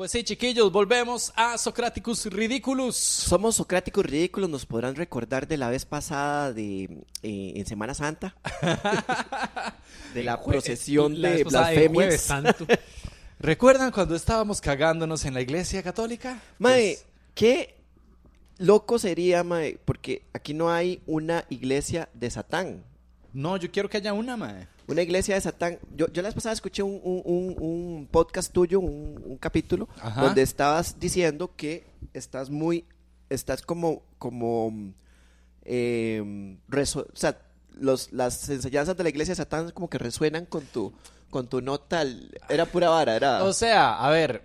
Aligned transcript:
Pues 0.00 0.12
sí, 0.12 0.24
chiquillos, 0.24 0.72
volvemos 0.72 1.30
a 1.36 1.58
Socraticus 1.58 2.24
Ridiculus. 2.24 2.96
Somos 2.96 3.56
Socráticos 3.56 4.02
Ridículos, 4.06 4.48
nos 4.48 4.64
podrán 4.64 4.96
recordar 4.96 5.46
de 5.46 5.58
la 5.58 5.68
vez 5.68 5.84
pasada 5.84 6.54
de 6.54 6.84
eh, 7.22 7.52
en 7.54 7.66
Semana 7.66 7.92
Santa. 7.92 8.34
de 10.14 10.24
la 10.24 10.42
procesión 10.42 11.20
La 11.20 11.32
de 11.32 11.44
blasfemias. 11.44 12.18
Santo. 12.22 12.64
¿Recuerdan 13.40 13.90
cuando 13.92 14.14
estábamos 14.14 14.62
cagándonos 14.62 15.26
en 15.26 15.34
la 15.34 15.42
iglesia 15.42 15.82
católica? 15.82 16.40
Mae, 16.58 16.96
Pues, 16.96 17.06
qué 17.34 17.74
loco 18.56 18.98
sería, 18.98 19.44
mae, 19.44 19.78
porque 19.84 20.22
aquí 20.32 20.54
no 20.54 20.70
hay 20.70 21.02
una 21.06 21.44
iglesia 21.50 22.08
de 22.14 22.30
Satán. 22.30 22.84
no, 23.34 23.58
yo 23.58 23.70
quiero 23.70 23.90
que 23.90 23.98
haya 23.98 24.14
una, 24.14 24.38
mae. 24.38 24.66
Una 24.90 25.02
iglesia 25.02 25.36
de 25.36 25.40
Satán. 25.40 25.78
Yo, 25.94 26.08
yo 26.08 26.20
la 26.22 26.28
vez 26.28 26.34
pasada 26.34 26.52
escuché 26.52 26.82
un, 26.82 27.00
un- 27.04 27.54
un- 27.58 28.08
podcast 28.10 28.52
tuyo, 28.52 28.80
un, 28.80 29.22
un 29.24 29.36
capítulo, 29.38 29.88
Ajá. 30.00 30.22
donde 30.22 30.42
estabas 30.42 30.98
diciendo 30.98 31.52
que 31.56 31.86
estás 32.12 32.50
muy, 32.50 32.84
estás 33.28 33.62
como, 33.62 34.02
como, 34.18 34.92
eh, 35.62 36.56
reso- 36.68 37.06
o 37.12 37.16
sea, 37.16 37.40
los, 37.72 38.12
las 38.12 38.48
enseñanzas 38.48 38.96
de 38.96 39.02
la 39.04 39.08
iglesia 39.10 39.32
de 39.32 39.36
Satán 39.36 39.70
como 39.70 39.88
que 39.88 39.98
resuenan 39.98 40.44
con 40.46 40.64
tu, 40.66 40.92
con 41.30 41.48
tu 41.48 41.60
nota. 41.60 42.02
Era 42.48 42.66
pura 42.66 42.88
vara, 42.90 43.14
era. 43.14 43.44
O 43.44 43.52
sea, 43.52 43.96
a 44.04 44.10
ver, 44.10 44.42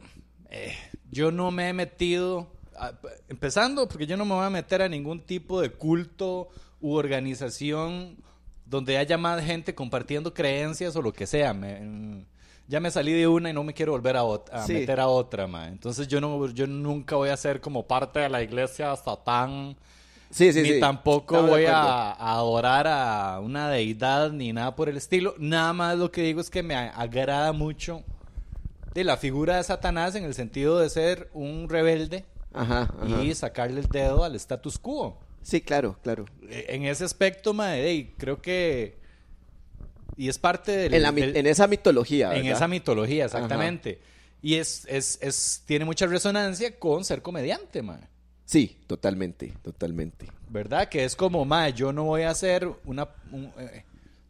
eh, 0.51 0.73
yo 1.11 1.31
no 1.31 1.49
me 1.51 1.69
he 1.69 1.73
metido, 1.73 2.51
a- 2.77 2.93
empezando 3.29 3.87
porque 3.87 4.05
yo 4.05 4.15
no 4.15 4.25
me 4.25 4.35
voy 4.35 4.45
a 4.45 4.49
meter 4.51 4.81
a 4.83 4.89
ningún 4.89 5.21
tipo 5.25 5.59
de 5.61 5.71
culto 5.71 6.49
u 6.81 6.93
organización 6.93 8.17
donde 8.65 8.97
haya 8.97 9.17
más 9.17 9.43
gente 9.43 9.73
compartiendo 9.75 10.33
creencias 10.33 10.95
o 10.95 11.01
lo 11.01 11.13
que 11.13 11.27
sea. 11.27 11.53
Me- 11.53 11.79
mm, 11.81 12.25
ya 12.67 12.79
me 12.79 12.89
salí 12.89 13.13
de 13.13 13.27
una 13.27 13.49
y 13.49 13.53
no 13.53 13.63
me 13.63 13.73
quiero 13.73 13.91
volver 13.91 14.17
a, 14.17 14.23
ot- 14.23 14.49
a 14.51 14.65
Sí. 14.65 14.73
meter 14.73 14.99
a 14.99 15.07
otra, 15.07 15.45
ma. 15.47 15.67
Entonces 15.67 16.07
yo 16.07 16.19
no, 16.19 16.47
yo 16.49 16.65
nunca 16.65 17.15
voy 17.15 17.29
a 17.29 17.37
ser 17.37 17.61
como 17.61 17.83
parte 17.87 18.19
de 18.19 18.29
la 18.29 18.41
iglesia 18.41 18.95
Satán. 18.95 19.75
sí, 20.31 20.51
sí, 20.51 20.63
ni 20.63 20.69
sí. 20.69 20.79
tampoco 20.79 21.43
voy 21.43 21.65
a, 21.65 22.11
a 22.11 22.33
adorar 22.33 22.87
a 22.87 23.39
una 23.39 23.69
deidad 23.69 24.31
ni 24.31 24.51
nada 24.51 24.75
por 24.75 24.89
el 24.89 24.97
estilo. 24.97 25.35
Nada 25.37 25.73
más 25.73 25.97
lo 25.97 26.11
que 26.11 26.23
digo 26.23 26.41
es 26.41 26.49
que 26.49 26.63
me 26.63 26.75
agrada 26.75 27.51
mucho 27.51 28.01
de 28.95 29.03
la 29.03 29.17
figura 29.17 29.57
de 29.57 29.63
Satanás 29.63 30.15
en 30.15 30.23
el 30.23 30.33
sentido 30.33 30.79
de 30.79 30.89
ser 30.89 31.29
un 31.33 31.67
rebelde 31.69 32.25
Ajá, 32.53 32.89
ajá. 32.99 33.21
y 33.23 33.35
sacarle 33.35 33.81
el 33.81 33.87
dedo 33.87 34.23
al 34.23 34.35
status 34.35 34.79
quo. 34.79 35.19
Sí, 35.45 35.61
claro, 35.61 35.95
claro. 36.01 36.25
E- 36.49 36.65
En 36.69 36.85
ese 36.85 37.03
aspecto, 37.03 37.53
mae, 37.53 37.85
ey, 37.87 38.15
creo 38.17 38.41
que... 38.41 38.97
Y 40.17 40.27
es 40.27 40.39
parte 40.39 40.71
del... 40.75 40.93
En, 40.95 41.03
la 41.03 41.11
del- 41.11 41.37
en 41.37 41.45
esa 41.45 41.67
mitología, 41.67 42.29
en 42.35 42.37
¿verdad? 42.43 42.57
esa 42.57 42.67
mitología, 42.67 43.25
exactamente. 43.25 43.99
Y 44.41 44.55
es, 44.55 44.85
es, 44.89 45.19
es, 45.21 45.61
tiene 45.67 45.85
mucha 45.85 46.07
resonancia 46.07 46.79
con 46.79 47.05
ser 47.05 47.21
comediante, 47.21 47.83
mae. 47.83 47.99
Sí, 48.45 48.75
totalmente, 48.87 49.53
totalmente. 49.61 50.25
¿Verdad? 50.49 50.89
Que 50.89 51.03
es 51.05 51.15
como, 51.15 51.45
mae, 51.45 51.73
yo 51.73 51.93
no 51.93 52.05
voy 52.05 52.23
a 52.23 52.33
ser 52.33 52.67
una 52.85 53.07
un, 53.31 53.51
eh, 53.59 53.83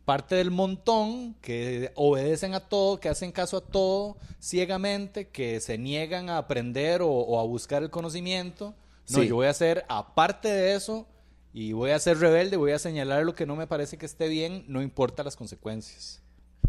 parte 0.03 0.35
del 0.35 0.52
montón 0.52 1.35
que 1.41 1.91
obedecen 1.95 2.55
a 2.55 2.59
todo, 2.59 3.00
que 3.00 3.07
hacen 3.09 3.31
caso 3.31 3.57
a 3.57 3.61
todo 3.61 4.17
ciegamente, 4.41 5.27
que 5.29 5.59
se 5.61 5.77
niegan 5.77 6.29
a 6.29 6.38
aprender 6.39 7.02
o, 7.02 7.09
o 7.09 7.39
a 7.39 7.44
buscar 7.44 7.83
el 7.83 7.89
conocimiento. 7.89 8.73
No, 9.09 9.21
Sí. 9.21 9.27
yo 9.27 9.35
voy 9.35 9.47
a 9.47 9.53
ser 9.53 9.85
aparte 9.87 10.47
de 10.47 10.75
eso 10.75 11.07
y 11.53 11.73
voy 11.73 11.91
a 11.91 11.99
ser 11.99 12.17
rebelde, 12.19 12.57
voy 12.57 12.71
a 12.71 12.79
señalar 12.79 13.23
lo 13.23 13.35
que 13.35 13.45
no 13.45 13.55
me 13.55 13.67
parece 13.67 13.97
que 13.97 14.05
esté 14.05 14.27
bien, 14.27 14.65
no 14.67 14.81
importa 14.81 15.23
las 15.23 15.35
consecuencias. 15.35 16.21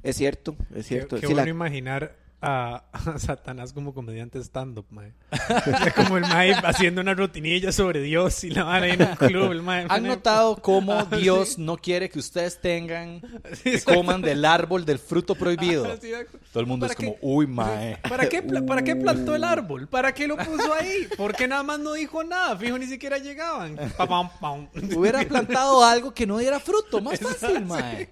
Es 0.02 0.16
cierto, 0.16 0.54
es 0.70 0.76
Qué, 0.76 0.82
cierto. 0.82 1.16
qué 1.16 1.22
Sí, 1.26 1.32
bueno 1.32 1.44
la- 1.44 1.50
imaginar 1.50 2.16
a, 2.42 2.84
a 2.92 3.18
Satanás 3.18 3.72
como 3.72 3.94
comediante 3.94 4.38
stand-up, 4.40 4.86
mae. 4.90 5.12
O 5.32 5.70
sea, 5.78 5.92
como 5.94 6.16
el 6.18 6.22
mae 6.24 6.52
haciendo 6.52 7.00
una 7.00 7.14
rutinilla 7.14 7.72
sobre 7.72 8.00
Dios 8.02 8.44
y 8.44 8.50
la 8.50 8.72
ahí 8.72 8.90
en 8.92 9.02
un 9.02 9.16
club, 9.16 9.52
el 9.52 9.62
mae. 9.62 9.86
¿Han 9.88 10.02
notado 10.04 10.56
cómo 10.56 10.92
Ah, 10.96 11.06
sí. 11.10 11.16
Dios 11.22 11.58
no 11.58 11.76
quiere 11.76 12.08
que 12.08 12.18
ustedes 12.18 12.60
tengan, 12.60 13.20
que 13.62 13.80
coman 13.82 14.22
del 14.22 14.44
árbol 14.44 14.84
del 14.84 14.98
fruto 14.98 15.34
prohibido? 15.34 15.86
Ah, 15.86 15.96
sí. 16.00 16.10
Todo 16.52 16.60
el 16.60 16.66
mundo 16.66 16.86
¿Para 16.86 16.92
es 16.92 16.96
como, 16.96 17.12
qué? 17.14 17.18
uy, 17.22 17.46
mae. 17.46 17.96
¿Para 18.08 18.28
qué, 18.28 18.42
¿Para 18.42 18.82
qué 18.82 18.96
plantó 18.96 19.34
el 19.34 19.44
árbol? 19.44 19.88
¿Para 19.88 20.14
qué 20.14 20.26
lo 20.26 20.36
puso 20.36 20.72
ahí? 20.74 21.06
Porque 21.16 21.46
nada 21.48 21.62
más 21.62 21.78
no 21.78 21.92
dijo 21.92 22.22
nada. 22.24 22.56
Fijo, 22.56 22.78
ni 22.78 22.86
siquiera 22.86 23.18
llegaban. 23.18 23.76
Pa, 23.96 24.06
pam, 24.06 24.30
pam. 24.40 24.68
Hubiera 24.96 25.22
plantado 25.24 25.84
algo 25.84 26.14
que 26.14 26.26
no 26.26 26.38
diera 26.38 26.60
fruto, 26.60 27.00
más 27.00 27.20
fácil, 27.20 27.64
mae. 27.66 28.08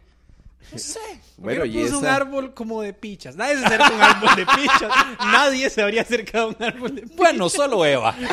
No 0.73 0.79
sé. 0.79 0.99
Bueno, 1.37 1.65
y 1.65 1.83
puso 1.83 1.99
un 1.99 2.07
árbol 2.07 2.55
como 2.55 2.81
de 2.81 2.93
pichas. 2.93 3.35
Nadie 3.35 3.59
se 3.59 3.65
acerca 3.67 3.89
a 3.89 3.93
un 3.93 4.01
árbol 4.03 4.37
de 4.37 4.47
pichas. 4.47 4.93
Nadie 5.21 5.69
se 5.69 5.83
habría 5.83 6.03
acercado 6.03 6.45
a 6.45 6.49
un 6.51 6.63
árbol 6.63 6.95
de 6.95 7.03
pichas. 7.03 7.17
Bueno, 7.17 7.49
solo 7.49 7.85
Eva. 7.85 8.15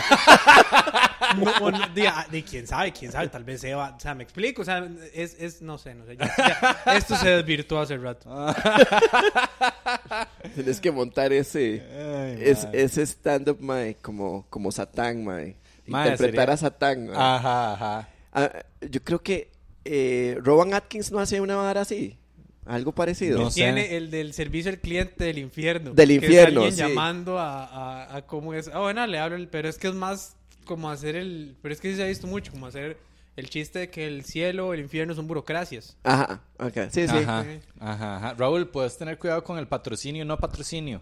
No, 1.38 1.50
o 1.66 1.72
no, 1.72 1.88
de, 1.96 2.08
ah, 2.10 2.28
de 2.30 2.44
quién 2.44 2.68
sabe, 2.68 2.92
quién 2.92 3.10
sabe, 3.10 3.30
tal 3.30 3.46
vez 3.46 3.64
Eva, 3.64 3.94
o 3.96 4.00
sea, 4.00 4.14
me 4.14 4.24
explico, 4.24 4.64
o 4.64 4.66
sea, 4.66 4.86
es, 5.14 5.38
es 5.40 5.62
no 5.62 5.78
sé, 5.78 5.96
no 5.96 6.06
sé, 6.06 6.18
ya- 6.18 6.30
ya, 6.86 6.94
esto 6.98 7.16
se 7.16 7.30
desvirtuó 7.30 7.80
hace 7.80 7.96
rato. 7.96 8.30
Tienes 10.56 10.82
que 10.82 10.92
montar 10.92 11.32
ese, 11.32 11.82
Ay, 11.90 12.38
es- 12.42 12.66
mae. 12.66 12.84
ese 12.84 13.04
stand-up, 13.06 13.58
mae, 13.62 13.96
como, 14.02 14.46
como 14.50 14.72
Satán, 14.72 15.24
mae. 15.24 15.56
Interpretar 15.86 16.18
sería- 16.18 16.54
a 16.54 16.58
Satán. 16.58 17.08
mae. 17.08 17.16
Ajá, 17.18 17.74
ajá. 17.74 18.10
Ah, 18.34 18.50
yo 18.82 19.02
creo 19.04 19.22
que 19.22 19.52
eh, 19.86 20.38
Rowan 20.42 20.74
Atkins 20.74 21.12
no 21.12 21.20
hace 21.20 21.40
una 21.42 21.56
vara 21.56 21.82
así. 21.82 22.18
Algo 22.66 22.92
parecido. 22.94 23.40
No 23.40 23.50
sé. 23.50 23.62
Tiene 23.62 23.98
el 23.98 24.12
del 24.12 24.34
servicio 24.34 24.72
al 24.72 24.80
cliente 24.80 25.24
del 25.26 25.40
infierno. 25.40 25.92
Del 25.94 26.10
que 26.10 26.16
es 26.18 26.24
infierno, 26.24 26.62
alguien 26.64 26.74
sí. 26.74 26.80
llamando 26.94 27.40
a, 27.40 27.66
a, 27.66 28.16
a 28.18 28.22
cómo 28.28 28.54
es. 28.54 28.68
Ah, 28.68 28.80
bueno, 28.80 29.06
le 29.08 29.18
hablo, 29.20 29.36
el- 29.36 29.48
pero 29.48 29.68
es 29.68 29.78
que 29.78 29.88
es 29.88 29.94
más 29.96 30.36
como 30.66 30.90
hacer 30.92 31.16
el, 31.16 31.56
pero 31.62 31.74
es 31.74 31.82
que 31.82 31.90
sí 31.92 31.96
se 31.98 32.04
ha 32.04 32.08
visto 32.08 32.28
mucho, 32.28 32.52
como 32.52 32.68
hacer 32.68 32.98
el 33.36 33.50
chiste 33.50 33.80
de 33.80 33.90
que 33.90 34.06
el 34.06 34.24
cielo, 34.26 34.74
el 34.74 34.82
infierno 34.82 35.16
son 35.16 35.28
burocracias. 35.28 35.98
Ajá, 36.04 36.42
ok. 36.60 36.74
Sí, 36.92 37.08
sí. 37.08 37.18
Ajá, 37.18 37.46
ajá, 37.80 38.18
ajá. 38.18 38.34
Raúl, 38.36 38.68
puedes 38.70 38.98
tener 38.98 39.18
cuidado 39.18 39.44
con 39.44 39.58
el 39.58 39.68
patrocinio, 39.68 40.24
no 40.24 40.38
patrocinio. 40.38 41.02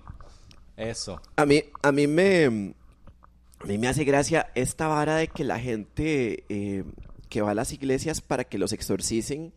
Eso. 0.77 1.21
A 1.35 1.45
mí, 1.45 1.61
a 1.81 1.91
mí 1.91 2.07
me, 2.07 2.45
a 2.45 3.65
mí 3.65 3.77
me 3.77 3.87
hace 3.89 4.05
gracia 4.05 4.49
esta 4.55 4.87
vara 4.87 5.17
de 5.17 5.27
que 5.27 5.43
la 5.43 5.59
gente 5.59 6.45
eh, 6.47 6.85
que 7.27 7.41
va 7.41 7.51
a 7.51 7.55
las 7.55 7.73
iglesias 7.73 8.21
para 8.21 8.45
que 8.45 8.57
los 8.57 8.71
exorcicen 8.71 9.51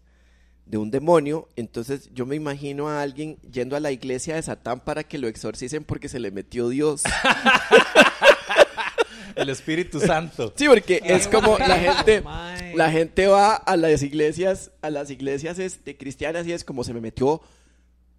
de 0.72 0.78
un 0.78 0.91
demonio, 0.91 1.49
entonces 1.55 2.09
yo 2.15 2.25
me 2.25 2.34
imagino 2.34 2.88
a 2.88 3.03
alguien 3.03 3.37
yendo 3.43 3.77
a 3.77 3.81
la 3.81 3.93
iglesia 3.93 4.37
de 4.37 4.43
Satán 4.43 4.81
para 4.81 5.05
que 5.05 5.19
lo 5.19 5.28
exorcicen 5.28 5.84
porque 5.84 6.09
se 6.09 6.19
le 6.19 6.31
metió 6.31 6.71
Dios. 6.71 7.03
El 9.34 9.50
Espíritu 9.50 10.00
Santo. 10.00 10.55
Sí, 10.56 10.66
porque 10.66 11.03
es 11.05 11.28
como 11.28 11.59
la 11.59 11.78
gente, 11.78 12.22
la 12.75 12.91
gente 12.91 13.27
va 13.27 13.55
a 13.55 13.77
las 13.77 14.03
iglesias, 14.03 14.71
a 14.81 14.88
las 14.88 15.10
iglesias 15.10 15.59
este, 15.59 15.99
cristianas 15.99 16.47
y 16.47 16.55
es 16.55 16.65
como 16.65 16.84
se 16.84 16.94
me 16.94 17.03
metió, 17.03 17.43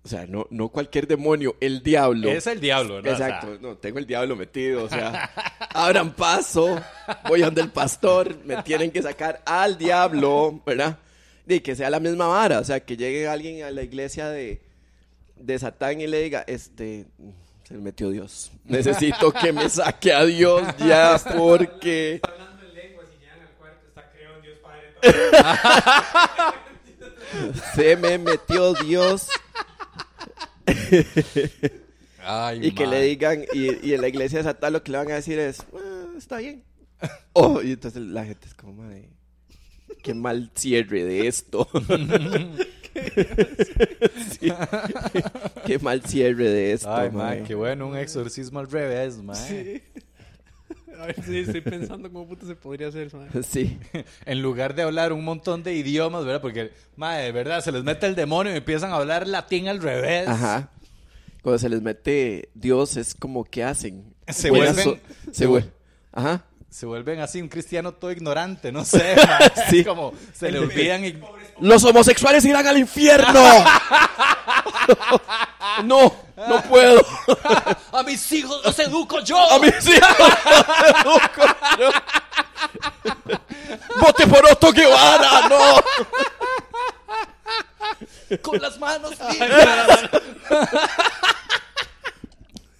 o 0.03 0.07
sea, 0.07 0.27
no, 0.27 0.45
no 0.51 0.69
cualquier 0.69 1.07
demonio, 1.07 1.55
el 1.59 1.81
diablo. 1.81 2.29
Es 2.29 2.45
el 2.45 2.59
diablo, 2.59 3.01
¿no? 3.01 3.11
O 3.11 3.15
sea, 3.15 3.29
Exacto, 3.29 3.57
no, 3.61 3.77
tengo 3.77 3.97
el 3.97 4.05
diablo 4.05 4.35
metido, 4.35 4.83
o 4.83 4.89
sea, 4.89 5.31
abran 5.73 6.13
paso, 6.13 6.79
voy 7.27 7.41
donde 7.41 7.61
el 7.61 7.71
pastor, 7.71 8.37
me 8.45 8.61
tienen 8.61 8.91
que 8.91 9.01
sacar 9.01 9.41
al 9.43 9.75
diablo, 9.75 10.61
¿verdad? 10.63 10.99
Y 11.47 11.59
que 11.59 11.75
sea 11.75 11.89
la 11.89 11.99
misma 11.99 12.27
vara, 12.27 12.59
o 12.59 12.63
sea, 12.63 12.79
que 12.79 12.95
llegue 12.97 13.27
alguien 13.27 13.63
a 13.63 13.71
la 13.71 13.81
iglesia 13.83 14.29
de, 14.29 14.61
de 15.35 15.59
Satán 15.59 15.99
y 15.99 16.07
le 16.07 16.21
diga, 16.23 16.43
este, 16.47 17.05
se 17.67 17.73
me 17.73 17.81
metió 17.81 18.09
Dios, 18.11 18.51
necesito 18.65 19.31
que 19.33 19.51
me 19.51 19.67
saque 19.69 20.13
a 20.13 20.23
Dios 20.25 20.63
ya 20.79 21.19
porque... 21.37 22.21
Hablando 22.23 22.63
en 22.65 22.73
lenguas 22.75 23.07
y 23.13 23.19
llegan 23.21 23.41
al 23.41 23.49
cuarto, 23.57 23.87
está 23.87 24.09
creo 24.11 24.35
en 24.37 24.41
Dios 24.41 24.59
Padre. 24.59 24.93
Se 27.75 27.97
me 27.97 28.17
metió 28.19 28.73
Dios. 28.75 29.27
Ay, 32.25 32.67
Y 32.67 32.71
que 32.73 32.87
le 32.87 33.01
digan, 33.01 33.43
y, 33.53 33.85
y 33.85 33.93
en 33.93 34.01
la 34.01 34.07
iglesia 34.07 34.37
de 34.39 34.43
Satán 34.45 34.71
lo 34.73 34.83
que 34.83 34.91
le 34.91 34.97
van 34.99 35.11
a 35.11 35.15
decir 35.15 35.37
es, 35.39 35.59
"Ah, 35.73 36.13
está 36.17 36.37
bien. 36.37 36.63
Oh, 37.33 37.61
y 37.61 37.71
entonces 37.73 38.01
la 38.01 38.23
gente 38.23 38.47
es 38.47 38.53
como, 38.53 38.73
"Mae, 38.83 39.09
qué 40.03 40.13
mal 40.13 40.51
cierre 40.53 41.03
de 41.03 41.27
esto. 41.27 41.67
Sí. 44.39 44.51
Qué 45.65 45.79
mal 45.79 46.01
cierre 46.03 46.47
de 46.49 46.73
esto. 46.73 46.93
Ay, 46.93 47.09
mae, 47.11 47.43
qué 47.43 47.55
bueno, 47.55 47.87
un 47.87 47.97
exorcismo 47.97 48.59
al 48.59 48.69
revés, 48.69 49.17
mae. 49.17 49.35
Sí. 49.35 49.81
A 50.99 51.07
ver, 51.07 51.23
sí, 51.25 51.39
estoy 51.39 51.61
pensando 51.61 52.11
cómo 52.11 52.27
puto 52.27 52.45
se 52.45 52.55
podría 52.55 52.89
hacer 52.89 53.11
mae. 53.15 53.29
Sí. 53.43 53.79
En 54.25 54.41
lugar 54.43 54.75
de 54.75 54.83
hablar 54.83 55.11
un 55.13 55.23
montón 55.23 55.63
de 55.63 55.73
idiomas, 55.73 56.23
¿verdad? 56.25 56.41
Porque, 56.41 56.71
mae, 56.95 57.23
de 57.23 57.31
verdad, 57.31 57.61
se 57.61 57.71
les 57.71 57.83
mete 57.83 58.05
el 58.05 58.15
demonio 58.15 58.53
y 58.53 58.57
empiezan 58.57 58.91
a 58.91 58.95
hablar 58.97 59.27
latín 59.27 59.67
al 59.67 59.81
revés. 59.81 60.27
Ajá. 60.27 60.69
Cuando 61.41 61.57
se 61.59 61.69
les 61.69 61.81
mete 61.81 62.49
Dios 62.53 62.95
es 62.95 63.15
como, 63.15 63.43
¿qué 63.43 63.63
hacen? 63.63 64.13
Se 64.27 64.51
vuelven- 64.51 64.83
so- 64.83 64.97
se 65.31 65.45
vuelven. 65.47 65.71
Ajá. 66.11 66.45
Se 66.73 66.87
vuelven 66.87 67.19
así 67.19 67.39
un 67.39 67.49
cristiano 67.49 67.91
todo 67.91 68.11
ignorante, 68.11 68.71
no 68.71 68.83
sé. 68.83 69.15
Sí. 69.69 69.85
Como, 69.85 70.11
se 70.33 70.51
le 70.51 70.57
olvidan 70.57 71.05
y... 71.05 71.21
Los 71.59 71.83
homosexuales 71.83 72.43
irán 72.45 72.65
al 72.65 72.79
infierno. 72.79 73.41
no. 75.83 76.15
no 76.35 76.63
puedo. 76.63 76.99
A 77.91 78.01
mis 78.01 78.31
hijos 78.31 78.59
los 78.65 78.79
educo 78.79 79.19
yo. 79.19 79.37
A 79.51 79.59
mis 79.59 79.87
hijos 79.87 80.17
los 80.19 80.29
educo 80.97 81.43
yo. 81.79 81.91
¡Vote 84.01 84.25
por 84.25 84.43
Otto 84.51 84.71
Guevara! 84.71 85.47
¡No! 85.47 85.83
Con 88.41 88.59
las 88.59 88.79
manos 88.79 89.11
limpias. 89.29 90.09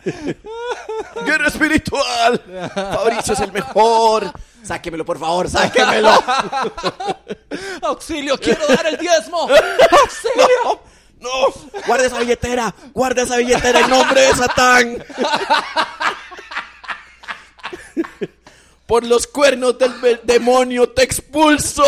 ¡Guerra 1.26 1.48
espiritual! 1.48 2.72
Fabricio 2.74 3.34
es 3.34 3.40
el 3.40 3.52
mejor. 3.52 4.32
Sáquemelo, 4.64 5.06
por 5.06 5.20
favor, 5.20 5.50
sáquemelo. 5.50 6.12
Auxilio, 7.82 8.38
quiero 8.38 8.66
dar 8.68 8.86
el 8.88 8.98
diezmo. 8.98 9.42
Auxilio. 10.02 10.82
No, 11.20 11.30
no, 11.48 11.54
guarda 11.86 12.06
esa 12.06 12.20
billetera, 12.20 12.74
guarda 12.94 13.24
esa 13.24 13.38
billetera 13.38 13.80
en 13.80 13.90
nombre 13.90 14.22
de 14.22 14.34
Satán. 14.34 15.04
Por 18.86 19.06
los 19.06 19.28
cuernos 19.28 19.78
del 19.80 20.20
demonio 20.24 20.90
te 20.90 21.04
expulso. 21.04 21.84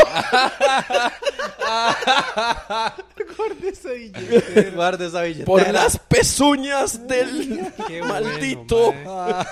Guarda 4.75 5.05
esa 5.07 5.21
billetera. 5.23 5.45
Por 5.45 5.67
las 5.71 5.97
pezuñas 5.99 7.05
del 7.07 7.71
Qué 7.87 7.99
bueno, 8.01 8.13
maldito. 8.13 8.93
mae. 9.03 9.45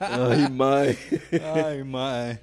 Ay, 0.00 0.48
mae. 0.50 0.98
Ay, 1.54 1.84
mae. 1.84 2.40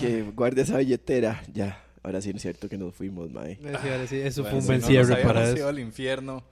Que 0.00 0.22
guarde 0.34 0.62
esa 0.62 0.78
billetera. 0.78 1.40
Ya, 1.52 1.80
ahora 2.02 2.20
sí 2.20 2.30
es 2.34 2.42
cierto 2.42 2.68
que 2.68 2.76
nos 2.76 2.94
fuimos, 2.94 3.30
mae. 3.30 3.56
Sí, 3.56 3.88
ahora 3.88 4.06
sí, 4.08 4.20
eso 4.20 4.42
Bueno, 4.42 4.56
fue 4.56 4.60
un 4.60 4.66
buen 4.66 4.82
cierre 4.82 5.16
para 5.24 5.48
eso. 5.50 5.68
al 5.68 5.78
infierno. 5.78 6.42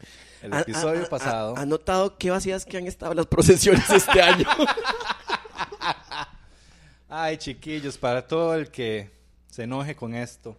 El 0.43 0.53
¿Ha- 0.53 0.61
episodio 0.61 1.09
pasado. 1.09 1.55
¿Ha 1.57 1.67
notado 1.67 2.17
qué 2.17 2.31
vacías 2.31 2.65
que 2.65 2.77
han 2.77 2.87
estado 2.87 3.15
las 3.15 3.27
procesiones 3.29 3.89
este 3.91 4.23
año? 4.23 4.47
Ay, 7.19 7.39
chiquillos, 7.39 7.97
para 7.97 8.27
todo 8.27 8.55
el 8.55 8.71
que 8.71 9.09
se 9.49 9.63
enoje 9.63 9.97
con 9.97 10.15
esto, 10.15 10.55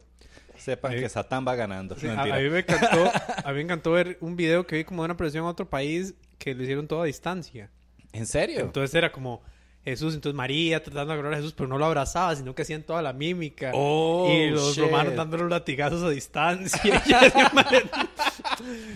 sepan 0.58 0.94
que 0.94 1.08
Satán 1.08 1.46
va 1.48 1.54
ganando. 1.54 1.96
Sí, 2.00 2.08
a, 2.08 2.24
mí 2.24 2.50
me 2.50 2.60
encantó, 2.60 3.12
a 3.46 3.50
mí 3.50 3.56
me 3.58 3.62
encantó 3.62 3.92
ver 3.92 4.18
un 4.22 4.36
video 4.36 4.66
que 4.66 4.78
vi 4.78 4.84
como 4.84 5.04
de 5.04 5.06
una 5.06 5.18
presión 5.18 5.44
en 5.44 5.52
otro 5.52 5.70
país 5.70 6.16
que 6.40 6.56
lo 6.56 6.64
hicieron 6.64 6.88
todo 6.88 7.04
a 7.04 7.06
distancia. 7.06 7.70
¿En 8.12 8.26
serio? 8.26 8.62
Entonces 8.62 8.96
era 8.96 9.12
como 9.12 9.44
Jesús, 9.86 10.16
entonces 10.16 10.36
María 10.36 10.82
tratando 10.82 11.10
de 11.10 11.14
agarrar 11.14 11.34
a 11.34 11.38
Jesús, 11.38 11.54
pero 11.54 11.70
no 11.70 11.78
lo 11.78 11.86
abrazaba, 11.86 12.36
sino 12.36 12.56
que 12.56 12.64
hacían 12.64 12.82
toda 12.82 13.04
la 13.04 13.14
mímica. 13.14 13.70
Oh, 13.76 14.28
y 14.28 14.50
los 14.50 14.74
shit. 14.74 14.84
romanos 14.84 15.16
dándole 15.16 15.44
los 15.44 15.52
latigazos 15.52 16.02
a 16.02 16.10
distancia. 16.10 17.04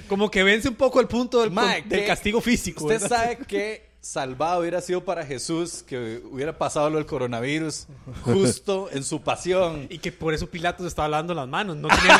Como 0.09 0.31
que 0.31 0.41
vence 0.41 0.67
un 0.67 0.75
poco 0.75 0.99
el 0.99 1.07
punto 1.07 1.41
del, 1.41 1.53
del 1.85 2.07
castigo 2.07 2.41
físico. 2.41 2.85
Usted 2.85 3.01
¿verdad? 3.01 3.17
sabe 3.19 3.37
que 3.45 3.90
salvado 4.03 4.61
hubiera 4.61 4.81
sido 4.81 5.05
para 5.05 5.23
Jesús 5.23 5.83
que 5.87 6.19
hubiera 6.31 6.57
pasado 6.57 6.89
lo 6.89 6.97
del 6.97 7.05
coronavirus 7.05 7.85
justo 8.23 8.89
en 8.93 9.03
su 9.03 9.21
pasión. 9.21 9.85
Y 9.89 9.99
que 9.99 10.11
por 10.11 10.33
eso 10.33 10.47
Pilatos 10.47 10.87
estaba 10.87 11.07
lavando 11.07 11.33
las 11.35 11.47
manos. 11.47 11.77
No 11.77 11.87
tenía, 11.87 12.19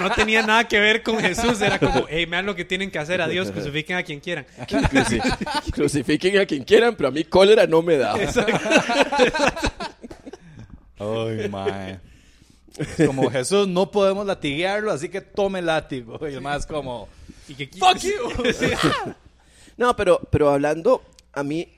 no 0.00 0.10
tenía 0.10 0.42
nada 0.46 0.68
que 0.68 0.78
ver 0.78 1.02
con 1.02 1.18
Jesús. 1.18 1.60
Era 1.62 1.78
como, 1.78 2.04
hey, 2.08 2.26
vean 2.26 2.44
lo 2.44 2.54
que 2.54 2.64
tienen 2.66 2.90
que 2.90 2.98
hacer 2.98 3.22
a 3.22 3.28
Dios, 3.28 3.50
crucifiquen 3.50 3.96
a 3.96 4.02
quien 4.02 4.20
quieran. 4.20 4.44
Cruci- 4.68 5.70
crucifiquen 5.72 6.38
a 6.38 6.44
quien 6.46 6.64
quieran, 6.64 6.94
pero 6.96 7.08
a 7.08 7.12
mí 7.12 7.24
cólera 7.24 7.66
no 7.66 7.80
me 7.82 7.96
da. 7.96 8.14
Ay, 10.98 11.48
mae. 11.48 12.00
Es 12.76 13.06
Como 13.06 13.30
Jesús 13.30 13.68
no 13.68 13.90
podemos 13.90 14.24
latiguearlo, 14.26 14.92
así 14.92 15.08
que 15.08 15.20
tome 15.20 15.58
el 15.58 15.66
látigo. 15.66 16.18
Y 16.28 16.34
el 16.34 16.40
más 16.40 16.64
como, 16.66 17.08
Y 17.48 17.54
que, 17.54 17.66
¡Fuck 17.66 17.96
you! 18.00 19.12
No, 19.76 19.94
pero, 19.96 20.20
pero 20.30 20.50
hablando, 20.50 21.02
a 21.32 21.42
mí, 21.42 21.68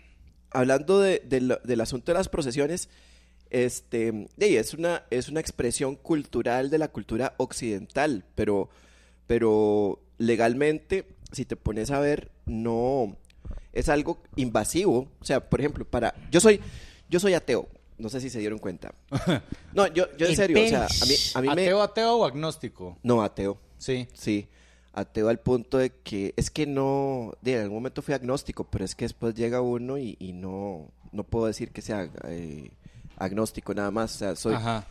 hablando 0.51 1.01
de- 1.01 1.21
del 1.65 1.81
asunto 1.81 2.13
de 2.13 2.19
las 2.19 2.29
procesiones, 2.29 2.89
este, 3.51 4.27
es, 4.39 4.75
una, 4.75 5.05
es 5.11 5.29
una 5.29 5.41
expresión 5.41 5.95
cultural 5.97 6.71
de 6.71 6.79
la 6.79 6.89
cultura 6.89 7.35
occidental, 7.37 8.25
pero, 8.35 8.69
pero 9.27 10.01
legalmente, 10.19 11.07
si 11.33 11.45
te 11.45 11.57
pones 11.57 11.91
a 11.91 12.01
ver, 12.01 12.31
no, 12.47 13.17
es 13.73 13.89
algo 13.89 14.23
invasivo. 14.37 15.09
O 15.21 15.25
sea, 15.25 15.49
por 15.49 15.61
ejemplo, 15.61 15.85
para, 15.85 16.15
yo 16.31 16.41
soy, 16.41 16.61
yo 17.09 17.21
soy 17.21 17.35
ateo, 17.35 17.69
no 17.99 18.09
sé 18.09 18.21
si 18.21 18.31
se 18.31 18.39
dieron 18.41 18.59
cuenta. 18.59 18.95
No, 19.75 19.89
yo, 19.89 20.07
yo 20.17 20.27
en 20.29 20.37
serio, 20.37 20.63
o 20.65 20.69
sea, 20.69 20.87
a 20.87 21.07
mí, 21.07 21.15
a 21.35 21.41
mí 21.41 21.47
me... 21.49 21.53
¿Ateo, 21.65 21.83
ateo 21.83 22.17
o 22.19 22.25
agnóstico? 22.25 22.97
No, 23.03 23.23
ateo. 23.25 23.59
Sí. 23.79 24.07
Sí, 24.15 24.47
ateo 24.95 25.29
al 25.29 25.41
punto 25.41 25.79
de 25.79 25.91
que 25.91 26.33
es 26.37 26.51
que 26.51 26.67
no, 26.67 27.33
de, 27.43 27.55
en 27.55 27.61
algún 27.63 27.79
momento 27.79 28.01
fui 28.03 28.15
agnóstico, 28.15 28.65
pero 28.65 28.85
es 28.85 28.95
que 28.95 29.05
después 29.05 29.35
llega 29.35 29.61
uno 29.61 29.99
y, 29.99 30.17
y 30.21 30.33
no, 30.33 30.87
no 31.13 31.25
puedo 31.25 31.47
decir 31.47 31.71
que 31.71 31.83
sea 31.83 32.09
eh, 32.29 32.71
agnóstico 33.17 33.75
nada 33.75 33.91
más. 33.91 34.15
O 34.15 34.19
sea, 34.19 34.37
soy, 34.37 34.55
Ajá. 34.55 34.85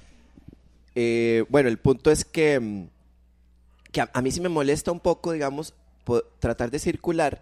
eh, 0.95 1.45
bueno, 1.49 1.69
el 1.69 1.77
punto 1.77 2.11
es 2.11 2.25
que, 2.25 2.59
mm, 2.59 2.87
que 3.91 4.01
a, 4.01 4.09
a 4.13 4.21
mí 4.21 4.31
sí 4.31 4.41
me 4.41 4.49
molesta 4.49 4.91
un 4.91 4.99
poco, 4.99 5.31
digamos, 5.31 5.73
tratar 6.39 6.69
de 6.71 6.79
circular 6.79 7.41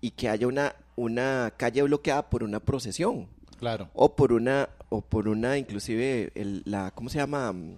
y 0.00 0.12
que 0.12 0.28
haya 0.28 0.46
una, 0.46 0.74
una 0.96 1.52
calle 1.56 1.82
bloqueada 1.82 2.30
por 2.30 2.42
una 2.42 2.60
procesión 2.60 3.26
Claro. 3.58 3.90
o 3.92 4.14
por 4.14 4.32
una 4.32 4.68
o 4.88 5.00
por 5.02 5.26
una 5.28 5.58
inclusive 5.58 6.30
el- 6.36 6.62
la 6.64 6.92
cómo 6.92 7.08
se 7.10 7.18
llama 7.18 7.52
Mm, 7.52 7.74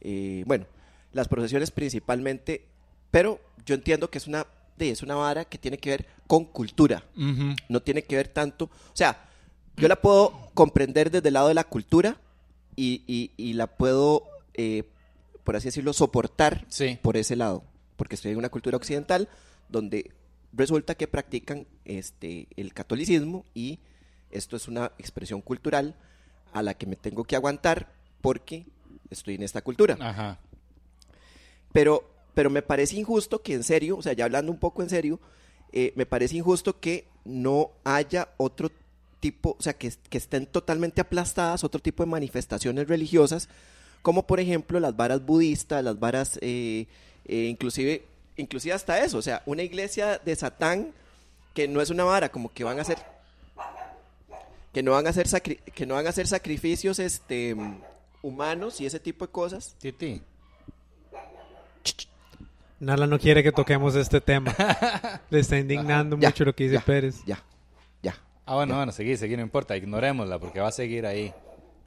Eh, 0.00 0.44
bueno 0.46 0.66
las 1.12 1.28
procesiones 1.28 1.70
principalmente 1.72 2.64
pero 3.14 3.38
yo 3.64 3.76
entiendo 3.76 4.10
que 4.10 4.18
es 4.18 4.26
una 4.26 4.44
es 4.76 5.02
una 5.04 5.14
vara 5.14 5.44
que 5.44 5.56
tiene 5.56 5.78
que 5.78 5.90
ver 5.90 6.06
con 6.26 6.44
cultura 6.46 7.04
no 7.68 7.80
tiene 7.80 8.02
que 8.02 8.16
ver 8.16 8.26
tanto 8.26 8.64
o 8.64 8.96
sea 8.96 9.24
yo 9.76 9.86
la 9.86 9.94
puedo 10.00 10.50
comprender 10.52 11.12
desde 11.12 11.28
el 11.28 11.34
lado 11.34 11.46
de 11.48 11.54
la 11.54 11.62
cultura 11.64 12.16
y, 12.74 13.02
y- 13.06 13.30
y 13.36 13.52
la 13.52 13.68
puedo 13.68 14.24
eh, 14.54 14.82
por 15.44 15.54
así 15.54 15.66
decirlo 15.68 15.92
soportar 15.92 16.64
Sí. 16.68 16.98
por 17.02 17.16
ese 17.16 17.36
lado 17.36 17.62
porque 17.96 18.16
estoy 18.16 18.32
en 18.32 18.38
una 18.38 18.48
cultura 18.48 18.76
occidental 18.76 19.28
donde 19.68 20.10
resulta 20.52 20.96
que 20.96 21.06
practican 21.06 21.66
este 21.84 22.48
el 22.56 22.74
catolicismo 22.74 23.44
y 23.54 23.78
esto 24.32 24.56
es 24.56 24.66
una 24.66 24.86
expresión 24.98 25.40
cultural 25.40 25.94
a 26.52 26.62
la 26.62 26.74
que 26.74 26.86
me 26.86 26.96
tengo 26.96 27.22
que 27.22 27.36
aguantar 27.36 27.92
porque 28.20 28.66
estoy 29.10 29.36
en 29.36 29.42
esta 29.44 29.62
cultura. 29.62 29.96
Ajá. 30.00 30.38
Pero, 31.72 32.13
pero 32.34 32.50
me 32.50 32.62
parece 32.62 32.96
injusto 32.96 33.42
que 33.42 33.54
en 33.54 33.64
serio, 33.64 33.96
o 33.96 34.02
sea, 34.02 34.12
ya 34.12 34.24
hablando 34.24 34.50
un 34.52 34.58
poco 34.58 34.82
en 34.82 34.90
serio, 34.90 35.20
eh, 35.72 35.92
me 35.96 36.06
parece 36.06 36.36
injusto 36.36 36.78
que 36.80 37.06
no 37.24 37.70
haya 37.84 38.28
otro 38.36 38.70
tipo, 39.20 39.56
o 39.58 39.62
sea, 39.62 39.72
que, 39.72 39.92
que 40.10 40.18
estén 40.18 40.46
totalmente 40.46 41.00
aplastadas 41.00 41.64
otro 41.64 41.80
tipo 41.80 42.02
de 42.02 42.10
manifestaciones 42.10 42.86
religiosas, 42.88 43.48
como 44.02 44.26
por 44.26 44.38
ejemplo 44.38 44.78
las 44.80 44.94
varas 44.96 45.24
budistas, 45.24 45.82
las 45.82 45.98
varas, 45.98 46.38
eh, 46.42 46.86
eh, 47.24 47.46
inclusive, 47.48 48.04
inclusive 48.36 48.74
hasta 48.74 49.02
eso, 49.02 49.16
o 49.18 49.22
sea, 49.22 49.42
una 49.46 49.62
iglesia 49.62 50.18
de 50.18 50.36
Satán 50.36 50.92
que 51.54 51.68
no 51.68 51.80
es 51.80 51.88
una 51.90 52.04
vara, 52.04 52.30
como 52.30 52.52
que 52.52 52.64
van 52.64 52.78
a 52.78 52.82
hacer 52.82 52.98
que 54.72 54.82
no 54.82 54.90
van 54.90 55.06
a 55.06 55.10
hacer 55.10 55.28
sacri- 55.28 55.60
que 55.72 55.86
no 55.86 55.94
van 55.94 56.04
a 56.06 56.10
hacer 56.10 56.26
sacrificios 56.26 56.98
este 56.98 57.54
humanos 58.22 58.80
y 58.80 58.86
ese 58.86 58.98
tipo 58.98 59.24
de 59.24 59.30
cosas. 59.32 59.76
Titi. 59.80 60.20
Nala 62.80 63.06
no 63.06 63.18
quiere 63.18 63.42
que 63.42 63.52
toquemos 63.52 63.94
este 63.94 64.20
tema. 64.20 64.54
Le 65.30 65.40
está 65.40 65.58
indignando 65.58 66.18
Ya, 66.18 66.28
mucho 66.28 66.44
lo 66.44 66.54
que 66.54 66.64
dice 66.64 66.74
ya, 66.76 66.80
Pérez. 66.82 67.22
Ya, 67.24 67.42
ya. 68.02 68.14
Ah, 68.46 68.56
bueno, 68.56 68.76
bueno, 68.76 68.92
seguí, 68.92 69.16
seguí, 69.16 69.36
no 69.36 69.42
importa. 69.42 69.76
Ignorémosla 69.76 70.38
porque 70.38 70.60
va 70.60 70.68
a 70.68 70.72
seguir 70.72 71.06
ahí 71.06 71.32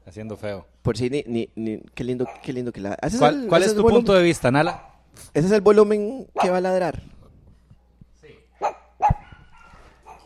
haciendo 0.05 0.37
feo. 0.37 0.65
Por 0.81 0.97
si 0.97 1.09
ni, 1.09 1.23
ni, 1.27 1.49
ni- 1.55 1.79
qué 1.93 2.03
lindo, 2.03 2.27
qué 2.41 2.53
lindo 2.53 2.71
que 2.71 2.81
la. 2.81 2.97
¿Ese 3.01 3.17
¿Cuál, 3.19 3.43
el- 3.43 3.47
cuál 3.49 3.63
es 3.63 3.69
tu 3.75 3.81
volumen? 3.83 3.95
punto 4.05 4.13
de 4.13 4.23
vista, 4.23 4.49
Nala? 4.49 4.89
Ese 5.33 5.47
es 5.47 5.51
el 5.53 5.61
volumen 5.61 6.27
que 6.41 6.49
va 6.49 6.57
a 6.57 6.61
ladrar. 6.61 7.01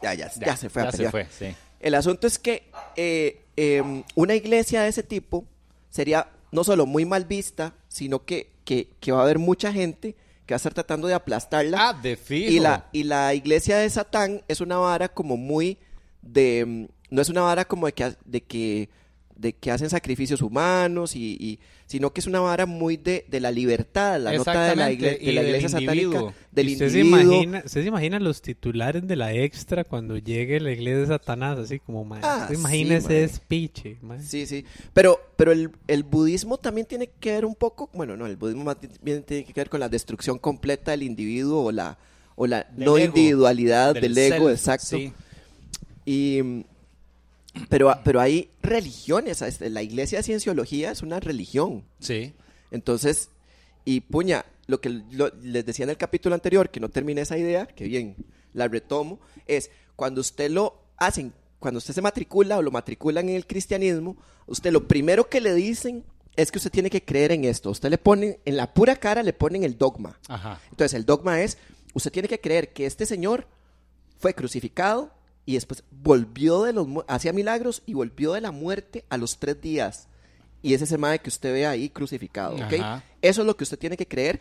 Ya, 0.01 0.13
ya, 0.15 0.32
ya, 0.39 0.58
se 0.58 0.70
fue 0.70 0.82
a 0.82 0.86
Ya 0.86 0.91
se 0.91 1.10
fue, 1.12 1.27
sí. 1.30 1.56
El 1.80 1.94
asunto 1.96 2.25
es 2.25 2.39
que 2.39 2.63
eh, 2.96 3.44
eh, 3.56 4.03
una 4.15 4.34
iglesia 4.36 4.82
de 4.82 4.89
ese 4.89 5.03
tipo 5.03 5.46
sería 5.91 6.27
no 6.51 6.63
solo 6.63 6.86
muy 6.88 7.06
mal 7.06 7.25
vista, 7.25 7.74
sino 7.88 8.25
que, 8.25 8.50
que, 8.65 8.88
que 9.00 9.12
va 9.12 9.20
a 9.20 9.24
haber 9.24 9.38
mucha 9.38 9.72
gente 9.72 10.15
que 10.45 10.53
va 10.53 10.55
a 10.55 10.57
estar 10.57 10.74
tratando 10.74 11.07
de 11.07 11.13
aplastarla. 11.13 11.89
Ah, 11.89 11.93
de 11.93 12.15
fijo. 12.17 12.51
Y 12.51 12.60
la, 12.60 12.88
y 12.91 13.03
la 13.03 13.33
iglesia 13.33 13.77
de 13.77 13.89
Satán 13.89 14.41
es 14.48 14.62
una 14.62 14.77
vara 14.77 15.07
como 15.10 15.38
muy 15.38 15.77
de... 16.21 16.65
mm, 16.65 16.86
No 17.15 17.21
es 17.21 17.29
una 17.29 17.41
vara 17.41 17.65
como 17.65 17.86
de 17.88 17.93
que, 17.93 18.13
de 18.25 18.41
que, 18.41 18.89
de 19.41 19.53
que 19.53 19.71
hacen 19.71 19.89
sacrificios 19.89 20.41
humanos, 20.41 21.15
y, 21.15 21.36
y- 21.39 21.60
sino 21.88 22.13
que 22.13 22.21
es 22.21 22.27
una 22.27 22.39
vara 22.39 22.65
muy 22.65 22.95
de, 22.95 23.25
de 23.27 23.39
la 23.41 23.51
libertad, 23.51 24.17
la 24.21 24.31
nota 24.33 24.69
de 24.69 24.75
la, 24.77 24.91
igle- 24.91 25.15
Exactamente, 25.15 25.25
de 25.25 25.31
la 25.33 25.41
y 25.41 25.45
del 25.45 25.55
iglesia 25.55 25.79
individuo. 25.79 26.13
satánica, 26.13 26.38
del 26.51 26.67
¿Usted 26.69 26.89
se, 26.89 27.00
individuo. 27.00 27.33
imagina, 27.33 27.63
¿Usted 27.65 27.81
se 27.81 27.88
imagina 27.88 28.19
los 28.19 28.41
titulares 28.41 29.07
de 29.07 29.15
la 29.17 29.33
extra 29.33 29.83
cuando 29.83 30.17
llegue 30.17 30.60
la 30.62 30.71
iglesia 30.71 31.00
de 31.00 31.07
Satanás? 31.07 31.60
Así 31.60 31.79
como, 31.79 32.05
man. 32.05 32.21
Ah, 32.24 32.39
¿usted 32.43 32.55
sí, 32.55 32.60
imagina 32.62 32.95
ese 32.98 33.29
mae? 34.01 34.21
Sí, 34.21 34.45
sí. 34.45 34.63
Pero, 34.93 35.19
pero 35.36 35.51
el, 35.51 35.71
el 35.88 36.03
budismo 36.03 36.57
también 36.57 36.88
tiene 36.88 37.10
que 37.19 37.31
ver 37.31 37.43
un 37.45 37.55
poco, 37.55 37.89
bueno, 37.93 38.15
no, 38.15 38.27
el 38.27 38.38
budismo 38.38 38.63
más 38.63 38.77
bien 39.01 39.24
tiene 39.24 39.43
que 39.43 39.51
ver 39.53 39.69
con 39.69 39.79
la 39.81 39.89
destrucción 39.89 40.38
completa 40.39 40.91
del 40.91 41.03
individuo 41.03 41.63
o 41.65 41.71
la, 41.71 41.98
o 42.36 42.48
la 42.48 42.63
Del 42.63 42.86
no 42.86 42.98
ego, 42.98 43.07
individualidad 43.17 43.95
del, 43.95 44.17
ego, 44.17 44.48
self, 44.48 44.60
exacto. 44.60 44.98
sí. 44.98 45.12
Y, 46.05 46.63
pero, 47.70 47.93
pero 48.03 48.20
hay 48.22 48.50
religiones, 48.62 49.41
este, 49.41 49.70
la 49.70 49.81
iglesia 49.84 50.20
de 50.20 50.24
cienciología 50.24 50.91
es 50.91 51.01
una 51.01 51.20
religión. 51.20 51.84
Sí. 52.00 52.34
Entonces, 52.72 53.29
y 53.86 54.01
puña, 54.01 54.46
lo 54.67 54.79
que 54.79 54.89
lo- 55.12 55.31
les 55.41 55.65
decía 55.65 55.84
en 55.84 55.89
el 55.89 55.98
capítulo 55.98 56.36
anterior, 56.36 56.70
que 56.70 56.79
no 56.79 56.89
terminé 56.89 57.22
esa 57.22 57.38
idea, 57.38 57.65
que 57.67 57.86
bien, 57.86 58.15
la 58.53 58.67
retomo, 58.67 59.20
es 59.48 59.70
cuando 59.96 60.22
usted 60.22 60.50
lo 60.50 60.81
hacen, 60.98 61.34
cuando 61.60 61.79
usted 61.79 61.93
se 61.93 62.01
matricula 62.01 62.58
o 62.58 62.62
lo 62.62 62.72
matriculan 62.72 63.27
en 63.29 63.36
el 63.36 63.46
cristianismo, 63.46 64.15
usted 64.48 64.72
lo 64.72 64.88
primero 64.88 65.29
que 65.29 65.41
le 65.41 65.53
dicen 65.53 66.03
es 66.38 66.51
que 66.51 66.58
usted 66.58 66.72
tiene 66.72 66.89
que 66.89 67.03
creer 67.03 67.34
en 67.34 67.43
esto. 67.43 67.70
Usted 67.72 67.89
le 67.89 67.98
ponen, 67.98 68.38
en 68.46 68.55
la 68.55 68.74
pura 68.74 68.96
cara 68.96 69.22
le 69.24 69.34
ponen 69.34 69.63
el 69.63 69.77
dogma. 69.77 70.17
Ajá. 70.29 70.62
Entonces, 70.70 70.93
el 70.93 71.05
dogma 71.05 71.41
es, 71.41 71.58
usted 71.93 72.12
tiene 72.12 72.29
que 72.29 72.39
creer 72.39 72.72
que 72.72 72.86
este 72.86 73.05
señor 73.05 73.48
fue 74.17 74.34
crucificado 74.34 75.12
y 75.45 75.53
después 75.55 75.83
volvió 75.91 76.63
de 76.63 76.74
los 76.74 76.88
hacía 77.07 77.33
milagros 77.33 77.81
y 77.86 77.93
volvió 77.93 78.33
de 78.33 78.41
la 78.41 78.51
muerte 78.51 79.05
a 79.10 79.17
los 79.17 79.38
tres 79.39 79.60
días. 79.62 80.07
Y 80.62 80.74
ese 80.75 80.83
es 80.83 80.91
el 80.91 81.00
mae 81.00 81.19
que 81.19 81.29
usted 81.29 81.51
ve 81.53 81.65
ahí 81.65 81.89
crucificado, 81.89 82.55
¿ok? 82.55 82.74
Eso 83.21 83.41
es 83.41 83.48
lo 83.48 83.57
que 83.57 83.63
usted 83.63 83.79
tiene 83.79 83.98
que 83.98 84.07
creer 84.07 84.39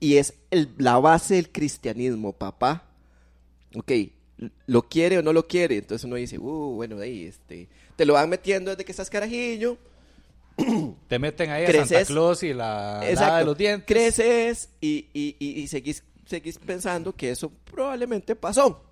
y 0.00 0.16
es 0.16 0.34
el- 0.50 0.68
la 0.78 0.98
base 1.00 1.34
del 1.34 1.50
cristianismo, 1.50 2.32
papá. 2.32 2.84
Ok, 3.74 3.90
¿lo 4.66 4.82
quiere 4.88 5.18
o 5.18 5.22
no 5.22 5.32
lo 5.32 5.46
quiere? 5.48 5.78
Entonces 5.78 6.04
uno 6.04 6.14
dice, 6.16 6.38
uh, 6.38 6.74
bueno, 6.76 6.98
ahí, 7.00 7.24
este, 7.24 7.68
te 7.96 8.06
lo 8.06 8.12
van 8.14 8.30
metiendo 8.30 8.70
desde 8.70 8.84
que 8.84 8.92
estás 8.92 9.10
carajillo, 9.10 9.76
Te 11.08 11.18
meten 11.20 11.50
ahí 11.50 11.62
a 11.64 11.66
Creces. 11.66 11.88
Santa 11.88 12.04
Claus 12.06 12.42
y 12.42 12.52
la 12.52 13.00
Exacto. 13.08 13.36
de 13.38 13.44
los 13.44 13.58
dientes. 13.58 13.86
Creces 13.86 14.68
y, 14.80 15.06
y, 15.12 15.36
y, 15.38 15.60
y 15.60 15.68
seguís, 15.68 16.02
seguís 16.26 16.58
pensando 16.58 17.14
que 17.14 17.30
eso 17.30 17.50
probablemente 17.70 18.34
pasó. 18.34 18.82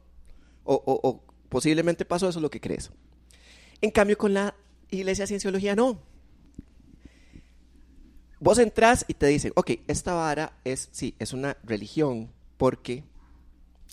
O, 0.64 0.74
o- 0.74 1.00
o 1.08 1.22
posiblemente 1.56 2.04
pasó, 2.04 2.28
eso 2.28 2.38
es 2.38 2.42
lo 2.42 2.50
que 2.50 2.60
crees. 2.60 2.90
En 3.80 3.90
cambio, 3.90 4.18
con 4.18 4.34
la 4.34 4.54
iglesia 4.90 5.22
de 5.22 5.28
cienciología, 5.28 5.74
no. 5.74 5.98
Vos 8.40 8.58
entras 8.58 9.06
y 9.08 9.14
te 9.14 9.26
dicen, 9.28 9.52
ok, 9.56 9.70
esta 9.88 10.12
vara 10.12 10.52
es, 10.64 10.90
sí, 10.92 11.14
es 11.18 11.32
una 11.32 11.56
religión 11.64 12.30
porque 12.58 13.04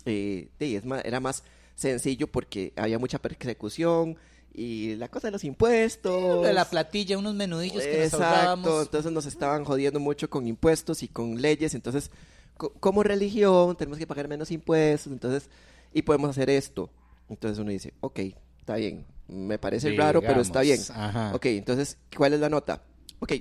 eh, 0.05 0.49
sí, 0.59 0.75
es 0.75 0.83
más- 0.83 1.05
era 1.05 1.21
más 1.21 1.45
sencillo 1.75 2.27
porque 2.27 2.73
había 2.75 2.99
mucha 2.99 3.17
persecución 3.19 4.17
y 4.53 4.95
la 4.97 5.07
cosa 5.07 5.29
de 5.29 5.31
los 5.31 5.45
impuestos. 5.45 6.43
De 6.43 6.51
la 6.51 6.69
platilla, 6.69 7.17
unos 7.17 7.33
menudillos 7.33 7.81
que 7.81 7.95
nos 7.95 8.13
Exacto, 8.13 8.25
ahorrábamos. 8.25 8.81
entonces 8.87 9.11
nos 9.13 9.25
estaban 9.25 9.63
jodiendo 9.63 10.01
mucho 10.01 10.29
con 10.29 10.47
impuestos 10.47 11.01
y 11.01 11.07
con 11.07 11.41
leyes, 11.41 11.73
entonces 11.75 12.11
co- 12.57 12.73
como 12.73 13.03
religión 13.03 13.77
tenemos 13.77 13.97
que 13.97 14.05
pagar 14.05 14.27
menos 14.27 14.51
impuestos, 14.51 15.13
entonces 15.13 15.49
y 15.93 16.01
podemos 16.01 16.29
hacer 16.29 16.49
esto. 16.49 16.89
Entonces 17.29 17.59
uno 17.59 17.71
dice, 17.71 17.93
ok, 18.01 18.19
está 18.59 18.75
bien, 18.75 19.05
me 19.27 19.57
parece 19.57 19.89
raro, 19.97 20.21
pero 20.21 20.41
está 20.41 20.61
bien. 20.61 20.79
Ajá. 20.93 21.33
Ok, 21.35 21.45
entonces, 21.47 21.97
¿cuál 22.15 22.33
es 22.33 22.39
la 22.39 22.49
nota? 22.49 22.83
Ok, 23.19 23.33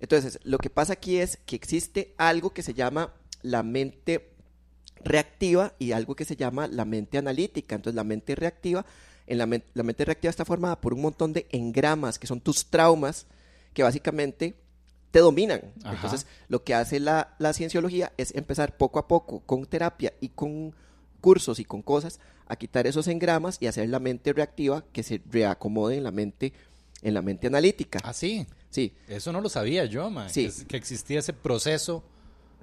entonces 0.00 0.38
lo 0.44 0.58
que 0.58 0.70
pasa 0.70 0.94
aquí 0.94 1.18
es 1.18 1.38
que 1.44 1.56
existe 1.56 2.14
algo 2.18 2.50
que 2.50 2.62
se 2.62 2.74
llama 2.74 3.12
la 3.42 3.62
mente 3.62 4.30
reactiva 5.04 5.74
y 5.78 5.92
algo 5.92 6.14
que 6.16 6.24
se 6.24 6.36
llama 6.36 6.66
la 6.66 6.84
mente 6.84 7.18
analítica. 7.18 7.74
Entonces, 7.76 7.94
la 7.96 8.04
mente 8.04 8.34
reactiva, 8.34 8.84
en 9.26 9.38
la, 9.38 9.46
men- 9.46 9.64
la 9.74 9.82
mente 9.82 10.04
reactiva 10.04 10.30
está 10.30 10.44
formada 10.44 10.80
por 10.80 10.94
un 10.94 11.02
montón 11.02 11.32
de 11.32 11.46
engramas, 11.50 12.18
que 12.18 12.26
son 12.26 12.40
tus 12.40 12.66
traumas, 12.66 13.26
que 13.74 13.82
básicamente 13.82 14.54
te 15.10 15.20
dominan. 15.20 15.60
Ajá. 15.84 15.94
Entonces, 15.94 16.26
lo 16.48 16.64
que 16.64 16.74
hace 16.74 17.00
la, 17.00 17.34
la 17.38 17.52
cienciología 17.52 18.12
es 18.16 18.34
empezar 18.34 18.76
poco 18.76 18.98
a 18.98 19.06
poco, 19.08 19.40
con 19.40 19.66
terapia 19.66 20.12
y 20.20 20.30
con 20.30 20.74
cursos 21.20 21.58
y 21.58 21.64
con 21.64 21.82
cosas, 21.82 22.20
a 22.46 22.56
quitar 22.56 22.86
esos 22.86 23.08
engramas 23.08 23.58
y 23.60 23.66
hacer 23.66 23.88
la 23.88 23.98
mente 24.00 24.32
reactiva 24.32 24.84
que 24.92 25.02
se 25.02 25.20
reacomode 25.30 25.96
en 25.96 26.04
la 26.04 26.10
mente, 26.10 26.52
en 27.02 27.14
la 27.14 27.22
mente 27.22 27.46
analítica. 27.46 28.00
Ah, 28.02 28.12
sí. 28.12 28.46
Sí, 28.70 28.92
Eso 29.08 29.32
no 29.32 29.40
lo 29.40 29.48
sabía 29.48 29.86
yo, 29.86 30.10
man. 30.10 30.28
Sí. 30.30 30.48
Que, 30.50 30.66
que 30.66 30.76
existía 30.76 31.20
ese 31.20 31.32
proceso 31.32 32.04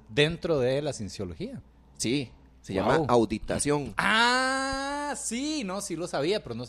dentro 0.09 0.59
de 0.59 0.81
la 0.81 0.93
cienciología. 0.93 1.61
sí, 1.97 2.31
se 2.61 2.73
Wow. 2.73 2.81
llama 2.81 3.05
auditación. 3.09 3.93
Ah, 3.97 5.13
sí, 5.17 5.63
no, 5.63 5.81
sí 5.81 5.95
lo 5.95 6.07
sabía, 6.07 6.41
pero 6.43 6.55
no 6.55 6.65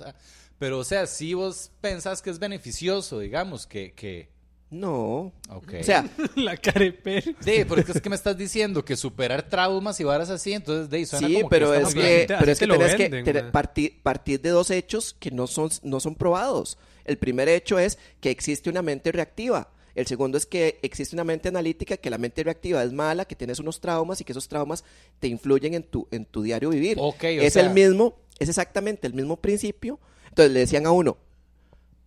Pero, 0.58 0.78
o 0.80 0.84
sea, 0.84 1.06
si 1.06 1.32
vos 1.34 1.70
pensás 1.80 2.20
que 2.22 2.30
es 2.30 2.38
beneficioso, 2.38 3.18
digamos, 3.20 3.66
que... 3.66 3.92
que... 3.92 4.28
No. 4.70 5.32
Ok. 5.48 5.74
O 5.80 5.84
sea, 5.84 6.08
la 6.36 6.56
carepera. 6.56 7.32
Sí, 7.40 7.64
porque 7.68 7.92
es 7.92 8.00
que 8.00 8.10
me 8.10 8.16
estás 8.16 8.36
diciendo 8.36 8.84
que 8.84 8.96
superar 8.96 9.48
traumas 9.48 10.00
y 10.00 10.04
varas 10.04 10.28
así, 10.30 10.52
entonces 10.52 10.90
de 10.90 10.96
ahí 10.98 11.06
suena 11.06 11.28
Sí, 11.28 11.34
como 11.36 11.48
pero 11.48 11.70
que 11.72 11.78
es 11.82 11.94
que, 11.94 12.26
pero 12.38 12.52
es 12.52 12.58
que 12.58 12.66
lo 12.66 12.78
tenés 12.78 12.94
que 12.96 13.32
man. 13.42 13.52
partir, 13.52 14.02
partir 14.02 14.40
de 14.40 14.50
dos 14.50 14.70
hechos 14.70 15.14
que 15.20 15.30
no 15.30 15.46
son, 15.46 15.70
no 15.82 16.00
son 16.00 16.14
probados. 16.16 16.78
El 17.04 17.16
primer 17.18 17.48
hecho 17.48 17.78
es 17.78 17.98
que 18.20 18.30
existe 18.30 18.68
una 18.68 18.82
mente 18.82 19.12
reactiva. 19.12 19.70
El 19.94 20.06
segundo 20.06 20.36
es 20.36 20.44
que 20.44 20.78
existe 20.82 21.16
una 21.16 21.24
mente 21.24 21.48
analítica, 21.48 21.96
que 21.96 22.10
la 22.10 22.18
mente 22.18 22.42
reactiva 22.44 22.82
es 22.82 22.92
mala, 22.92 23.24
que 23.24 23.34
tienes 23.36 23.60
unos 23.60 23.80
traumas 23.80 24.20
y 24.20 24.24
que 24.24 24.32
esos 24.32 24.46
traumas 24.48 24.84
te 25.20 25.28
influyen 25.28 25.72
en 25.74 25.84
tu, 25.84 26.06
en 26.10 26.26
tu 26.26 26.42
diario 26.42 26.68
vivir. 26.70 26.98
Ok, 27.00 27.22
o 27.22 27.26
es 27.28 27.52
sea- 27.54 27.62
el 27.62 27.70
mismo, 27.70 28.16
es 28.38 28.48
exactamente 28.48 29.06
el 29.06 29.14
mismo 29.14 29.36
principio. 29.40 29.98
Entonces 30.28 30.52
le 30.52 30.60
decían 30.60 30.84
a 30.86 30.90
uno, 30.92 31.16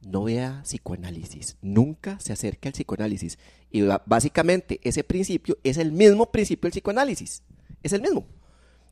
no 0.01 0.23
vea 0.23 0.61
psicoanálisis, 0.63 1.57
nunca 1.61 2.19
se 2.19 2.33
acerque 2.33 2.69
al 2.69 2.73
psicoanálisis. 2.73 3.37
Y 3.71 3.81
básicamente 4.05 4.79
ese 4.83 5.03
principio 5.03 5.57
es 5.63 5.77
el 5.77 5.91
mismo 5.91 6.31
principio 6.31 6.67
del 6.67 6.71
psicoanálisis, 6.71 7.43
es 7.83 7.93
el 7.93 8.01
mismo. 8.01 8.25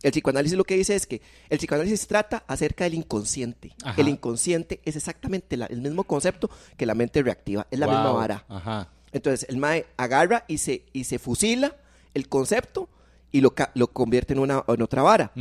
El 0.03 0.11
psicoanálisis 0.11 0.55
lo 0.57 0.63
que 0.63 0.75
dice 0.77 0.95
es 0.95 1.07
que 1.07 1.21
el 1.49 1.57
psicoanálisis 1.57 2.05
trata 2.07 2.43
acerca 2.47 2.83
del 2.83 2.93
inconsciente. 2.93 3.73
Ajá. 3.83 3.99
El 3.99 4.09
inconsciente 4.09 4.79
es 4.85 4.95
exactamente 4.95 5.57
la- 5.57 5.65
el 5.65 5.81
mismo 5.81 6.03
concepto 6.03 6.51
que 6.77 6.85
la 6.85 6.93
mente 6.93 7.23
reactiva, 7.23 7.65
es 7.71 7.79
la 7.79 7.87
misma 7.87 8.11
vara. 8.11 8.45
Ajá. 8.47 8.89
Entonces 9.11 9.47
el 9.49 9.57
MAE 9.57 9.87
agarra 9.97 10.45
y 10.47 10.59
se, 10.59 10.83
y 10.93 11.05
se 11.05 11.17
fusila 11.17 11.75
el 12.13 12.27
concepto 12.29 12.89
y 13.31 13.41
lo, 13.41 13.55
lo 13.73 13.87
convierte 13.87 14.33
en, 14.33 14.39
una, 14.39 14.63
en 14.67 14.81
otra 14.83 15.01
vara 15.01 15.31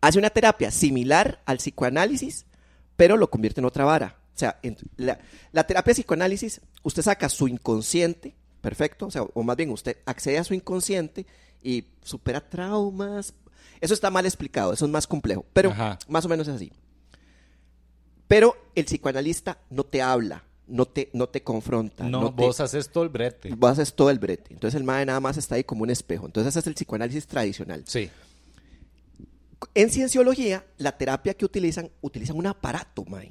hace 0.00 0.18
una 0.18 0.30
terapia 0.30 0.70
similar 0.70 1.40
al 1.46 1.56
psicoanálisis, 1.56 2.46
pero 2.96 3.16
lo 3.16 3.30
convierte 3.30 3.60
en 3.60 3.64
otra 3.64 3.84
vara. 3.84 4.16
O 4.34 4.38
sea, 4.38 4.58
la, 4.96 5.18
la 5.52 5.64
terapia 5.66 5.90
de 5.92 5.94
psicoanálisis, 5.94 6.60
usted 6.82 7.02
saca 7.02 7.28
su 7.28 7.46
inconsciente, 7.46 8.34
perfecto, 8.60 9.06
o 9.06 9.10
sea, 9.10 9.22
o 9.22 9.42
más 9.42 9.56
bien 9.56 9.70
usted 9.70 9.98
accede 10.06 10.38
a 10.38 10.44
su 10.44 10.54
inconsciente 10.54 11.24
y 11.62 11.84
supera 12.02 12.40
traumas. 12.40 13.32
Eso 13.80 13.94
está 13.94 14.10
mal 14.10 14.26
explicado, 14.26 14.72
eso 14.72 14.84
es 14.86 14.90
más 14.90 15.06
complejo, 15.06 15.44
pero 15.52 15.70
Ajá. 15.70 15.98
más 16.08 16.24
o 16.24 16.28
menos 16.28 16.48
es 16.48 16.54
así. 16.56 16.72
Pero 18.26 18.56
el 18.74 18.84
psicoanalista 18.86 19.58
no 19.70 19.84
te 19.84 20.00
habla, 20.02 20.42
no 20.66 20.86
te, 20.86 21.10
no 21.12 21.28
te 21.28 21.42
confronta. 21.42 22.04
No, 22.08 22.34
te- 22.34 22.42
vos 22.42 22.58
haces 22.60 22.88
todo 22.90 23.04
el 23.04 23.10
brete. 23.10 23.54
vos 23.54 23.70
haces 23.72 23.94
todo 23.94 24.10
el 24.10 24.18
brete. 24.18 24.52
Entonces 24.54 24.78
el 24.80 24.84
MAE 24.84 25.06
nada 25.06 25.20
más 25.20 25.36
está 25.36 25.54
ahí 25.56 25.64
como 25.64 25.82
un 25.82 25.90
espejo. 25.90 26.26
Entonces 26.26 26.50
ese 26.52 26.60
es 26.60 26.66
el 26.66 26.74
psicoanálisis 26.74 27.26
tradicional. 27.26 27.84
Sí. 27.86 28.10
En 29.74 29.90
cienciología, 29.90 30.64
la 30.78 30.96
terapia 30.96 31.34
que 31.34 31.44
utilizan, 31.44 31.90
utilizan 32.00 32.36
un 32.36 32.46
aparato, 32.46 33.04
mae. 33.04 33.30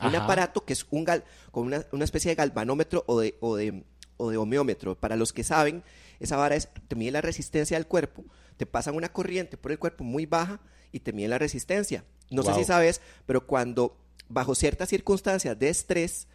Un 0.00 0.14
aparato 0.14 0.64
que 0.64 0.72
es 0.72 0.86
un 0.90 1.04
gal, 1.04 1.24
con 1.50 1.66
una, 1.66 1.84
una 1.92 2.04
especie 2.04 2.30
de 2.30 2.34
galvanómetro 2.34 3.04
o 3.06 3.20
de, 3.20 3.36
o, 3.40 3.56
de, 3.56 3.84
o 4.16 4.30
de 4.30 4.36
homeómetro. 4.36 4.94
Para 4.94 5.16
los 5.16 5.32
que 5.32 5.44
saben, 5.44 5.82
esa 6.20 6.36
vara 6.36 6.56
es, 6.56 6.68
te 6.88 6.96
mide 6.96 7.10
la 7.10 7.20
resistencia 7.20 7.76
del 7.76 7.86
cuerpo, 7.86 8.24
te 8.56 8.66
pasan 8.66 8.94
una 8.94 9.12
corriente 9.12 9.56
por 9.56 9.72
el 9.72 9.78
cuerpo 9.78 10.04
muy 10.04 10.26
baja 10.26 10.60
y 10.92 11.00
te 11.00 11.12
mide 11.12 11.28
la 11.28 11.38
resistencia. 11.38 12.04
No 12.30 12.42
sé 12.42 12.54
si 12.54 12.64
sabes, 12.64 13.00
pero 13.26 13.46
cuando 13.46 13.96
bajo 14.28 14.54
ciertas 14.54 14.88
circunstancias 14.88 15.58
de 15.58 15.68
estrés, 15.68 16.28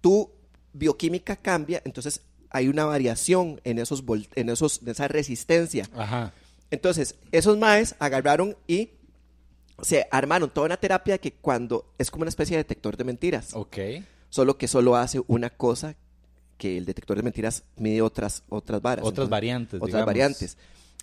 tu 0.00 0.30
bioquímica 0.72 1.36
cambia, 1.36 1.82
entonces 1.84 2.22
hay 2.50 2.68
una 2.68 2.84
variación 2.84 3.60
en 3.64 3.78
esos, 3.78 4.02
en 4.34 4.48
esos, 4.48 4.80
en 4.82 4.88
esa 4.88 5.08
resistencia. 5.08 5.88
Ajá. 5.94 6.32
Entonces, 6.70 7.16
esos 7.32 7.58
maes 7.58 7.94
agarraron 7.98 8.56
y 8.66 8.90
se 9.82 10.06
armaron 10.10 10.50
toda 10.50 10.66
una 10.66 10.76
terapia 10.76 11.18
que 11.18 11.32
cuando 11.32 11.92
es 11.98 12.10
como 12.10 12.22
una 12.22 12.28
especie 12.28 12.56
de 12.56 12.62
detector 12.62 12.96
de 12.96 13.04
mentiras, 13.04 13.54
Ok. 13.54 13.76
solo 14.30 14.56
que 14.56 14.68
solo 14.68 14.96
hace 14.96 15.22
una 15.26 15.50
cosa 15.50 15.96
que 16.58 16.76
el 16.78 16.84
detector 16.84 17.16
de 17.16 17.22
mentiras 17.24 17.64
mide 17.76 18.00
otras 18.02 18.42
otras 18.48 18.80
varas. 18.80 19.02
Otras 19.02 19.12
Entonces, 19.12 19.30
variantes, 19.30 19.74
Otras 19.78 19.88
digamos. 19.88 20.06
variantes. 20.06 20.56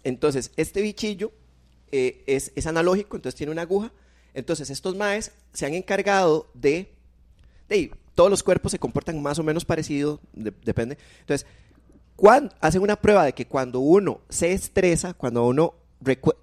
Entonces, 0.03 0.51
este 0.55 0.81
bichillo 0.81 1.31
eh, 1.91 2.23
es, 2.25 2.53
es 2.55 2.65
analógico, 2.67 3.17
entonces 3.17 3.37
tiene 3.37 3.51
una 3.51 3.63
aguja. 3.63 3.91
Entonces, 4.33 4.69
estos 4.69 4.95
maes 4.95 5.33
se 5.53 5.65
han 5.65 5.73
encargado 5.73 6.49
de, 6.53 6.93
de 7.67 7.91
todos 8.15 8.29
los 8.29 8.43
cuerpos 8.43 8.71
se 8.71 8.79
comportan 8.79 9.21
más 9.21 9.37
o 9.39 9.43
menos 9.43 9.65
parecido, 9.65 10.21
de- 10.33 10.53
depende. 10.63 10.97
Entonces, 11.19 11.45
cuan- 12.15 12.53
hacen 12.61 12.81
una 12.81 12.95
prueba 12.95 13.25
de 13.25 13.33
que 13.33 13.45
cuando 13.45 13.81
uno 13.81 14.21
se 14.29 14.53
estresa, 14.53 15.13
cuando 15.13 15.45
uno 15.45 15.73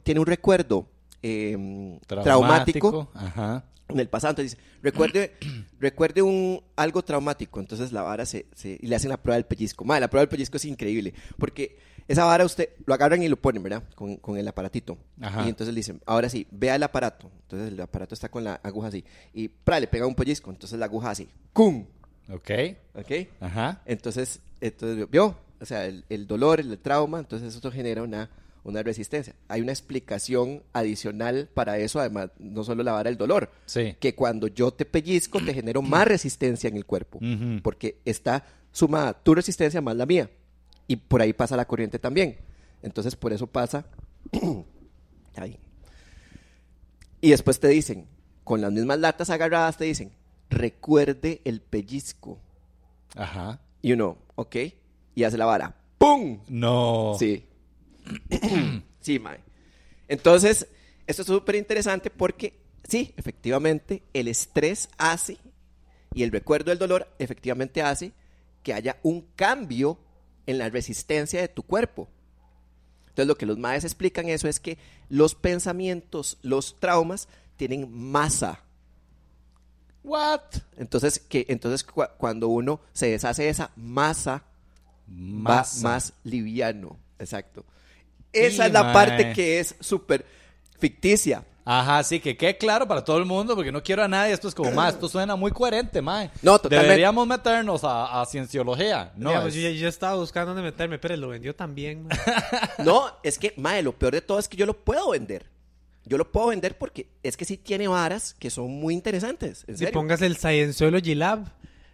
tiene 0.03 0.21
un 0.21 0.27
recuerdo 0.27 0.87
eh, 1.23 1.99
traumático, 2.07 3.11
Ajá. 3.15 3.65
en 3.89 4.01
el 4.01 4.09
pasado. 4.09 4.33
Entonces 4.33 4.53
dice, 4.59 4.69
recuerde, 4.83 5.33
recuerde 5.81 6.23
un, 6.23 6.63
algo 6.77 7.03
traumático. 7.03 7.61
Entonces 7.61 7.93
la 7.93 8.03
vara 8.03 8.27
se, 8.27 8.47
se- 8.55 8.79
y 8.81 8.87
le 8.87 8.97
hacen 8.97 9.11
la 9.11 9.17
prueba 9.17 9.37
del 9.37 9.47
pellizco. 9.47 9.85
Madre, 9.85 10.03
la 10.03 10.11
prueba 10.11 10.23
del 10.23 10.29
pellizco 10.29 10.57
es 10.57 10.65
increíble. 10.65 11.15
Porque 11.39 11.79
Esa 12.09 12.25
vara 12.25 12.45
usted 12.45 12.71
lo 12.87 12.95
agarran 12.95 13.23
y 13.23 13.29
lo 13.29 13.37
ponen, 13.37 13.63
¿verdad? 13.63 13.83
Con, 13.95 14.17
con 14.17 14.37
el 14.39 14.49
aparatito. 14.49 14.97
Ajá. 15.21 15.45
Y 15.45 15.49
entonces 15.51 15.75
le 15.75 15.81
dicen, 15.81 16.01
ahora 16.07 16.29
sí, 16.29 16.47
vea 16.51 16.75
el 16.77 16.83
aparato. 16.83 17.31
Entonces 17.43 17.73
el 17.73 17.81
aparato 17.81 18.15
está 18.15 18.29
con 18.31 18.45
la 18.45 18.61
aguja 18.63 18.89
así. 18.89 19.05
Y 19.35 19.49
pra, 19.49 19.79
le 19.81 19.87
pega 19.89 20.07
un 20.07 20.15
pellizco. 20.15 20.51
Entonces 20.51 20.79
la 20.79 20.87
aguja 20.87 21.11
así. 21.11 21.29
¡Cum! 21.53 21.85
Ok. 22.31 22.51
¿Ok? 22.95 23.11
Ajá. 23.41 23.81
Entonces, 23.87 24.41
entonces 24.61 25.09
vio, 25.11 25.37
o 25.61 25.65
sea, 25.67 25.87
el, 25.87 26.05
el 26.11 26.27
dolor, 26.27 26.61
el 26.61 26.79
trauma, 26.79 27.19
entonces 27.19 27.55
eso 27.55 27.71
genera 27.71 28.03
una, 28.03 28.31
una 28.65 28.83
resistencia. 28.83 29.35
Hay 29.49 29.61
una 29.61 29.73
explicación 29.73 30.63
adicional 30.73 31.49
para 31.55 31.79
eso, 31.79 32.01
además, 32.01 32.31
no 32.39 32.65
solo 32.65 32.83
la 32.83 32.93
vara 32.93 33.09
del 33.11 33.17
dolor, 33.19 33.51
Sí. 33.67 33.97
que 34.01 34.15
cuando 34.15 34.49
yo 34.49 34.71
te 34.73 34.85
pellizco 34.85 35.41
te 35.45 35.55
genero 35.55 35.81
más 35.83 36.07
resistencia 36.07 36.69
en 36.69 36.77
el 36.77 36.85
cuerpo, 36.87 37.19
porque 37.63 37.99
está 38.05 38.45
sumada 38.73 39.13
tu 39.15 39.35
resistencia 39.35 39.81
más 39.81 39.97
la 39.97 40.07
mía, 40.07 40.31
y 40.87 40.97
por 40.97 41.21
ahí 41.23 41.33
pasa 41.33 41.57
la 41.57 41.67
corriente 41.67 41.99
también. 41.99 42.37
Entonces, 42.83 43.17
por 43.17 43.33
eso 43.33 43.47
pasa 43.47 43.85
ahí. 45.37 45.59
Y 47.21 47.31
después 47.31 47.59
te 47.61 47.69
dicen, 47.69 48.07
con 48.45 48.61
las 48.61 48.73
mismas 48.73 48.99
latas 48.99 49.31
agarradas, 49.31 49.77
te 49.77 49.85
dicen, 49.85 50.13
recuerde 50.51 51.41
el 51.45 51.61
pellizco. 51.61 52.39
Ajá. 53.17 53.61
Y 53.83 53.93
uno, 53.93 54.19
ok, 54.37 54.57
y 55.15 55.25
hace 55.25 55.37
la 55.37 55.45
vara. 55.47 55.75
¡Pum! 55.99 56.39
No. 56.49 57.17
Sí. 57.19 57.45
sí, 59.01 59.19
mae. 59.19 59.41
Entonces, 60.09 60.67
esto 61.07 61.23
es 61.23 61.29
súper 61.29 61.57
interesante 61.57 62.11
porque, 62.11 62.55
sí, 62.89 63.13
efectivamente, 63.17 64.03
el 64.13 64.29
estrés 64.29 64.89
hace, 64.99 65.39
y 66.15 66.23
el 66.23 66.33
recuerdo 66.33 66.71
del 66.71 66.79
dolor 66.79 67.09
efectivamente 67.19 67.83
hace 67.83 68.13
que 68.63 68.73
haya 68.75 68.99
un 69.03 69.23
cambio 69.37 69.99
en 70.47 70.59
la 70.59 70.69
resistencia 70.71 71.41
de 71.41 71.49
tu 71.49 71.63
cuerpo. 71.63 72.09
Entonces, 73.09 73.27
lo 73.27 73.37
que 73.37 73.47
los 73.47 73.59
maes 73.59 73.85
explican 73.85 74.29
eso 74.29 74.49
es 74.49 74.61
que 74.61 74.79
los 75.09 75.35
pensamientos, 75.35 76.39
los 76.43 76.79
traumas, 76.81 77.29
tienen 77.57 77.91
masa. 77.93 78.63
What? 80.05 80.41
Entonces, 80.77 81.19
que, 81.19 81.45
entonces 81.49 81.87
cua- 81.87 82.13
cuando 82.17 82.49
uno 82.49 82.81
se 82.93 83.11
deshace 83.11 83.43
de 83.43 83.49
esa 83.51 83.71
masa, 83.77 84.45
Masa. 85.07 85.87
va 85.87 85.91
más 85.91 86.13
liviano. 86.25 86.97
Exacto. 87.19 87.65
Esa 88.33 88.63
Sí, 88.65 88.69
es 88.69 88.73
la 88.73 88.85
mae. 88.85 88.93
parte 88.95 89.33
que 89.33 89.61
es 89.61 89.75
súper 89.81 90.25
ficticia. 90.79 91.45
Ajá, 91.71 92.03
sí, 92.03 92.19
que 92.19 92.35
quede 92.35 92.57
claro 92.57 92.89
para 92.89 93.05
todo 93.05 93.19
el 93.19 93.27
mundo, 93.27 93.55
porque 93.55 93.71
no 93.71 93.83
quiero 93.83 94.03
a 94.03 94.09
nadie. 94.09 94.33
Esto 94.33 94.49
es 94.49 94.55
como, 94.55 94.71
más, 94.71 94.95
esto 94.95 95.07
suena 95.07 95.37
muy 95.37 95.51
coherente, 95.53 96.01
mae. 96.01 96.31
No, 96.41 96.59
totalmente. 96.59 96.89
Deberíamos 96.89 97.27
meternos 97.27 97.85
a, 97.85 98.23
a 98.23 98.25
cienciología. 98.25 99.13
No, 99.17 99.29
Digamos, 99.31 99.55
es- 99.55 99.79
yo, 99.79 99.87
estaba 99.87 100.17
buscando 100.17 100.55
dónde 100.55 100.63
meterme, 100.63 100.99
pero 100.99 101.15
lo 101.19 101.29
vendió 101.29 101.55
también. 101.55 102.07
man. 102.07 102.19
No, 102.85 103.11
es 103.23 103.39
que, 103.39 103.53
mae, 103.59 103.83
lo 103.83 103.93
peor 103.93 104.15
de 104.15 104.23
todo 104.23 104.39
es 104.39 104.49
que 104.49 104.57
yo 104.57 104.65
lo 104.65 104.79
puedo 104.79 105.11
vender. 105.11 105.45
Yo 106.07 106.17
lo 106.17 106.33
puedo 106.33 106.47
vender 106.47 106.79
porque 106.79 107.07
es 107.23 107.37
que 107.37 107.45
sí 107.45 107.59
tiene 107.59 107.87
varas 107.87 108.35
que 108.39 108.49
son 108.49 108.71
muy 108.71 108.95
interesantes. 108.95 109.65
En 109.69 109.75
Si 109.77 109.85
serio. 109.85 109.93
pongas 109.93 110.23
el 110.23 110.39
Scienceology 110.39 111.15
Lab 111.17 111.51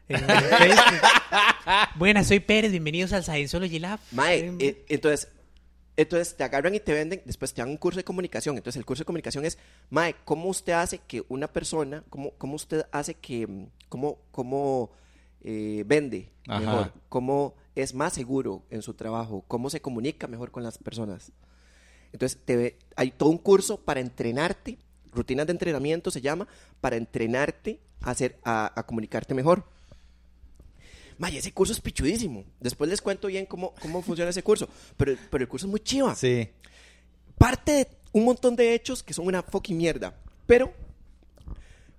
en. 0.09 0.25
Buenas, 1.97 2.29
soy 2.29 2.41
Pérez, 2.41 2.71
bienvenidos 2.71 3.13
al 3.13 3.25
Scienceology 3.25 3.79
Lab. 3.79 3.99
Mae, 4.13 4.39
Em, 4.47 4.59
eh, 4.61 4.85
entonces, 4.89 5.29
entonces 5.97 6.37
te 6.37 6.43
agarran 6.45 6.75
y 6.75 6.81
te 6.81 6.93
venden, 6.93 7.23
después 7.25 7.55
te 7.55 7.63
dan 7.63 7.71
un 7.71 7.77
curso 7.77 7.99
de 7.99 8.05
comunicación. 8.05 8.57
Entonces 8.57 8.79
el 8.79 8.85
curso 8.85 9.03
de 9.03 9.07
comunicación 9.07 9.45
es, 9.45 9.59
Mae, 9.91 10.15
¿cómo 10.25 10.49
usted 10.49 10.73
hace 10.73 10.99
que 10.99 11.25
una 11.29 11.49
persona, 11.53 12.03
cómo, 12.11 12.33
cómo 12.33 12.55
usted 12.57 12.85
hace 12.93 13.15
que, 13.15 13.47
mm, 13.47 13.67
cómo, 13.89 14.19
cómo 14.33 14.91
eh, 15.43 15.85
vende 15.87 16.31
Ajá. 16.49 16.61
mejor, 16.61 16.93
cómo 17.09 17.55
es 17.75 17.95
más 17.95 18.13
seguro 18.13 18.63
en 18.71 18.83
su 18.83 18.95
trabajo, 18.95 19.45
cómo 19.47 19.71
se 19.71 19.81
comunica 19.81 20.27
mejor 20.27 20.51
con 20.51 20.63
las 20.63 20.79
personas? 20.79 21.33
Entonces 22.13 22.39
te 22.45 22.57
ve- 22.57 22.79
hay 22.97 23.11
todo 23.11 23.29
un 23.31 23.39
curso 23.39 23.79
para 23.81 24.01
entrenarte, 24.01 24.79
rutinas 25.13 25.47
de 25.47 25.53
entrenamiento 25.53 26.11
se 26.11 26.21
llama, 26.21 26.47
para 26.81 26.97
entrenarte 26.97 27.81
a, 28.01 28.11
hacer, 28.11 28.39
a, 28.45 28.73
a 28.79 28.87
comunicarte 28.87 29.35
mejor. 29.35 29.65
May, 31.19 31.37
ese 31.37 31.53
curso 31.53 31.73
es 31.73 31.81
pichudísimo. 31.81 32.45
Después 32.61 32.91
les 32.91 33.01
cuento 33.01 33.29
bien 33.29 33.47
cómo, 33.47 33.75
cómo 33.81 34.03
funciona 34.03 34.31
ese 34.31 34.43
curso. 34.43 34.69
Pero, 34.97 35.17
pero 35.31 35.43
el 35.43 35.49
curso 35.49 35.67
es 35.67 35.71
muy 35.71 35.81
chiva. 35.81 36.15
Sí. 36.15 36.49
Parte 37.39 37.73
de 37.73 37.89
un 38.13 38.25
montón 38.25 38.57
de 38.57 38.75
hechos 38.75 39.03
que 39.03 39.15
son 39.15 39.27
una 39.27 39.43
fucking 39.43 39.77
mierda. 39.77 40.15
Pero, 40.47 40.73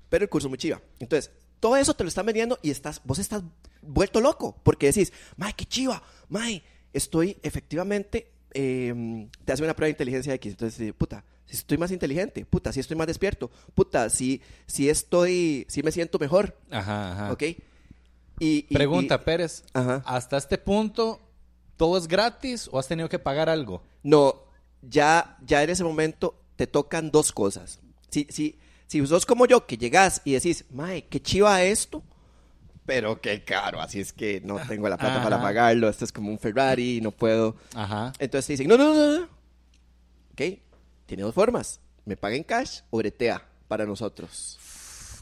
pero 0.10 0.24
el 0.24 0.30
curso 0.30 0.48
es 0.48 0.50
muy 0.50 0.58
chiva. 0.58 0.82
Entonces, 1.00 1.32
todo 1.60 1.78
eso 1.78 1.94
te 1.94 2.04
lo 2.04 2.08
están 2.08 2.26
vendiendo 2.26 2.60
y 2.62 2.70
estás, 2.70 3.02
vos 3.04 3.20
estás 3.20 3.44
vuelto 3.82 4.22
loco. 4.22 4.60
Porque 4.64 4.88
decís, 4.88 5.12
May, 5.38 5.54
qué 5.54 5.66
chiva. 5.66 6.02
May, 6.30 6.64
estoy 6.94 7.38
efectivamente, 7.44 8.32
eh, 8.54 9.28
te 9.44 9.54
hace 9.54 9.64
una 9.64 9.76
prueba 9.76 9.88
de 9.88 9.92
inteligencia 9.92 10.34
X. 10.34 10.52
Entonces, 10.52 10.80
eh, 10.80 10.94
puta, 10.94 11.24
si 11.46 11.58
estoy 11.58 11.78
más 11.78 11.92
inteligente. 11.92 12.46
Puta, 12.46 12.72
si 12.72 12.80
estoy 12.80 12.98
más 12.98 13.08
despierto. 13.08 13.52
Puta, 13.74 14.10
si, 14.10 14.42
si 14.66 14.90
estoy, 14.90 15.66
si 15.70 15.84
me 15.84 15.92
siento 15.92 16.20
mejor. 16.20 16.58
Ajá, 16.70 17.12
ajá. 17.12 17.32
¿Ok? 17.34 17.44
Y, 18.40 18.66
y- 18.70 18.74
Pregunta, 18.74 19.16
y- 19.16 19.26
Pérez. 19.26 19.64
Ajá. 19.74 20.04
¿Hasta 20.06 20.38
este 20.38 20.58
punto 20.58 21.20
todo 21.78 21.98
es 21.98 22.08
gratis 22.08 22.70
o 22.72 22.80
has 22.80 22.88
tenido 22.88 23.10
que 23.10 23.20
pagar 23.20 23.50
algo? 23.50 23.82
No, 24.04 24.44
ya, 24.82 25.38
ya 25.46 25.64
en 25.64 25.70
ese 25.70 25.84
momento 25.84 26.42
te 26.56 26.68
tocan 26.68 27.12
dos 27.12 27.32
cosas. 27.32 27.80
Si, 28.10 28.28
si, 28.30 28.58
si 28.88 29.06
sos 29.08 29.26
como 29.26 29.46
yo, 29.46 29.66
que 29.66 29.78
llegás 29.78 30.22
y 30.26 30.34
decís, 30.34 30.66
Mae, 30.70 31.06
qué 31.08 31.22
chiva 31.22 31.64
esto, 31.64 32.04
pero 32.86 33.20
qué 33.20 33.44
caro, 33.44 33.82
así 33.82 34.00
es 34.00 34.14
que 34.14 34.42
no 34.42 34.58
tengo 34.68 34.88
la 34.88 34.98
plata 34.98 35.24
para 35.24 35.38
Ajá. 35.38 35.44
pagarlo, 35.44 35.90
esto 35.90 36.06
es 36.06 36.12
como 36.12 36.30
un 36.30 36.38
Ferrari, 36.40 37.02
no 37.02 37.12
puedo. 37.12 37.56
Ajá. 37.74 38.14
Entonces 38.20 38.46
te 38.48 38.54
dicen, 38.54 38.68
no, 38.68 38.78
no, 38.78 38.94
no, 38.94 39.20
no. 39.20 39.24
Ok, 40.34 40.60
tiene 41.06 41.24
dos 41.24 41.34
formas, 41.34 41.80
me 42.06 42.16
paga 42.16 42.36
en 42.36 42.44
cash 42.44 42.82
o 42.92 42.98
bretea 42.98 43.44
para 43.68 43.86
nosotros. 43.86 44.60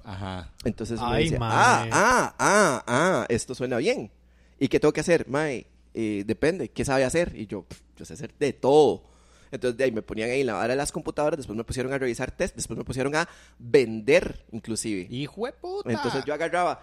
Ajá. 0.03 0.51
Entonces 0.63 0.99
uno 0.99 1.09
Ay, 1.11 1.23
dice, 1.25 1.39
mae. 1.39 1.49
ah, 1.53 1.87
ah, 1.91 2.35
ah, 2.39 2.83
ah, 2.87 3.25
esto 3.29 3.55
suena 3.55 3.77
bien. 3.77 4.11
¿Y 4.59 4.67
qué 4.67 4.79
tengo 4.79 4.93
que 4.93 5.01
hacer? 5.01 5.27
Mae, 5.29 5.67
eh, 5.93 6.23
depende, 6.25 6.69
¿qué 6.69 6.83
sabe 6.85 7.03
hacer? 7.05 7.33
Y 7.35 7.47
yo, 7.47 7.63
"Pff, 7.63 7.81
yo 7.97 8.05
sé 8.05 8.13
hacer 8.13 8.33
de 8.37 8.53
todo. 8.53 9.03
Entonces 9.51 9.77
de 9.77 9.83
ahí 9.83 9.91
me 9.91 10.01
ponían 10.01 10.29
ahí 10.31 10.41
en 10.41 10.47
la 10.47 10.53
vara 10.53 10.69
de 10.73 10.75
las 10.77 10.91
computadoras, 10.91 11.37
después 11.37 11.55
me 11.55 11.63
pusieron 11.63 11.93
a 11.93 11.97
revisar 11.99 12.31
test, 12.31 12.55
después 12.55 12.75
me 12.77 12.83
pusieron 12.83 13.15
a 13.15 13.27
vender 13.59 14.45
inclusive. 14.51 15.07
Hijo 15.11 15.45
de 15.45 15.53
puta. 15.53 15.91
Entonces 15.91 16.23
yo 16.25 16.33
agarraba 16.33 16.81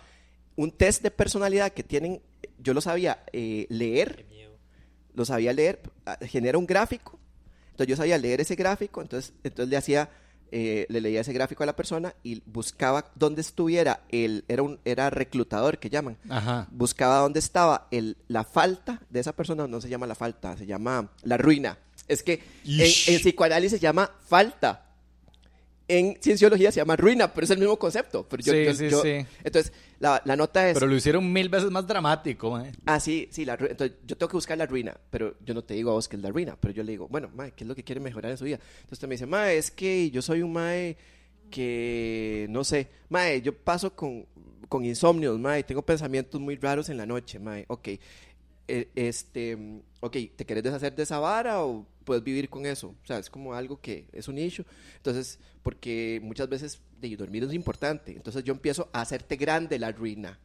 un 0.56 0.70
test 0.70 1.02
de 1.02 1.10
personalidad 1.10 1.72
que 1.72 1.82
tienen, 1.82 2.22
yo 2.58 2.72
lo 2.72 2.80
sabía 2.80 3.24
eh, 3.32 3.66
leer, 3.70 4.24
lo 5.14 5.24
sabía 5.24 5.52
leer, 5.52 5.80
ah, 6.06 6.16
genera 6.22 6.58
un 6.58 6.66
gráfico, 6.66 7.18
entonces 7.72 7.88
yo 7.88 7.96
sabía 7.96 8.18
leer 8.18 8.40
ese 8.40 8.54
gráfico, 8.54 9.02
entonces, 9.02 9.32
entonces 9.42 9.68
le 9.68 9.76
hacía, 9.76 10.08
eh, 10.52 10.86
le 10.88 11.00
leía 11.00 11.20
ese 11.20 11.32
gráfico 11.32 11.62
a 11.62 11.66
la 11.66 11.76
persona 11.76 12.14
y 12.22 12.42
buscaba 12.46 13.10
dónde 13.14 13.40
estuviera 13.40 14.00
el, 14.10 14.44
era 14.48 14.62
un, 14.62 14.78
era 14.84 15.10
reclutador 15.10 15.78
que 15.78 15.90
llaman, 15.90 16.16
Ajá. 16.28 16.66
buscaba 16.70 17.18
dónde 17.18 17.38
estaba 17.38 17.86
el, 17.90 18.16
la 18.28 18.44
falta 18.44 19.00
de 19.10 19.20
esa 19.20 19.32
persona, 19.34 19.66
no 19.66 19.80
se 19.80 19.88
llama 19.88 20.06
la 20.06 20.14
falta, 20.14 20.56
se 20.56 20.66
llama 20.66 21.10
la 21.22 21.36
ruina. 21.36 21.78
Es 22.08 22.22
que 22.22 22.42
en, 22.64 22.80
en 23.14 23.20
psicoanálisis 23.20 23.78
se 23.78 23.82
llama 23.82 24.10
falta. 24.26 24.86
En 25.98 26.16
cienciología 26.20 26.70
se 26.70 26.76
llama 26.80 26.94
ruina, 26.96 27.32
pero 27.34 27.44
es 27.44 27.50
el 27.50 27.58
mismo 27.58 27.76
concepto. 27.78 28.26
Pero 28.28 28.42
yo- 28.42 28.52
Sí, 28.52 28.64
yo- 28.64 28.74
sí, 28.74 28.88
yo- 28.90 29.02
sí. 29.02 29.26
Entonces, 29.42 29.72
la, 29.98 30.22
la 30.24 30.36
nota 30.36 30.68
es... 30.68 30.74
Pero 30.74 30.86
lo 30.86 30.94
hicieron 30.94 31.32
mil 31.32 31.48
veces 31.48 31.70
más 31.70 31.86
dramático, 31.86 32.50
mae. 32.52 32.72
Ah, 32.86 33.00
sí, 33.00 33.28
sí, 33.32 33.44
la 33.44 33.54
entonces 33.54 33.98
yo 34.06 34.16
tengo 34.16 34.28
que 34.30 34.36
buscar 34.36 34.56
la 34.56 34.66
ruina, 34.66 34.96
pero 35.10 35.34
yo 35.44 35.52
no 35.52 35.62
te 35.62 35.74
digo 35.74 35.90
a 35.90 35.94
vos 35.94 36.06
que 36.08 36.16
es 36.16 36.22
la 36.22 36.30
ruina, 36.30 36.56
pero 36.60 36.72
yo 36.72 36.82
le 36.84 36.92
digo, 36.92 37.08
bueno, 37.08 37.28
mae, 37.34 37.52
¿qué 37.52 37.64
es 37.64 37.68
lo 37.68 37.74
que 37.74 37.82
quiere 37.82 38.00
mejorar 38.00 38.30
en 38.30 38.38
su 38.38 38.44
vida? 38.44 38.56
Entonces 38.56 38.92
usted 38.92 39.08
me 39.08 39.14
dice, 39.14 39.26
mae, 39.26 39.56
es 39.58 39.70
que 39.70 40.10
yo 40.10 40.22
soy 40.22 40.42
un 40.42 40.52
mae 40.52 40.96
que, 41.50 42.46
no 42.50 42.64
sé, 42.64 42.88
mae, 43.08 43.42
yo 43.42 43.54
paso 43.54 43.94
con, 43.94 44.24
con 44.68 44.84
insomnios, 44.84 45.38
mae, 45.38 45.64
tengo 45.64 45.82
pensamientos 45.82 46.40
muy 46.40 46.56
raros 46.56 46.88
en 46.88 46.96
la 46.96 47.06
noche, 47.06 47.38
mae, 47.38 47.64
ok, 47.68 47.88
Eh, 48.72 48.88
este, 48.94 49.56
mm, 49.56 49.80
ok, 50.00 50.16
¿te 50.36 50.46
querés 50.46 50.62
deshacer 50.62 50.94
de 50.94 51.02
esa 51.02 51.18
vara 51.18 51.64
o 51.64 51.84
puedes 52.04 52.22
vivir 52.22 52.48
con 52.48 52.64
eso? 52.66 52.94
O 53.02 53.06
sea, 53.06 53.18
es 53.18 53.28
como 53.28 53.52
algo 53.54 53.80
que 53.80 54.06
es 54.12 54.28
un 54.28 54.38
issue, 54.38 54.64
entonces, 54.96 55.38
porque 55.62 56.20
muchas 56.22 56.48
veces 56.48 56.80
de 57.00 57.16
dormir 57.16 57.42
es 57.44 57.52
importante, 57.52 58.12
entonces 58.12 58.44
yo 58.44 58.52
empiezo 58.52 58.88
a 58.92 59.00
hacerte 59.00 59.36
grande 59.36 59.78
la 59.78 59.90
ruina. 59.92 60.38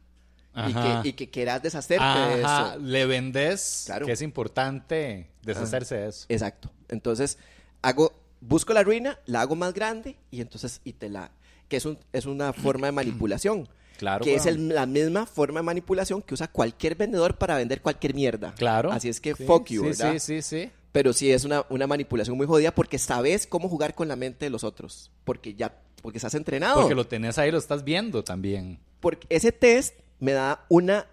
Y 0.68 0.72
que, 0.72 1.08
y 1.10 1.12
que 1.12 1.28
quieras 1.28 1.62
deshacerte 1.62 2.02
de 2.02 2.42
Ajá. 2.42 2.72
eso. 2.76 2.78
Le 2.80 3.04
vendes 3.04 3.82
Claro. 3.84 4.06
que 4.06 4.12
es 4.12 4.22
importante 4.22 5.28
deshacerse 5.42 5.96
de 5.96 6.08
eso. 6.08 6.24
Exacto. 6.30 6.72
Entonces, 6.88 7.36
hago, 7.82 8.10
busco 8.40 8.72
la 8.72 8.82
ruina, 8.82 9.18
la 9.26 9.42
hago 9.42 9.54
más 9.54 9.74
grande 9.74 10.16
y 10.30 10.40
entonces, 10.40 10.80
y 10.82 10.94
te 10.94 11.10
la, 11.10 11.30
que 11.68 11.76
es, 11.76 11.84
un, 11.84 11.98
es 12.14 12.24
una 12.24 12.54
forma 12.54 12.86
de 12.86 12.92
manipulación. 12.92 13.68
Claro, 13.96 14.24
Que 14.24 14.34
es 14.34 14.46
el- 14.46 14.68
la 14.68 14.86
misma 14.86 15.26
forma 15.26 15.60
de 15.60 15.64
manipulación 15.64 16.22
que 16.22 16.34
usa 16.34 16.48
cualquier 16.48 16.94
vendedor 16.94 17.36
para 17.38 17.56
vender 17.56 17.80
cualquier 17.82 18.14
mierda. 18.14 18.54
Claro. 18.54 18.92
Así 18.92 19.08
es 19.08 19.20
que 19.20 19.34
Sí, 19.34 19.44
fuck 19.44 19.66
you, 19.68 19.82
sí, 19.82 19.88
¿verdad? 19.88 20.12
Sí, 20.14 20.20
sí, 20.20 20.42
sí. 20.42 20.70
Pero 20.92 21.12
sí 21.12 21.30
es 21.30 21.44
una, 21.44 21.64
una 21.68 21.86
manipulación 21.86 22.36
muy 22.36 22.46
jodida 22.46 22.74
porque 22.74 22.98
sabes 22.98 23.46
cómo 23.46 23.68
jugar 23.68 23.94
con 23.94 24.08
la 24.08 24.16
mente 24.16 24.46
de 24.46 24.50
los 24.50 24.64
otros. 24.64 25.10
Porque 25.24 25.54
ya, 25.54 25.74
porque 26.02 26.18
estás 26.18 26.34
entrenado. 26.34 26.80
Porque 26.80 26.94
lo 26.94 27.06
tenés 27.06 27.38
ahí, 27.38 27.50
lo 27.50 27.58
estás 27.58 27.84
viendo 27.84 28.24
también. 28.24 28.78
Porque 29.00 29.26
ese 29.30 29.52
test 29.52 29.94
me 30.20 30.32
da 30.32 30.64
una, 30.68 31.06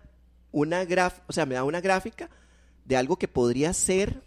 una 0.52 0.86
graf, 0.86 1.20
o 1.28 1.34
sea, 1.34 1.46
me 1.46 1.56
da 1.56 1.64
una 1.64 1.82
gráfica 1.82 2.30
de 2.86 2.96
algo 2.98 3.18
que 3.18 3.28
podría 3.28 3.74
ser 3.74 4.22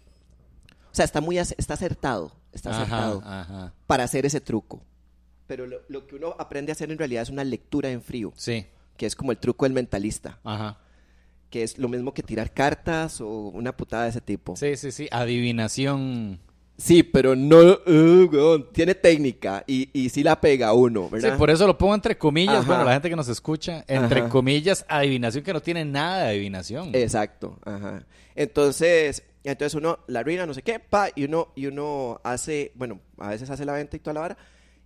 sea, 0.97 1.05
está 1.05 1.21
muy 1.21 1.37
está 1.37 1.73
acertado, 1.75 2.31
está 2.51 2.71
Ajá, 2.71 2.81
acertado 2.81 3.21
ajá. 3.23 3.73
para 3.85 4.03
hacer 4.03 4.25
ese 4.25 4.41
truco. 4.41 4.81
Pero 5.47 5.65
lo, 5.65 5.77
lo 5.87 6.05
que 6.07 6.15
uno 6.15 6.35
aprende 6.37 6.71
a 6.71 6.73
hacer 6.73 6.91
en 6.91 6.97
realidad 6.97 7.23
es 7.23 7.29
una 7.29 7.43
lectura 7.43 7.89
en 7.89 8.01
frío, 8.01 8.33
Sí, 8.35 8.65
que 8.97 9.05
es 9.05 9.15
como 9.15 9.31
el 9.31 9.37
truco 9.37 9.65
del 9.65 9.73
mentalista, 9.73 10.39
ajá. 10.43 10.77
que 11.49 11.63
es 11.63 11.77
lo 11.77 11.87
mismo 11.87 12.13
que 12.13 12.21
tirar 12.23 12.53
cartas 12.53 13.21
o 13.21 13.27
una 13.49 13.75
putada 13.75 14.03
de 14.03 14.09
ese 14.09 14.21
tipo. 14.21 14.55
Sí, 14.57 14.75
sí, 14.75 14.91
sí. 14.91 15.07
Adivinación. 15.11 16.39
Sí, 16.79 17.01
pero 17.01 17.35
no, 17.35 17.57
uh, 17.59 18.29
weón, 18.31 18.71
tiene 18.71 18.93
técnica 18.93 19.63
y, 19.65 19.89
y 19.99 20.09
sí 20.09 20.21
la 20.21 20.39
pega 20.39 20.73
uno, 20.73 21.05
Sí, 21.05 21.13
¿verdad? 21.13 21.37
por 21.37 21.49
eso 21.49 21.65
lo 21.65 21.75
pongo 21.75 21.95
entre 21.95 22.17
comillas. 22.19 22.57
Ajá. 22.57 22.67
Bueno, 22.67 22.83
la 22.83 22.93
gente 22.93 23.09
que 23.09 23.15
nos 23.15 23.29
escucha, 23.29 23.83
entre 23.87 24.19
Ajá. 24.21 24.29
comillas, 24.29 24.85
adivinación 24.87 25.43
que 25.43 25.53
no 25.53 25.61
tiene 25.61 25.85
nada 25.85 26.23
de 26.25 26.29
adivinación. 26.29 26.91
Exacto, 26.93 27.57
ajá. 27.65 28.05
Entonces, 28.35 29.23
entonces 29.43 29.73
uno 29.73 29.97
la 30.05 30.19
arruina, 30.19 30.45
no 30.45 30.53
sé 30.53 30.61
qué, 30.61 30.79
pa, 30.79 31.09
y 31.15 31.23
uno, 31.23 31.47
y 31.55 31.65
uno 31.65 32.21
hace, 32.23 32.71
bueno, 32.75 32.99
a 33.17 33.29
veces 33.29 33.49
hace 33.49 33.65
la 33.65 33.73
venta 33.73 33.95
y 33.97 33.99
toda 33.99 34.13
la 34.13 34.19
vara, 34.19 34.37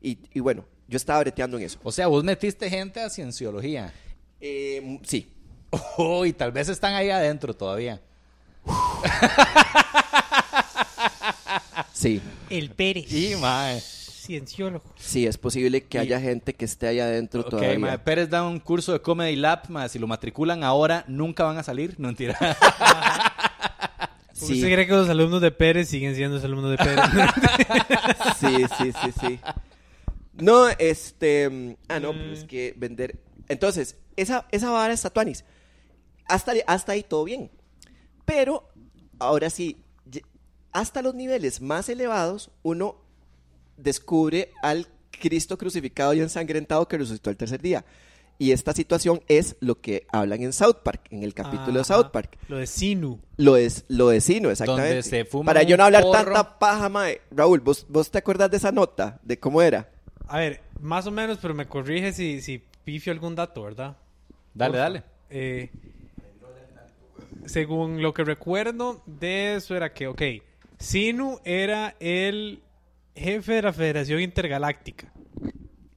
y, 0.01 0.17
y 0.33 0.39
bueno, 0.39 0.65
yo 0.87 0.97
estaba 0.97 1.19
breteando 1.19 1.57
en 1.57 1.63
eso. 1.63 1.79
O 1.83 1.91
sea, 1.91 2.07
vos 2.07 2.23
metiste 2.23 2.69
gente 2.69 2.99
a 3.01 3.09
cienciología. 3.09 3.93
Eh, 4.39 4.99
sí, 5.03 5.29
Oh, 5.97 6.25
y 6.25 6.33
tal 6.33 6.51
vez 6.51 6.67
están 6.67 6.93
ahí 6.95 7.09
adentro 7.09 7.53
todavía. 7.53 8.01
sí, 11.93 12.21
El 12.49 12.71
Pérez. 12.71 13.11
Y, 13.11 13.35
mae. 13.37 13.79
Cienciólogo. 13.81 14.83
sí, 14.97 15.25
es 15.25 15.37
posible 15.37 15.83
que 15.83 15.97
haya 15.97 16.19
gente 16.21 16.53
que 16.53 16.63
esté 16.65 16.87
allá 16.87 17.05
adentro 17.05 17.41
Ok, 17.41 17.49
todavía. 17.49 17.79
mae, 17.79 17.97
Pérez 17.99 18.29
da 18.29 18.43
un 18.43 18.59
curso 18.59 18.93
de 18.93 19.01
Comedy 19.01 19.35
Lab, 19.35 19.69
mae. 19.69 19.89
Si 19.89 19.97
lo 19.99 20.07
matriculan 20.07 20.63
ahora, 20.63 21.03
nunca 21.07 21.43
van 21.43 21.57
a 21.57 21.63
salir. 21.63 21.95
No, 21.97 22.07
mentira. 22.07 22.37
¿Usted 24.33 24.47
Sí, 24.55 24.61
cree 24.61 24.87
que 24.87 24.93
los 24.93 25.09
alumnos 25.09 25.41
de 25.41 25.51
Pérez 25.51 25.87
siguen 25.89 26.15
siendo 26.15 26.35
los 26.35 26.43
alumnos 26.45 26.71
de 26.71 26.77
Pérez? 26.77 27.05
sí, 28.39 28.65
sí, 28.77 28.91
sí, 28.91 29.11
sí. 29.19 29.39
No, 30.41 30.67
este, 30.69 31.49
mm, 31.49 31.75
ah, 31.87 31.99
no, 31.99 32.13
pues 32.13 32.39
es 32.39 32.43
que 32.45 32.73
vender. 32.75 33.19
Entonces, 33.47 33.97
esa, 34.15 34.47
esa 34.51 34.71
vara 34.71 34.93
está 34.93 35.09
tuanis. 35.09 35.45
Hasta, 36.27 36.53
hasta 36.67 36.91
ahí 36.93 37.03
todo 37.03 37.23
bien. 37.23 37.51
Pero, 38.25 38.69
ahora 39.19 39.49
sí, 39.49 39.83
hasta 40.71 41.01
los 41.01 41.15
niveles 41.15 41.61
más 41.61 41.89
elevados, 41.89 42.49
uno 42.63 42.97
descubre 43.77 44.51
al 44.61 44.87
Cristo 45.11 45.57
crucificado 45.57 46.13
y 46.13 46.21
ensangrentado 46.21 46.87
que 46.87 46.97
resucitó 46.97 47.29
el 47.29 47.37
tercer 47.37 47.61
día. 47.61 47.85
Y 48.39 48.53
esta 48.53 48.73
situación 48.73 49.21
es 49.27 49.55
lo 49.59 49.79
que 49.79 50.07
hablan 50.11 50.41
en 50.41 50.51
South 50.51 50.77
Park, 50.83 51.01
en 51.11 51.21
el 51.21 51.35
capítulo 51.35 51.77
de. 51.77 51.83
South 51.83 52.07
Park. 52.11 52.39
Lo 52.47 52.57
de 52.57 52.65
Sinu. 52.65 53.19
Lo 53.37 53.55
es, 53.55 53.85
lo 53.87 54.09
de 54.09 54.19
Sino, 54.19 54.49
exactamente. 54.49 54.95
Donde 54.95 55.03
se 55.03 55.25
fuma 55.25 55.45
Para 55.53 55.61
yo 55.61 55.77
no 55.77 55.83
hablar 55.83 56.01
porro. 56.01 56.33
tanta 56.33 56.57
paja, 56.57 56.89
mae. 56.89 57.21
Raúl, 57.29 57.59
¿vos, 57.59 57.85
¿vos 57.87 58.09
te 58.09 58.17
acuerdas 58.17 58.49
de 58.49 58.57
esa 58.57 58.71
nota? 58.71 59.19
¿De 59.21 59.39
cómo 59.39 59.61
era? 59.61 59.91
A 60.31 60.37
ver, 60.37 60.61
más 60.79 61.05
o 61.07 61.11
menos, 61.11 61.39
pero 61.41 61.53
me 61.53 61.65
corrige 61.65 62.13
si, 62.13 62.39
si 62.39 62.63
pifio 62.85 63.11
algún 63.11 63.35
dato, 63.35 63.63
¿verdad? 63.63 63.97
dale, 64.53 64.77
dale. 64.77 65.03
Eh, 65.29 65.69
según 67.45 68.01
lo 68.01 68.13
que 68.13 68.23
recuerdo 68.23 69.03
de 69.05 69.55
eso 69.55 69.75
era 69.75 69.93
que, 69.93 70.07
ok, 70.07 70.21
Sinu 70.79 71.41
era 71.43 71.95
el 71.99 72.61
jefe 73.13 73.55
de 73.55 73.61
la 73.61 73.73
Federación 73.73 74.21
Intergaláctica. 74.21 75.11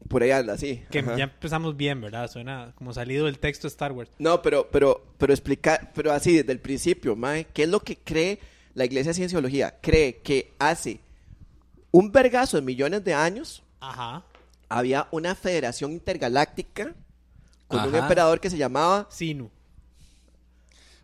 Por 0.08 0.24
ahí 0.24 0.32
anda, 0.32 0.58
sí. 0.58 0.82
Que 0.90 0.98
Ajá. 0.98 1.16
ya 1.16 1.24
empezamos 1.24 1.76
bien, 1.76 2.00
¿verdad? 2.00 2.28
Suena 2.28 2.72
como 2.74 2.92
salido 2.92 3.26
del 3.26 3.38
texto 3.38 3.68
de 3.68 3.70
Star 3.70 3.92
Wars. 3.92 4.10
No, 4.18 4.42
pero, 4.42 4.68
pero, 4.68 5.04
pero 5.16 5.32
explicar, 5.32 5.92
pero 5.94 6.10
así 6.10 6.38
desde 6.38 6.50
el 6.50 6.58
principio, 6.58 7.14
mae, 7.14 7.46
¿qué 7.52 7.62
es 7.62 7.68
lo 7.68 7.78
que 7.78 7.98
cree 7.98 8.40
la 8.74 8.84
Iglesia 8.84 9.10
de 9.10 9.14
Cienciología? 9.14 9.76
Cree 9.80 10.16
que 10.16 10.50
hace 10.58 10.98
un 11.92 12.10
vergazo 12.10 12.56
de 12.56 12.62
millones 12.64 13.04
de 13.04 13.14
años 13.14 13.62
Ajá. 13.90 14.22
había 14.68 15.08
una 15.10 15.34
federación 15.34 15.92
intergaláctica 15.92 16.94
con 17.68 17.88
un 17.88 17.94
emperador 17.94 18.40
que 18.40 18.50
se 18.50 18.56
llamaba 18.58 19.06
Sinu. 19.10 19.50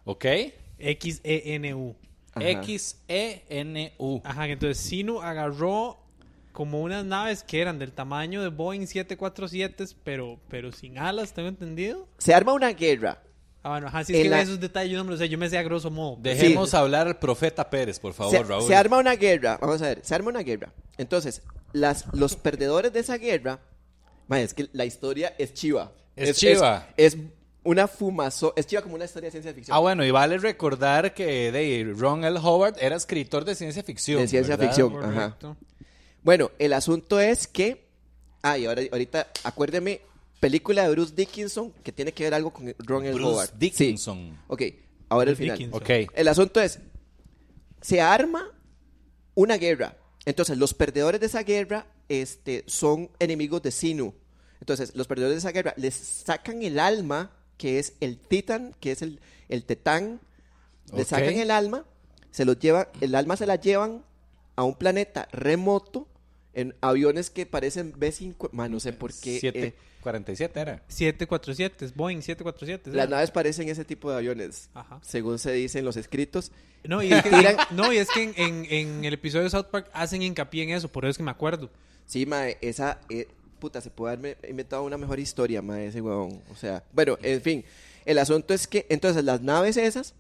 Ok. 0.05 0.25
E 0.25 0.55
X-E-N-U. 0.79 1.95
X-E-N-U. 2.39 4.21
Ajá, 4.25 4.47
entonces 4.49 4.79
Sinu 4.79 5.21
agarró 5.21 5.99
como 6.53 6.81
unas 6.81 7.05
naves 7.05 7.43
que 7.43 7.61
eran 7.61 7.79
del 7.79 7.93
tamaño 7.93 8.43
de 8.43 8.49
Boeing 8.49 8.87
747, 8.87 9.85
pero, 10.05 10.39
pero 10.49 10.73
sin 10.73 10.99
alas, 10.99 11.33
¿tengo 11.33 11.49
entendido? 11.49 12.09
Se 12.19 12.35
arma 12.35 12.53
una 12.53 12.73
guerra. 12.73 13.23
Ah, 13.63 13.71
bueno, 13.71 13.89
ajá, 13.89 14.05
sí, 14.05 14.13
es 14.15 14.19
En 14.19 14.23
que 14.25 14.29
la- 14.31 14.41
esos 14.41 14.59
detalles 14.59 14.93
yo 14.93 14.99
no 14.99 15.05
me 15.05 15.11
los 15.11 15.19
sé, 15.21 15.29
yo 15.29 15.37
me 15.37 15.49
sé 15.51 15.59
a 15.59 15.63
grosso 15.63 15.91
modo. 15.91 16.17
Dejemos 16.21 16.73
hablar 16.73 17.07
al 17.07 17.19
profeta 17.19 17.69
Pérez, 17.69 18.01
por 18.01 18.15
favor, 18.15 18.33
se, 18.33 18.43
Raúl. 18.43 18.67
se 18.67 18.75
arma 18.75 18.99
una 18.99 19.15
guerra, 19.17 19.59
vamos 19.61 19.83
a 19.83 19.87
ver, 19.89 20.01
se 20.03 20.15
arma 20.15 20.31
una 20.31 20.41
guerra. 20.41 20.73
Entonces, 20.97 21.43
las, 21.73 22.07
los 22.13 22.37
perdedores 22.37 22.93
de 22.93 23.01
esa 23.01 23.19
guerra, 23.19 23.61
es 24.31 24.55
que 24.55 24.69
la 24.73 24.85
historia 24.85 25.35
es 25.39 25.55
chiva. 25.55 25.93
Es 26.17 26.37
chiva. 26.37 26.89
Es, 26.97 27.17
una 27.63 27.89
fumazo, 27.89 28.55
es 28.57 28.67
chiva 28.67 28.83
como 28.83 28.95
una 28.95 29.05
historia 29.05 29.27
de 29.27 29.33
ciencia 29.33 29.53
ficción. 29.53 29.77
Ah, 29.77 29.81
bueno, 29.81 30.05
y 30.05 30.11
vale 30.11 30.39
recordar 30.39 31.13
que 31.15 31.53
de 31.53 31.93
Ron 31.97 32.25
L. 32.25 32.39
Howard 32.39 32.77
era 32.81 32.97
escritor 32.97 33.45
de 33.45 33.55
ciencia 33.55 33.83
ficción. 33.83 34.21
De 34.21 34.29
ciencia 34.29 34.57
¿verdad? 34.57 34.73
ficción. 34.73 34.97
ajá. 34.97 35.37
Correcto. 35.39 35.57
Bueno, 36.23 36.51
el 36.59 36.73
asunto 36.73 37.21
es 37.21 37.47
que, 37.47 37.89
ah, 38.43 38.59
y 38.59 38.67
ahora, 38.67 38.83
ahorita, 38.91 39.29
acuérdeme, 39.45 40.01
película 40.39 40.85
de 40.85 40.91
Bruce 40.91 41.15
Dickinson 41.15 41.73
que 41.83 41.93
tiene 41.93 42.13
que 42.13 42.25
ver 42.25 42.35
algo 42.35 42.53
con 42.53 42.75
Ron 42.79 43.05
L. 43.05 43.15
Bruce 43.15 43.31
Howard. 43.31 43.51
Dickinson. 43.59 44.31
Sí. 44.31 44.39
Ok, 44.49 44.63
ahora 45.09 45.31
el 45.31 45.37
final. 45.37 45.59
Dickinson. 45.59 45.83
Ok. 45.83 46.11
El 46.15 46.29
asunto 46.29 46.61
es, 46.61 46.81
se 47.81 48.01
arma 48.01 48.51
una 49.35 49.57
guerra. 49.57 49.97
Entonces, 50.25 50.59
los 50.59 50.75
perdedores 50.75 51.21
de 51.21 51.27
esa 51.27 51.43
guerra 51.43 51.87
este, 52.09 52.65
son 52.67 53.11
enemigos 53.19 53.63
de 53.63 53.71
Sinu. 53.71 54.15
Entonces, 54.61 54.95
los 54.95 55.07
perdedores 55.07 55.37
de 55.37 55.39
esa 55.49 55.53
guerra 55.53 55.75
les 55.77 55.95
sacan 55.95 56.63
el 56.63 56.79
alma, 56.79 57.31
que 57.57 57.79
es 57.79 57.95
el 58.01 58.19
Titan, 58.19 58.75
que 58.81 58.93
es 58.93 59.03
el, 59.03 59.21
el 59.49 59.65
Tetán. 59.65 60.21
Le 60.95 61.05
sacan 61.05 61.35
el 61.35 61.51
alma, 61.51 61.85
se 62.31 62.45
los 62.45 62.59
llevan, 62.59 62.89
el 63.01 63.15
alma 63.15 63.37
se 63.37 63.47
la 63.47 63.57
llevan 63.57 64.05
a 64.57 64.65
un 64.65 64.75
planeta 64.75 65.29
remoto 65.33 66.09
en 66.53 66.75
aviones 66.81 67.31
que 67.31 67.47
parecen 67.47 67.93
B5, 67.95 68.51
ma, 68.53 68.69
no 68.69 68.81
sé 68.81 68.93
por 68.93 69.13
qué. 69.15 69.39
eh, 69.55 69.75
747 70.03 70.61
era. 70.61 70.83
747, 70.89 71.85
es 71.85 71.95
Boeing 71.95 72.23
747. 72.23 72.91
¿sí? 72.91 72.97
las 72.97 73.09
naves 73.09 73.31
parecen 73.31 73.69
ese 73.69 73.85
tipo 73.85 74.11
de 74.11 74.17
aviones, 74.17 74.71
Ajá. 74.75 74.99
según 75.03 75.39
se 75.39 75.53
dice 75.53 75.79
en 75.79 75.85
los 75.85 75.97
escritos. 75.97 76.53
No, 76.85 77.03
y 77.03 77.13
es 77.13 77.23
que, 77.23 77.31
Tiran- 77.31 77.67
no, 77.73 77.93
y 77.93 77.99
es 77.99 78.09
que 78.09 78.23
en, 78.23 78.33
en- 78.37 78.67
en 78.71 79.05
el 79.05 79.15
episodio 79.15 79.45
de 79.45 79.51
South 79.51 79.67
Park 79.71 79.91
hacen 79.93 80.23
hincapié 80.23 80.63
en 80.65 80.71
eso, 80.71 80.89
por 80.89 81.05
eso 81.05 81.11
es 81.11 81.17
que 81.19 81.23
me 81.23 81.31
acuerdo. 81.31 81.69
Sí, 82.07 82.25
mae, 82.27 82.57
esa, 82.63 83.01
eh, 83.11 83.29
puta, 83.59 83.81
se 83.83 83.91
puede 83.91 84.15
haber 84.15 84.39
inventado 84.49 84.83
una 84.85 84.97
mejor 84.97 85.21
historia, 85.21 85.61
mae, 85.63 85.87
ese 85.89 86.01
huevón. 86.01 86.41
O 86.51 86.57
sea, 86.57 86.83
bueno, 86.93 87.19
en 87.23 87.43
fin, 87.43 87.65
el 88.07 88.19
asunto 88.19 88.55
es 88.55 88.67
que, 88.67 88.87
entonces, 88.89 89.23
las 89.25 89.43
naves 89.43 89.77
esas 89.77 90.15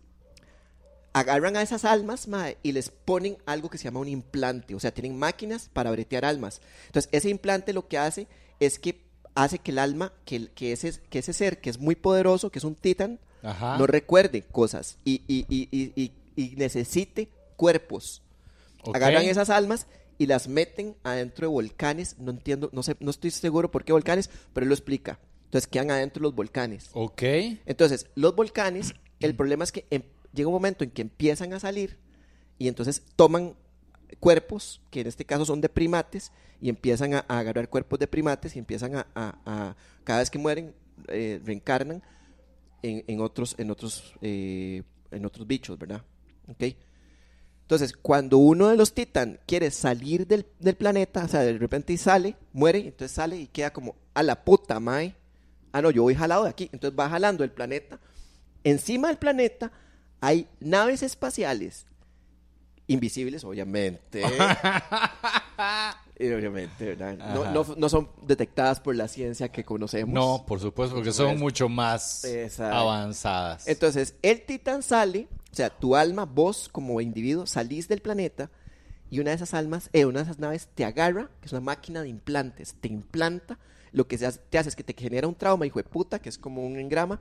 agarran 1.12 1.56
a 1.56 1.62
esas 1.62 1.84
almas, 1.84 2.28
mae, 2.28 2.56
y 2.62 2.72
les 2.72 2.90
ponen 2.90 3.36
algo 3.46 3.68
que 3.70 3.78
se 3.78 3.84
llama 3.84 4.00
un 4.00 4.08
implante. 4.08 4.74
O 4.74 4.80
sea, 4.80 4.92
tienen 4.92 5.18
máquinas 5.18 5.68
para 5.72 5.90
bretear 5.90 6.24
almas. 6.24 6.60
Entonces, 6.86 7.08
ese 7.12 7.30
implante 7.30 7.72
lo 7.72 7.88
que 7.88 7.98
hace 7.98 8.28
es 8.60 8.78
que 8.78 9.00
hace 9.34 9.58
que 9.58 9.70
el 9.70 9.78
alma, 9.78 10.12
que, 10.24 10.48
que, 10.48 10.72
ese, 10.72 11.00
que 11.08 11.20
ese 11.20 11.32
ser 11.32 11.60
que 11.60 11.70
es 11.70 11.78
muy 11.78 11.94
poderoso, 11.94 12.50
que 12.50 12.58
es 12.58 12.64
un 12.64 12.74
titán, 12.74 13.18
Ajá. 13.42 13.78
no 13.78 13.86
recuerde 13.86 14.42
cosas 14.42 14.98
y, 15.04 15.22
y, 15.26 15.46
y, 15.48 16.12
y, 16.36 16.56
necesite 16.56 17.28
cuerpos. 17.56 18.22
Agarran 18.94 19.24
esas 19.24 19.50
almas 19.50 19.86
y 20.18 20.26
las 20.26 20.48
meten 20.48 20.96
adentro 21.02 21.46
de 21.46 21.52
volcanes. 21.52 22.16
No 22.18 22.30
entiendo, 22.30 22.70
no 22.72 22.82
sé, 22.82 22.96
no 23.00 23.10
estoy 23.10 23.30
seguro 23.30 23.70
por 23.70 23.84
qué 23.84 23.92
volcanes, 23.92 24.30
pero 24.52 24.64
él 24.64 24.68
lo 24.68 24.74
explica. 24.74 25.18
Entonces 25.44 25.66
quedan 25.66 25.90
adentro 25.90 26.22
los 26.22 26.34
volcanes. 26.34 26.90
Ok. 26.92 27.22
Entonces, 27.66 28.06
los 28.14 28.36
volcanes, 28.36 28.94
el 29.18 29.34
problema 29.34 29.64
es 29.64 29.72
que 29.72 29.86
em- 29.90 30.04
llega 30.32 30.48
un 30.48 30.54
momento 30.54 30.84
en 30.84 30.90
que 30.90 31.02
empiezan 31.02 31.52
a 31.52 31.60
salir 31.60 31.98
y 32.58 32.68
entonces 32.68 33.02
toman 33.16 33.54
cuerpos, 34.18 34.80
que 34.90 35.00
en 35.02 35.06
este 35.06 35.24
caso 35.24 35.44
son 35.44 35.60
de 35.60 35.68
primates, 35.68 36.32
y 36.60 36.68
empiezan 36.68 37.14
a, 37.14 37.20
agarrar 37.20 37.68
cuerpos 37.68 37.98
de 37.98 38.06
primates 38.06 38.54
y 38.56 38.58
empiezan 38.58 38.96
a, 38.96 39.06
a- 39.14 39.38
a- 39.46 39.76
cada 40.04 40.18
vez 40.20 40.30
que 40.30 40.38
mueren, 40.38 40.74
eh, 41.08 41.40
reencarnan 41.44 42.02
en, 42.82 43.04
en 43.06 43.20
otros, 43.20 43.54
en 43.58 43.70
otros, 43.70 44.14
eh, 44.20 44.82
en 45.10 45.24
otros 45.24 45.46
bichos, 45.46 45.78
¿verdad? 45.78 46.02
¿Ok? 46.48 46.64
Entonces, 47.62 47.92
cuando 47.96 48.38
uno 48.38 48.68
de 48.68 48.76
los 48.76 48.92
titán 48.94 49.38
quiere 49.46 49.70
salir 49.70 50.26
del, 50.26 50.44
del 50.58 50.74
planeta, 50.74 51.24
o 51.24 51.28
sea, 51.28 51.42
de 51.42 51.56
repente 51.56 51.96
sale, 51.96 52.34
muere, 52.52 52.80
entonces 52.80 53.12
sale 53.12 53.36
y 53.38 53.46
queda 53.46 53.72
como 53.72 53.94
a 54.12 54.22
la 54.24 54.44
puta, 54.44 54.80
mae. 54.80 55.14
Ah, 55.72 55.80
no, 55.80 55.92
yo 55.92 56.02
voy 56.02 56.16
jalado 56.16 56.42
de 56.44 56.50
aquí. 56.50 56.68
Entonces 56.72 56.98
va 56.98 57.08
jalando 57.08 57.44
el 57.44 57.52
planeta. 57.52 58.00
Encima 58.64 59.06
del 59.06 59.18
planeta 59.18 59.70
hay 60.20 60.48
naves 60.58 61.04
espaciales 61.04 61.86
invisibles, 62.92 63.44
obviamente. 63.44 64.22
Y 66.18 66.30
obviamente, 66.32 66.84
¿verdad? 66.94 67.16
No, 67.16 67.50
no, 67.50 67.74
no 67.78 67.88
son 67.88 68.10
detectadas 68.26 68.78
por 68.78 68.94
la 68.94 69.08
ciencia 69.08 69.50
que 69.50 69.64
conocemos. 69.64 70.12
No, 70.14 70.44
por 70.46 70.60
supuesto, 70.60 70.94
porque 70.96 71.12
son 71.12 71.38
mucho 71.38 71.68
más 71.70 72.24
Exacto. 72.26 72.76
avanzadas. 72.76 73.66
Entonces, 73.66 74.14
el 74.20 74.42
titán 74.44 74.82
sale, 74.82 75.28
o 75.50 75.54
sea, 75.56 75.70
tu 75.70 75.96
alma, 75.96 76.26
vos 76.26 76.68
como 76.70 77.00
individuo, 77.00 77.46
salís 77.46 77.88
del 77.88 78.02
planeta 78.02 78.50
y 79.10 79.20
una 79.20 79.30
de 79.30 79.36
esas 79.36 79.54
almas, 79.54 79.88
eh, 79.94 80.04
una 80.04 80.18
de 80.20 80.24
esas 80.24 80.38
naves 80.38 80.68
te 80.74 80.84
agarra, 80.84 81.30
que 81.40 81.46
es 81.46 81.52
una 81.52 81.62
máquina 81.62 82.02
de 82.02 82.10
implantes, 82.10 82.74
te 82.78 82.88
implanta, 82.88 83.58
lo 83.92 84.06
que 84.06 84.18
se 84.18 84.26
hace- 84.26 84.40
te 84.50 84.58
hace 84.58 84.68
es 84.68 84.76
que 84.76 84.84
te 84.84 84.92
genera 84.92 85.26
un 85.26 85.34
trauma, 85.34 85.64
hijo 85.66 85.78
de 85.78 85.84
puta, 85.84 86.18
que 86.18 86.28
es 86.28 86.36
como 86.36 86.66
un 86.66 86.78
engrama, 86.78 87.18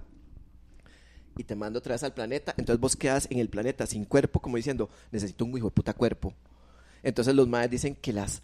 y 1.40 1.46
te 1.46 1.56
manda 1.56 1.80
otra 1.80 1.94
vez 1.94 2.04
al 2.04 2.14
planeta, 2.14 2.54
entonces 2.58 2.82
vos 2.82 2.98
quedas 2.98 3.26
en 3.32 3.40
el 3.40 3.48
planeta 3.48 3.88
sin 3.88 4.04
cuerpo, 4.04 4.42
como 4.42 4.58
diciendo, 4.58 4.90
necesito 5.10 5.46
un 5.46 5.58
hijo 5.58 5.68
de 5.68 5.72
puta 5.72 5.94
cuerpo. 5.94 6.34
Entonces 7.02 7.34
los 7.34 7.48
madres 7.48 7.72
dicen 7.72 7.96
que 7.96 8.12
las 8.12 8.42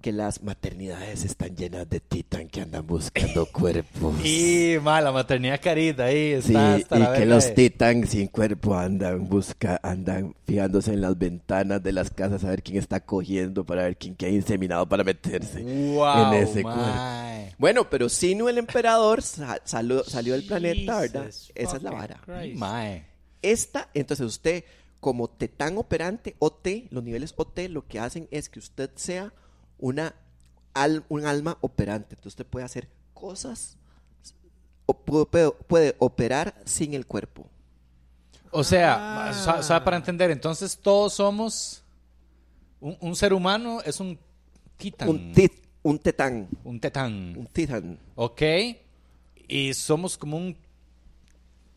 que 0.00 0.12
las 0.12 0.42
maternidades 0.42 1.24
están 1.24 1.54
llenas 1.56 1.88
de 1.88 2.00
titán 2.00 2.48
que 2.48 2.60
andan 2.62 2.86
buscando 2.86 3.46
cuerpos. 3.52 4.14
Y, 4.24 4.76
ma, 4.82 5.00
la 5.00 5.12
maternidad 5.12 5.60
carita 5.62 6.04
ahí 6.06 6.40
Sí, 6.42 6.54
está 6.54 6.74
hasta 6.74 6.96
y 6.96 7.00
la 7.00 7.12
que 7.14 7.26
los 7.26 7.54
titán 7.54 8.06
sin 8.06 8.26
cuerpo 8.28 8.74
andan 8.74 9.28
busca, 9.28 9.78
andan 9.82 10.34
fijándose 10.46 10.92
en 10.92 11.00
las 11.02 11.16
ventanas 11.18 11.82
de 11.82 11.92
las 11.92 12.10
casas 12.10 12.42
a 12.44 12.50
ver 12.50 12.62
quién 12.62 12.78
está 12.78 13.00
cogiendo 13.00 13.64
para 13.64 13.82
ver 13.84 13.96
quién 13.96 14.14
que 14.14 14.26
ha 14.26 14.30
inseminado 14.30 14.88
para 14.88 15.04
meterse 15.04 15.62
Wow, 15.62 16.34
en 16.34 16.42
ese 16.42 16.62
cuerpo. 16.62 16.80
Bueno, 17.58 17.88
pero 17.90 18.08
Sinu 18.08 18.48
el 18.48 18.58
emperador 18.58 19.22
sa- 19.22 19.60
salió, 19.64 20.02
salió 20.04 20.32
del 20.32 20.46
planeta, 20.46 21.00
¿verdad? 21.00 21.26
Esa 21.54 21.76
es 21.76 21.82
la 21.82 21.90
vara. 21.90 22.20
Mae. 22.56 23.04
Esta, 23.42 23.88
entonces 23.94 24.26
usted, 24.26 24.64
como 25.00 25.28
tetán 25.28 25.78
operante, 25.78 26.36
OT, 26.38 26.88
los 26.90 27.02
niveles 27.04 27.32
OT, 27.36 27.68
lo 27.68 27.86
que 27.86 27.98
hacen 27.98 28.28
es 28.30 28.48
que 28.48 28.58
usted 28.58 28.90
sea 28.96 29.32
una 29.80 30.14
al- 30.74 31.04
un 31.08 31.26
alma 31.26 31.58
operante. 31.60 32.10
Entonces 32.14 32.32
usted 32.32 32.46
puede 32.46 32.64
hacer 32.64 32.88
cosas, 33.14 33.76
o 34.86 34.94
puede, 34.94 35.50
puede 35.52 35.96
operar 35.98 36.54
sin 36.64 36.94
el 36.94 37.06
cuerpo. 37.06 37.46
O 38.52 38.64
sea, 38.64 39.30
Ah. 39.30 39.84
para 39.84 39.96
entender, 39.96 40.30
entonces 40.30 40.76
todos 40.78 41.14
somos. 41.14 41.82
Un, 42.80 42.96
un 43.00 43.14
ser 43.14 43.32
humano 43.32 43.80
es 43.84 44.00
un 44.00 44.18
titán. 44.76 45.08
Un, 45.08 45.32
tit- 45.34 45.60
un 45.82 45.98
tetán, 45.98 46.48
Un 46.64 46.80
tetán. 46.80 47.36
un 47.36 47.46
titán. 47.46 47.98
Ok. 48.16 48.42
Y 49.48 49.74
somos 49.74 50.16
como 50.16 50.36
un 50.36 50.56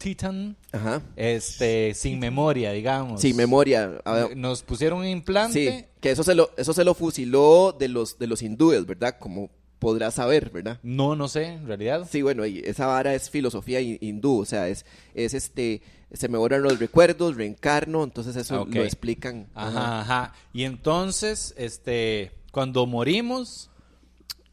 titán 0.03 0.55
Ajá. 0.71 1.01
este, 1.15 1.93
sin 1.95 2.19
memoria, 2.19 2.71
digamos. 2.73 3.21
Sin 3.21 3.35
memoria. 3.35 3.99
A 4.05 4.13
ver, 4.13 4.37
Nos 4.37 4.61
pusieron 4.63 4.99
un 4.99 5.07
implante. 5.07 5.79
Sí, 5.79 5.85
que 6.01 6.11
eso 6.11 6.23
se 6.23 6.35
lo, 6.35 6.51
eso 6.57 6.73
se 6.73 6.83
lo 6.83 6.93
fusiló 6.93 7.75
de 7.77 7.87
los, 7.87 8.19
de 8.19 8.27
los 8.27 8.41
hindúes, 8.41 8.85
¿verdad? 8.85 9.17
Como 9.19 9.49
podrás 9.79 10.13
saber, 10.15 10.49
¿verdad? 10.51 10.79
No, 10.83 11.15
no 11.15 11.27
sé, 11.27 11.45
en 11.45 11.67
realidad. 11.67 12.07
Sí, 12.09 12.21
bueno, 12.21 12.45
y 12.45 12.59
esa 12.59 12.85
vara 12.87 13.13
es 13.15 13.29
filosofía 13.29 13.81
hi- 13.81 13.97
hindú, 14.01 14.39
o 14.41 14.45
sea, 14.45 14.67
es, 14.69 14.85
es 15.13 15.33
este, 15.33 15.81
se 16.13 16.29
me 16.29 16.37
borran 16.37 16.61
los 16.63 16.79
recuerdos, 16.79 17.35
reencarno, 17.35 18.03
entonces 18.03 18.35
eso 18.35 18.61
Ah, 18.61 18.65
lo 18.69 18.83
explican. 18.83 19.47
Ajá, 19.53 20.01
ajá. 20.01 20.33
Y 20.53 20.63
entonces, 20.63 21.53
este, 21.57 22.31
cuando 22.51 22.85
morimos, 22.85 23.69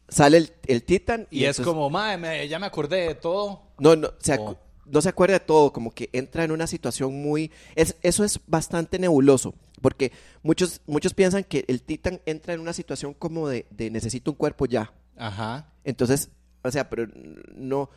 Sale 0.09 0.35
el, 0.37 0.51
el 0.67 0.83
titán 0.83 1.25
y, 1.31 1.45
es 1.45 1.57
entonces- 1.57 1.65
como, 1.65 1.89
madre, 1.89 2.17
me- 2.17 2.47
ya 2.49 2.59
me 2.59 2.65
acordé 2.65 3.07
de 3.07 3.15
todo. 3.15 3.61
No, 3.79 3.95
no, 3.95 4.09
se 4.19 4.33
acu- 4.37 4.57
Oh. 4.57 4.70
No 4.91 5.01
se 5.01 5.09
acuerda 5.09 5.33
de 5.33 5.45
todo, 5.45 5.71
como 5.71 5.91
que 5.91 6.09
entra 6.13 6.43
en 6.43 6.51
una 6.51 6.67
situación 6.67 7.21
muy... 7.21 7.51
Es, 7.75 7.95
eso 8.01 8.23
es 8.23 8.39
bastante 8.47 8.99
nebuloso, 8.99 9.53
porque 9.81 10.11
muchos, 10.43 10.81
muchos 10.85 11.13
piensan 11.13 11.43
que 11.43 11.65
el 11.67 11.81
titán 11.81 12.21
entra 12.25 12.53
en 12.53 12.59
una 12.59 12.73
situación 12.73 13.13
como 13.13 13.47
de, 13.47 13.65
de 13.71 13.89
necesito 13.89 14.31
un 14.31 14.37
cuerpo 14.37 14.65
ya. 14.65 14.93
Ajá. 15.17 15.71
Entonces, 15.83 16.29
o 16.63 16.71
sea, 16.71 16.89
pero 16.89 17.07
no, 17.55 17.89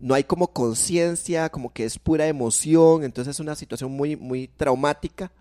no 0.00 0.14
hay 0.14 0.24
como 0.24 0.52
conciencia, 0.52 1.48
como 1.48 1.72
que 1.72 1.84
es 1.84 1.98
pura 1.98 2.26
emoción, 2.26 3.04
entonces 3.04 3.36
es 3.36 3.40
una 3.40 3.54
situación 3.54 3.92
muy, 3.92 4.16
muy 4.16 4.48
traumática 4.48 5.32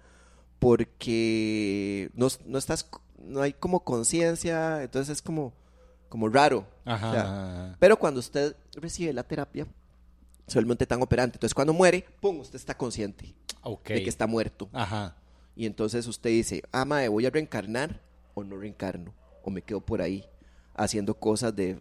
porque 0.59 2.11
no, 2.13 2.27
no 2.45 2.59
estás, 2.59 2.87
no 3.17 3.41
hay 3.41 3.53
como 3.53 3.83
conciencia, 3.83 4.83
entonces 4.83 5.17
es 5.17 5.21
como, 5.23 5.53
como 6.07 6.29
raro. 6.29 6.67
Ajá. 6.85 7.09
O 7.09 7.13
sea, 7.13 7.21
ajá. 7.21 7.77
pero 7.79 7.97
cuando 7.97 8.19
usted 8.19 8.55
recibe 8.75 9.11
la 9.13 9.23
terapia, 9.23 9.65
se 10.47 10.55
vuelve 10.59 10.71
un 10.71 10.77
tetán 10.77 11.01
operante. 11.01 11.37
Entonces, 11.37 11.53
cuando 11.53 11.73
muere, 11.73 12.05
¡pum! 12.19 12.39
Usted 12.39 12.55
está 12.57 12.75
consciente 12.77 13.33
Ok. 13.63 13.89
de 13.89 14.03
que 14.03 14.09
está 14.09 14.27
muerto. 14.27 14.69
Ajá. 14.73 15.15
Y 15.55 15.65
entonces 15.65 16.07
usted 16.07 16.29
dice, 16.29 16.63
ah, 16.71 16.85
mae, 16.85 17.07
¿voy 17.07 17.25
a 17.25 17.29
reencarnar 17.29 17.99
o 18.33 18.43
no 18.43 18.57
reencarno? 18.57 19.13
O 19.43 19.49
me 19.49 19.61
quedo 19.61 19.81
por 19.81 20.01
ahí 20.01 20.25
haciendo 20.75 21.13
cosas 21.15 21.55
de 21.55 21.79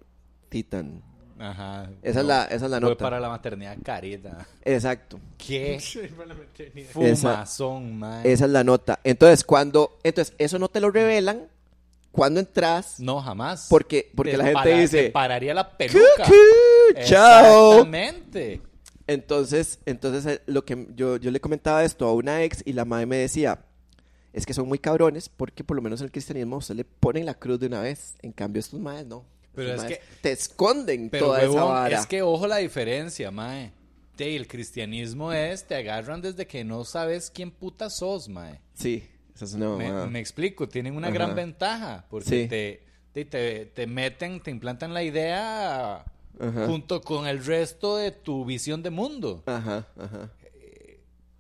titán. 0.49 1.03
Ajá. 1.39 1.89
Esa 2.03 2.21
es 2.21 2.27
la- 2.27 2.45
esa 2.45 2.65
es 2.67 2.71
la 2.71 2.81
Fue 2.81 2.91
nota. 2.91 3.05
para 3.05 3.19
la 3.21 3.29
maternidad 3.31 3.77
carita. 3.83 4.47
Exacto. 4.63 5.19
Qué 5.39 5.79
fumazón, 6.93 7.99
mae. 7.99 8.31
Esa 8.31 8.45
es 8.45 8.51
la 8.51 8.65
nota. 8.65 9.01
Entonces, 9.05 9.45
cuando, 9.45 9.99
entonces, 10.03 10.35
eso 10.39 10.59
no 10.59 10.69
te 10.69 10.81
lo 10.81 10.91
revelan 10.91 11.49
cuando 12.13 12.41
entras, 12.41 12.99
No, 13.01 13.21
jamás. 13.23 13.67
porque, 13.71 14.11
porque 14.15 14.33
Te 14.33 14.37
la 14.39 14.45
gente 14.45 14.55
para- 14.63 14.77
dice, 14.79 15.03
te 15.05 15.11
pararía 15.11 15.55
la 15.55 15.77
peluca. 15.77 16.25
"Cucú, 16.25 16.35
chao. 17.05 17.71
Exactamente. 17.85 18.61
Entonces, 19.07 19.81
entonces 19.87 20.27
eh, 20.37 20.43
lo 20.47 20.65
que 20.65 20.87
yo, 20.95 21.17
yo 21.17 21.31
le 21.31 21.41
comentaba 21.41 21.85
esto 21.85 22.07
a 22.07 22.15
una 22.15 22.45
ex 22.45 22.63
y 22.65 22.73
la 22.73 22.85
madre 22.85 23.07
me 23.07 23.17
decía, 23.17 23.65
es 24.33 24.47
que 24.47 24.55
son 24.55 24.69
muy 24.69 24.79
cabrones 24.79 25.29
porque 25.29 25.65
por 25.65 25.77
lo 25.77 25.83
menos 25.83 26.01
en 26.01 26.05
el 26.07 26.13
cristianismo 26.13 26.59
usted 26.59 26.77
le 26.77 26.85
ponen 26.85 27.27
la 27.27 27.35
cruz 27.35 27.59
de 27.59 27.67
una 27.67 27.81
vez. 27.81 28.15
En 28.23 28.31
cambio, 28.33 28.61
estos 28.61 28.79
madres 28.79 29.07
no. 29.07 29.25
Pero 29.55 29.71
Estos 29.71 29.91
es 29.91 29.99
que- 29.99 30.05
te 30.23 30.31
esconden 30.33 31.11
Pero, 31.11 31.27
toda 31.27 31.43
esa 31.43 31.65
vara. 31.65 31.99
es 31.99 32.07
que 32.07 32.23
ojo 32.23 32.47
la 32.47 32.59
diferencia, 32.59 33.31
mae. 33.33 33.73
De, 34.17 34.37
el 34.37 34.47
cristianismo 34.47 35.33
es, 35.33 35.67
te 35.67 35.75
agarran 35.75 36.21
desde 36.21 36.47
que 36.47 36.63
no 36.63 36.85
sabes 36.85 37.31
quién 37.35 37.51
puta 37.51 37.91
sos, 37.91 38.29
mae. 38.29 38.61
Sí, 38.75 39.03
esa 39.35 39.47
es 39.47 39.55
una 39.55 40.07
Me, 40.07 40.21
explico, 40.21 40.69
tienen 40.69 40.95
una 40.95 41.09
Ajá. 41.09 41.15
gran 41.15 41.35
ventaja 41.35 42.05
porque 42.09 42.29
Sí. 42.29 42.47
te, 42.47 42.85
te, 43.13 43.25
te, 43.25 43.67
te 43.67 43.87
meten, 43.89 44.41
te 44.41 44.51
implantan 44.53 44.95
la 44.95 45.03
idea 45.03 46.05
Ajá. 46.41 46.67
junto 46.67 47.01
con 47.03 47.27
el 47.27 47.45
resto 47.45 47.97
de 47.99 48.11
tu 48.11 48.45
visión 48.45 48.83
de 48.83 48.91
mundo. 48.91 49.43
Ajá, 49.47 49.87
ajá. 49.99 50.31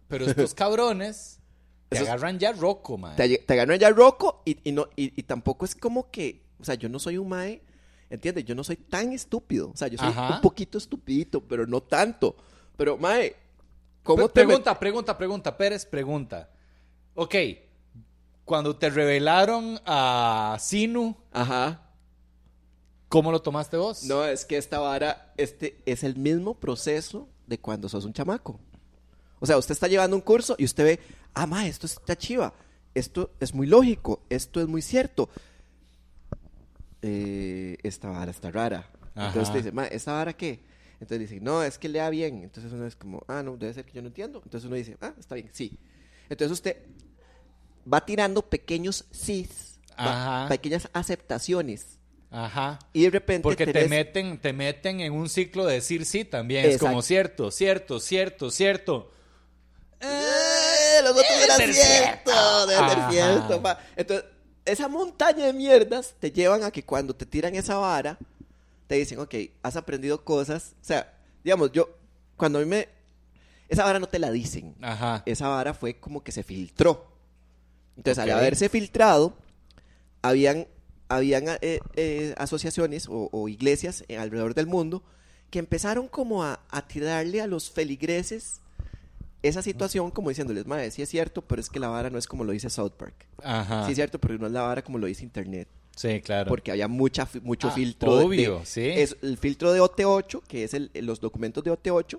Pero 0.08 0.26
estos 0.26 0.54
cabrones 0.54 1.40
te 1.88 1.96
Esos- 1.96 2.08
agarran 2.08 2.38
ya 2.38 2.52
roco, 2.52 2.98
mae. 2.98 3.16
Te, 3.16 3.38
te 3.38 3.52
agarran 3.54 3.78
ya 3.78 3.90
roco 3.90 4.42
y, 4.44 4.58
y 4.68 4.72
no, 4.72 4.86
y, 4.96 5.18
y 5.18 5.22
tampoco 5.24 5.64
es 5.64 5.74
como 5.74 6.10
que, 6.10 6.44
o 6.60 6.64
sea, 6.64 6.74
yo 6.74 6.88
no 6.88 6.98
soy 6.98 7.16
un 7.18 7.28
mae, 7.28 7.62
¿entiendes? 8.10 8.44
Yo 8.44 8.54
no 8.54 8.62
soy 8.64 8.76
tan 8.76 9.12
estúpido. 9.12 9.70
O 9.70 9.76
sea, 9.76 9.88
yo 9.88 9.98
soy 9.98 10.08
Ajá. 10.08 10.36
un 10.36 10.40
poquito 10.40 10.78
estupidito, 10.78 11.40
pero 11.42 11.66
no 11.66 11.80
tanto. 11.82 12.36
Pero, 12.76 12.96
mae, 12.98 13.34
¿cómo 14.02 14.28
te 14.28 14.44
pregunta, 14.44 14.78
pregunta, 14.78 15.16
pregunta, 15.18 15.56
Pérez, 15.56 15.84
pregunta. 15.86 16.50
Ok, 17.14 17.34
cuando 18.44 18.76
te 18.76 18.90
revelaron 18.90 19.80
a 19.84 20.56
Sinu, 20.60 21.16
Ajá. 21.32 21.89
¿Cómo 23.10 23.32
lo 23.32 23.42
tomaste 23.42 23.76
vos? 23.76 24.04
No, 24.04 24.24
es 24.24 24.46
que 24.46 24.56
esta 24.56 24.78
vara, 24.78 25.34
este 25.36 25.82
es 25.84 26.02
el 26.04 26.16
mismo 26.16 26.54
proceso 26.54 27.28
de 27.46 27.58
cuando 27.58 27.90
sos 27.90 28.06
un 28.06 28.14
chamaco. 28.14 28.58
O 29.40 29.46
sea, 29.46 29.58
usted 29.58 29.72
está 29.72 29.88
llevando 29.88 30.16
un 30.16 30.22
curso 30.22 30.54
y 30.56 30.64
usted 30.64 30.84
ve, 30.84 31.00
ah, 31.34 31.46
ma, 31.46 31.66
esto 31.66 31.86
está 31.86 32.16
chiva, 32.16 32.54
esto 32.94 33.32
es 33.40 33.52
muy 33.52 33.66
lógico, 33.66 34.22
esto 34.30 34.60
es 34.60 34.68
muy 34.68 34.80
cierto. 34.80 35.28
Eh, 37.02 37.76
esta 37.82 38.08
vara 38.08 38.30
está 38.30 38.50
rara. 38.50 38.88
Entonces 39.16 39.42
usted 39.42 39.58
dice, 39.58 39.72
ma, 39.72 39.86
¿esta 39.86 40.12
vara 40.12 40.32
qué? 40.32 40.60
Entonces 41.00 41.18
dice, 41.28 41.40
no, 41.40 41.64
es 41.64 41.78
que 41.78 41.88
lea 41.88 42.08
bien. 42.10 42.44
Entonces 42.44 42.72
uno 42.72 42.86
es 42.86 42.94
como, 42.94 43.24
ah, 43.26 43.42
no, 43.42 43.56
debe 43.56 43.74
ser 43.74 43.84
que 43.84 43.92
yo 43.92 44.02
no 44.02 44.08
entiendo. 44.08 44.40
Entonces 44.44 44.66
uno 44.66 44.76
dice, 44.76 44.96
ah, 45.00 45.14
está 45.18 45.34
bien, 45.34 45.50
sí. 45.52 45.76
Entonces 46.28 46.52
usted 46.52 46.76
va 47.92 48.04
tirando 48.06 48.42
pequeños 48.42 49.04
sís, 49.10 49.80
pequeñas 50.48 50.88
aceptaciones. 50.92 51.99
Ajá. 52.30 52.78
Y 52.92 53.02
de 53.04 53.10
repente 53.10 53.42
Porque 53.42 53.66
te 53.66 53.88
meten, 53.88 54.38
te 54.38 54.52
meten 54.52 55.00
en 55.00 55.12
un 55.12 55.28
ciclo 55.28 55.66
de 55.66 55.74
decir 55.74 56.06
sí 56.06 56.24
también. 56.24 56.64
Es 56.64 56.78
como 56.78 57.02
cierto, 57.02 57.50
cierto, 57.50 57.98
cierto, 58.00 58.50
cierto. 58.50 59.10
¡Eh! 60.00 61.00
Los 61.02 61.10
otros 61.12 61.26
Debe 61.28 61.44
eran 61.44 61.58
cierto, 61.74 62.30
cierto. 62.30 62.66
debe 62.66 62.78
ser 62.88 62.98
Ajá. 62.98 63.10
cierto. 63.10 63.62
pa. 63.62 63.80
Entonces, 63.96 64.26
esa 64.64 64.88
montaña 64.88 65.46
de 65.46 65.52
mierdas 65.52 66.14
te 66.20 66.30
llevan 66.30 66.62
a 66.62 66.70
que 66.70 66.84
cuando 66.84 67.14
te 67.14 67.26
tiran 67.26 67.54
esa 67.54 67.76
vara, 67.78 68.18
te 68.86 68.94
dicen, 68.96 69.18
ok, 69.18 69.34
has 69.62 69.76
aprendido 69.76 70.22
cosas. 70.24 70.74
O 70.80 70.84
sea, 70.84 71.12
digamos, 71.42 71.72
yo, 71.72 71.88
cuando 72.36 72.58
a 72.58 72.62
mí 72.62 72.68
me. 72.68 72.88
Esa 73.68 73.84
vara 73.84 73.98
no 73.98 74.08
te 74.08 74.18
la 74.18 74.30
dicen. 74.30 74.74
Ajá. 74.82 75.22
Esa 75.26 75.48
vara 75.48 75.74
fue 75.74 75.98
como 75.98 76.22
que 76.22 76.32
se 76.32 76.42
filtró. 76.42 77.10
Entonces, 77.96 78.22
Ok. 78.22 78.30
al 78.30 78.38
haberse 78.38 78.68
filtrado, 78.68 79.36
habían, 80.22 80.66
habían 81.10 81.44
eh, 81.60 81.80
eh, 81.96 82.34
asociaciones 82.38 83.06
o, 83.08 83.28
o 83.32 83.48
iglesias 83.48 84.04
eh, 84.08 84.16
alrededor 84.16 84.54
del 84.54 84.66
mundo 84.66 85.02
que 85.50 85.58
empezaron 85.58 86.08
como 86.08 86.44
a, 86.44 86.60
a 86.70 86.86
tirarle 86.88 87.40
a 87.42 87.46
los 87.46 87.70
feligreses 87.70 88.60
esa 89.42 89.62
situación 89.62 90.10
como 90.10 90.28
diciéndoles, 90.28 90.66
madre, 90.66 90.90
sí 90.90 91.02
es 91.02 91.08
cierto, 91.08 91.42
pero 91.42 91.60
es 91.60 91.68
que 91.70 91.80
la 91.80 91.88
vara 91.88 92.10
no 92.10 92.18
es 92.18 92.26
como 92.26 92.44
lo 92.44 92.52
dice 92.52 92.68
South 92.70 92.92
Park. 92.96 93.26
Ajá. 93.42 93.84
Sí 93.86 93.92
es 93.92 93.96
cierto, 93.96 94.18
pero 94.20 94.38
no 94.38 94.46
es 94.46 94.52
la 94.52 94.62
vara 94.62 94.82
como 94.82 94.98
lo 94.98 95.06
dice 95.06 95.24
Internet. 95.24 95.66
Sí, 95.96 96.20
claro. 96.20 96.48
Porque 96.48 96.70
había 96.70 96.88
mucha, 96.88 97.28
mucho 97.42 97.68
Ah, 97.68 97.72
filtro. 97.72 98.12
obvio, 98.12 98.60
de- 98.60 98.66
sí. 98.66 98.86
es 98.86 99.16
el 99.22 99.36
filtro 99.38 99.72
de 99.72 99.80
OT8, 99.80 100.42
que 100.46 100.64
es 100.64 100.74
el, 100.74 100.90
los 100.94 101.20
documentos 101.20 101.64
de 101.64 101.72
OT8, 101.72 102.18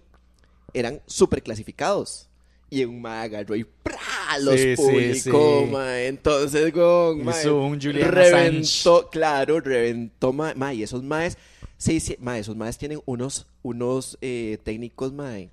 eran 0.73 0.99
súper 1.05 1.41
clasificados. 1.43 2.27
Y 2.71 2.83
un 2.85 3.01
mae 3.01 3.25
agarró 3.25 3.55
y 3.55 3.63
¡prá! 3.65 3.99
Los 4.39 4.59
Sí, 4.59 4.73
publicó, 4.77 5.65
sí. 5.65 5.71
mae. 5.71 6.07
Entonces, 6.07 6.73
gon, 6.73 7.23
mae, 7.23 7.39
Hizo 7.41 7.61
un 7.61 7.79
Julian 7.81 8.09
Reventó, 8.09 9.09
claro, 9.11 9.59
reventó, 9.59 10.31
mae. 10.33 10.55
mae, 10.55 10.75
y 10.75 10.83
esos 10.83 11.03
maes, 11.03 11.37
sí, 11.77 11.99
sí, 11.99 12.15
mae, 12.19 12.39
esos 12.39 12.55
maes 12.55 12.77
tienen 12.77 13.01
unos, 13.05 13.45
unos 13.61 14.17
eh, 14.21 14.57
técnicos, 14.63 15.11
mae, 15.11 15.49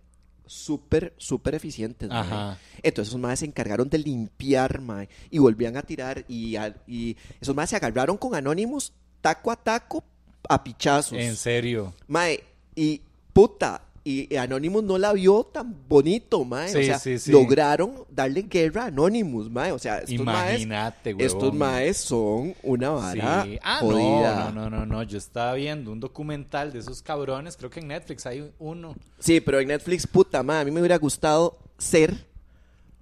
súper, 0.47 1.13
súper 1.19 1.57
eficientes. 1.57 2.09
Ajá. 2.11 2.57
Entonces 2.83 3.11
esos 3.11 3.21
maes 3.21 3.41
se 3.41 3.47
encargaron 3.47 3.89
de 3.91 3.99
limpiar, 3.99 4.81
mae, 4.81 5.09
y 5.31 5.39
volvían 5.39 5.77
a 5.77 5.83
tirar, 5.83 6.25
y, 6.29 6.55
a- 6.57 6.75
y 6.87 7.17
esos 7.41 7.55
maes 7.57 7.71
se 7.71 7.77
agarraron 7.77 8.17
con 8.17 8.35
Anonymous 8.37 8.93
taco 9.21 9.51
a 9.51 9.57
taco 9.57 10.05
a 10.49 10.63
pichazos. 10.63 11.19
En 11.19 11.35
serio. 11.37 11.93
Mae, 12.07 12.45
y 12.77 13.03
puta, 13.33 13.83
y 14.31 14.37
Anonymous 14.37 14.83
no 14.85 14.97
la 14.99 15.13
vio 15.13 15.45
tan 15.45 15.75
bonito, 15.89 16.45
mae. 16.45 16.71
o 16.71 16.79
Sí, 16.79 16.85
sea, 16.85 16.99
sí, 16.99 17.19
sí. 17.19 17.31
lograron 17.33 17.93
darle 18.11 18.43
guerra 18.43 18.85
a 18.85 18.87
Anonymous, 18.87 19.51
mae. 19.51 19.73
O 19.73 19.79
sea, 19.79 19.99
estos 19.99 20.21
maes, 20.25 20.63
Imagínate, 20.63 21.13
güey. 21.13 21.27
estos 21.27 21.53
maes 21.55 21.97
son 21.99 22.55
una 22.63 22.91
vara 22.91 23.45
Sí. 23.45 23.59
Ah, 23.63 23.79
jodida. 23.81 24.51
no, 24.51 24.53
no, 24.53 24.71
no, 24.71 24.79
no, 24.79 24.87
no. 24.87 25.03
Yo 25.03 25.19
estaba 25.19 25.55
viendo 25.55 25.93
un 25.93 26.01
documental 26.01 26.73
de 26.73 26.79
esos 26.79 27.03
cabrones. 27.03 27.57
Creo 27.57 27.71
que 27.71 27.81
en 27.81 27.89
Netflix 27.89 28.25
hay 28.27 28.51
uno. 28.59 28.95
Sí, 29.19 29.41
pero 29.41 29.61
en 29.61 29.69
Netflix, 29.69 30.07
puta, 30.07 30.43
mae, 30.43 30.61
a 30.61 30.65
mí 30.65 30.71
me 30.71 30.81
hubiera 30.81 30.97
gustado 30.99 31.59
ser... 31.79 32.27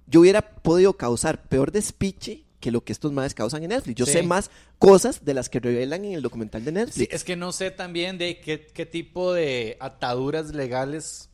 Yo 0.09 0.21
hubiera 0.21 0.41
podido 0.41 0.93
causar 0.93 1.41
peor 1.43 1.71
despiche 1.71 2.43
que 2.59 2.71
lo 2.71 2.81
que 2.83 2.91
estos 2.91 3.11
maes 3.11 3.33
causan 3.33 3.61
en 3.63 3.69
Netflix. 3.69 3.95
Yo 3.97 4.05
Sí. 4.05 4.13
sé 4.13 4.23
más 4.23 4.49
cosas 4.79 5.23
de 5.23 5.33
las 5.33 5.47
que 5.49 5.59
revelan 5.59 6.03
en 6.05 6.13
el 6.13 6.21
documental 6.21 6.65
de 6.65 6.71
Netflix. 6.71 6.95
Sí, 6.95 7.07
es 7.11 7.23
que 7.23 7.35
no 7.35 7.51
sé 7.51 7.69
también 7.71 8.17
de 8.17 8.39
qué, 8.39 8.65
qué 8.65 8.85
tipo 8.85 9.31
de 9.33 9.77
ataduras 9.79 10.53
legales 10.55 11.29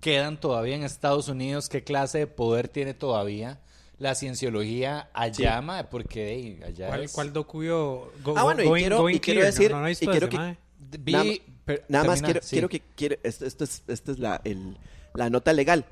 quedan 0.00 0.38
todavía 0.40 0.76
en 0.76 0.84
Estados 0.84 1.28
Unidos, 1.28 1.68
qué 1.68 1.82
clase 1.82 2.18
de 2.18 2.26
poder 2.28 2.68
tiene 2.68 2.94
todavía 2.94 3.60
la 3.98 4.14
cienciología 4.14 5.10
allá, 5.12 5.60
mae, 5.60 5.82
porque 5.84 6.60
allá 6.64 6.86
¿Cuál, 6.86 7.02
es- 7.04 7.12
cuál 7.12 7.32
docu 7.32 7.58
vio? 7.60 8.12
Go- 8.22 8.34
Ah, 8.36 8.42
go- 8.42 8.44
bueno, 8.44 8.62
y 9.10 9.18
quiero- 9.18 9.40
y 9.40 9.42
decir- 9.44 9.72
No, 9.72 9.80
no, 9.80 9.90
y 9.90 9.96
quiero 9.96 10.28
que- 10.28 10.36
Nada- 10.36 11.24
per- 11.64 11.84
Nada 11.88 12.04
más 12.04 12.22
quiero, 12.22 12.40
sí. 12.40 12.50
quiero 12.50 12.68
que 12.68 12.80
quiero, 12.94 13.16
esto, 13.24 13.44
esto 13.44 13.64
es, 13.64 13.82
esta 13.88 14.12
es 14.12 14.18
la, 14.20 14.40
el- 14.44 14.78
la 15.14 15.28
nota 15.28 15.52
legal. 15.52 15.84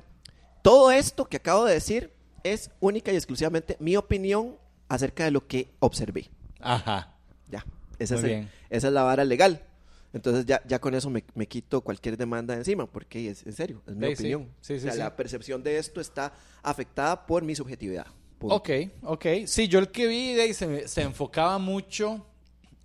Todo 0.61 0.91
esto 0.91 1.25
que 1.25 1.37
acabo 1.37 1.65
de 1.65 1.73
decir 1.73 2.13
es 2.43 2.71
única 2.79 3.11
y 3.11 3.15
exclusivamente 3.17 3.75
mi 3.81 3.97
opinión 3.97 4.55
acerca 4.89 5.25
de 5.25 5.31
lo 5.31 5.47
que 5.47 5.69
observé. 5.79 6.29
Ajá. 6.59 7.13
Ya, 7.49 7.65
esa, 7.99 8.15
es, 8.15 8.23
el- 8.23 8.49
esa 8.69 8.87
es 8.87 8.93
la 8.93 9.03
vara 9.03 9.23
legal. 9.25 9.63
Entonces 10.13 10.45
ya, 10.45 10.61
ya 10.65 10.79
con 10.79 10.95
eso 10.95 11.09
me, 11.09 11.23
me 11.35 11.47
quito 11.47 11.81
cualquier 11.81 12.17
demanda 12.17 12.53
de 12.53 12.61
encima, 12.61 12.87
porque 12.87 13.29
es 13.29 13.45
en 13.45 13.53
serio, 13.53 13.81
es 13.85 13.95
mi 13.95 14.07
Sí, 14.07 14.13
opinión. 14.13 14.49
Sí, 14.61 14.79
sí, 14.79 14.87
o 14.87 14.91
sea, 14.91 15.03
la 15.03 15.15
percepción 15.15 15.61
de 15.63 15.77
esto 15.77 15.99
está 16.01 16.33
afectada 16.63 17.25
por 17.25 17.43
mi 17.43 17.53
subjetividad. 17.55 18.07
Punto. 18.39 18.55
Ok, 18.55 18.69
ok. 19.03 19.25
Sí, 19.45 19.67
yo 19.67 19.79
el 19.79 19.89
que 19.89 20.07
vi 20.07 20.33
de 20.33 20.43
ahí 20.43 20.53
se, 20.53 20.87
se 20.87 21.01
enfocaba 21.01 21.57
mucho 21.57 22.25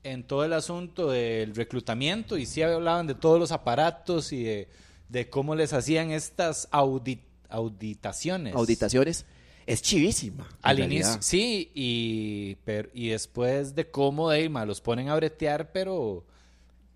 en 0.02 0.24
todo 0.24 0.44
el 0.44 0.52
asunto 0.52 1.10
del 1.10 1.54
reclutamiento 1.54 2.36
y 2.38 2.44
sí 2.46 2.60
hablaban 2.62 3.06
de 3.06 3.14
todos 3.14 3.38
los 3.38 3.52
aparatos 3.52 4.32
y 4.32 4.42
de, 4.42 4.68
de 5.08 5.30
cómo 5.30 5.54
les 5.54 5.72
hacían 5.72 6.10
estas 6.10 6.68
audit- 6.72 7.20
auditaciones. 7.48 8.54
Auditaciones 8.54 9.26
es 9.66 9.82
chivísima. 9.82 10.48
Al 10.62 10.76
realidad. 10.78 11.06
inicio, 11.06 11.22
sí, 11.22 11.70
y, 11.74 12.56
pero, 12.64 12.88
y 12.92 13.08
después 13.08 13.74
de 13.74 13.90
cómo 13.90 14.30
de 14.30 14.38
ahí, 14.38 14.48
ma, 14.48 14.64
los 14.64 14.80
ponen 14.80 15.08
a 15.08 15.16
bretear, 15.16 15.72
pero... 15.72 16.24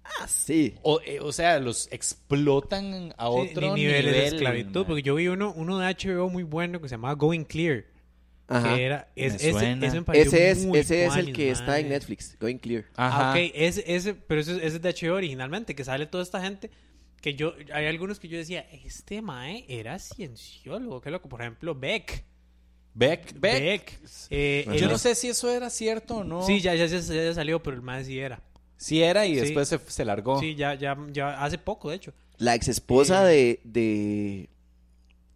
Ah, 0.05 0.29
sí. 0.29 0.75
O, 0.83 1.01
eh, 1.05 1.19
o 1.21 1.33
sea, 1.33 1.59
los 1.59 1.89
explotan 1.93 3.13
a 3.17 3.27
Sí, 3.27 3.33
otro 3.51 3.75
nivel. 3.75 4.05
de 4.07 4.27
esclavitud, 4.29 4.83
ma. 4.83 4.87
porque 4.87 5.03
yo 5.03 5.17
vi 5.17 5.27
uno, 5.29 5.53
uno 5.57 5.79
de 5.79 5.87
HBO 5.95 6.29
muy 6.31 6.45
bueno 6.45 6.81
que 6.81 6.89
se 6.89 6.95
llamaba 6.95 7.15
Going 7.15 7.45
Clear. 7.45 7.85
Ajá. 8.49 8.75
Que 8.77 8.85
era, 8.85 9.09
es, 9.17 9.33
Me 9.33 9.37
ese, 9.37 9.51
suena. 9.51 9.87
ese 9.87 10.05
Ese 10.21 10.51
es, 10.51 10.65
muy 10.65 10.79
ese 10.79 11.07
es 11.07 11.17
el 11.17 11.33
que 11.33 11.51
está 11.51 11.81
en. 11.81 11.89
Netflix, 11.89 12.37
Going 12.39 12.59
Clear. 12.59 12.85
Ajá. 12.95 13.31
Ah, 13.31 13.35
ok, 13.35 13.51
ese, 13.55 13.83
ese, 13.97 14.15
pero 14.15 14.41
ese, 14.41 14.57
ese 14.59 14.67
es 14.77 14.83
de 14.83 14.95
HBO 14.95 15.17
originalmente, 15.17 15.75
que 15.75 15.85
sale 15.85 16.07
toda 16.07 16.23
esta 16.23 16.41
gente 16.41 16.71
que 17.21 17.35
yo, 17.35 17.55
hay 17.73 17.87
algunos 17.87 18.21
que 18.21 18.29
yo 18.29 18.39
decía, 18.39 18.61
este 18.85 19.21
mae 19.21 19.65
era 19.69 19.99
cienciólogo, 19.99 21.01
qué 21.01 21.11
loco, 21.11 21.29
por 21.29 21.41
ejemplo, 21.41 21.75
Beck. 21.75 22.25
Beck, 22.99 23.39
Beck. 23.39 23.63
Beck. 23.63 24.01
Eh. 24.31 24.67
Yo 24.79 24.89
no 24.89 24.97
sé 24.99 25.15
si 25.15 25.29
eso 25.29 25.51
era 25.51 25.69
cierto 25.71 26.17
o 26.19 26.25
no. 26.25 26.45
Sí, 26.47 26.61
ya, 26.61 26.75
ya, 26.75 26.87
ya, 26.87 26.99
ya 26.99 27.35
salió, 27.35 27.63
pero 27.63 27.77
el 27.77 27.83
mae 27.83 28.05
sí 28.05 28.19
era. 28.19 28.43
Sí 28.79 29.03
era 29.03 29.27
y 29.27 29.35
Sí. 29.35 29.41
después 29.43 29.69
se, 29.69 29.79
se 29.79 30.05
largó. 30.05 30.41
Sí, 30.41 30.55
ya, 30.55 30.75
ya, 30.75 30.97
ya, 31.13 31.43
hace 31.43 31.59
poco, 31.59 31.91
de 31.91 31.97
hecho. 31.97 32.13
La 32.39 32.55
ex 32.55 32.69
esposa 32.69 33.31
Eh. 33.33 33.61
de, 33.65 33.81
de, 33.81 34.51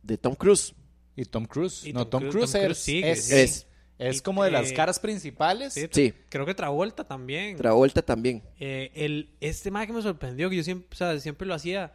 de 0.03 0.19
Tom 0.19 0.35
Cruise. 0.35 0.75
Y 1.17 1.25
Tom 1.27 1.45
Cruise. 1.45 1.85
Y 1.85 1.93
no, 1.93 2.07
Tom 2.07 2.23
Tom, 2.23 2.31
Cruise- 2.31 2.33
Cruise, 2.33 2.53
Tom 2.53 2.61
es, 2.63 2.67
Cruise 2.67 2.79
sigue, 2.79 3.11
es, 3.11 3.25
sí. 3.25 3.35
Es. 3.35 3.67
es 3.99 4.17
Y, 4.19 4.21
como 4.21 4.43
de 4.45 4.51
las 4.51 4.73
caras 4.73 4.99
principales. 4.99 5.75
Sí, 5.75 5.87
Sí. 5.91 6.15
Creo 6.31 6.47
que 6.47 6.55
Travolta 6.55 7.05
también. 7.05 7.57
Travolta 7.59 8.01
también. 8.01 8.43
Eh, 8.59 8.91
el, 8.95 9.31
este 9.41 9.71
mae 9.71 9.87
que 9.87 9.93
me 9.93 10.01
sorprendió, 10.01 10.49
que 10.49 10.57
yo 10.57 10.63
siempre, 10.63 10.89
o 10.91 10.97
sea, 10.97 11.19
siempre 11.21 11.47
lo 11.47 11.53
hacía 11.55 11.93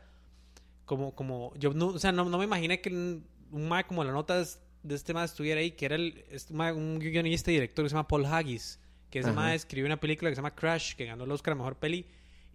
como, 0.85 1.15
como, 1.15 1.53
yo 1.57 1.73
no, 1.73 1.87
o 1.87 1.99
sea, 1.99 2.11
no, 2.11 2.25
no 2.25 2.37
me 2.37 2.45
imaginé 2.45 2.81
que 2.81 2.89
un, 2.89 3.25
un 3.51 3.71
como 3.87 4.03
la 4.03 4.11
nota 4.11 4.39
es- 4.41 4.59
de 4.85 4.95
este 4.95 5.13
mae 5.13 5.25
estuviera 5.25 5.59
ahí, 5.59 5.71
que 5.71 5.85
era 5.85 5.95
el, 5.95 6.23
este 6.29 6.53
un 6.53 6.99
guionista 6.99 7.51
y 7.51 7.55
director 7.55 7.83
que 7.83 7.89
se 7.89 7.95
llama 7.95 8.07
Paul 8.07 8.25
Haggis, 8.25 8.79
que 9.09 9.19
ese 9.19 9.31
mae 9.31 9.55
escribió 9.55 9.85
una 9.85 9.99
película 9.99 10.29
que 10.29 10.35
se 10.35 10.39
llama 10.39 10.55
Crash, 10.55 10.95
que 10.95 11.05
ganó 11.05 11.23
el 11.23 11.31
Oscar 11.31 11.53
a 11.53 11.55
Mejor 11.55 11.77
Peli, 11.77 12.05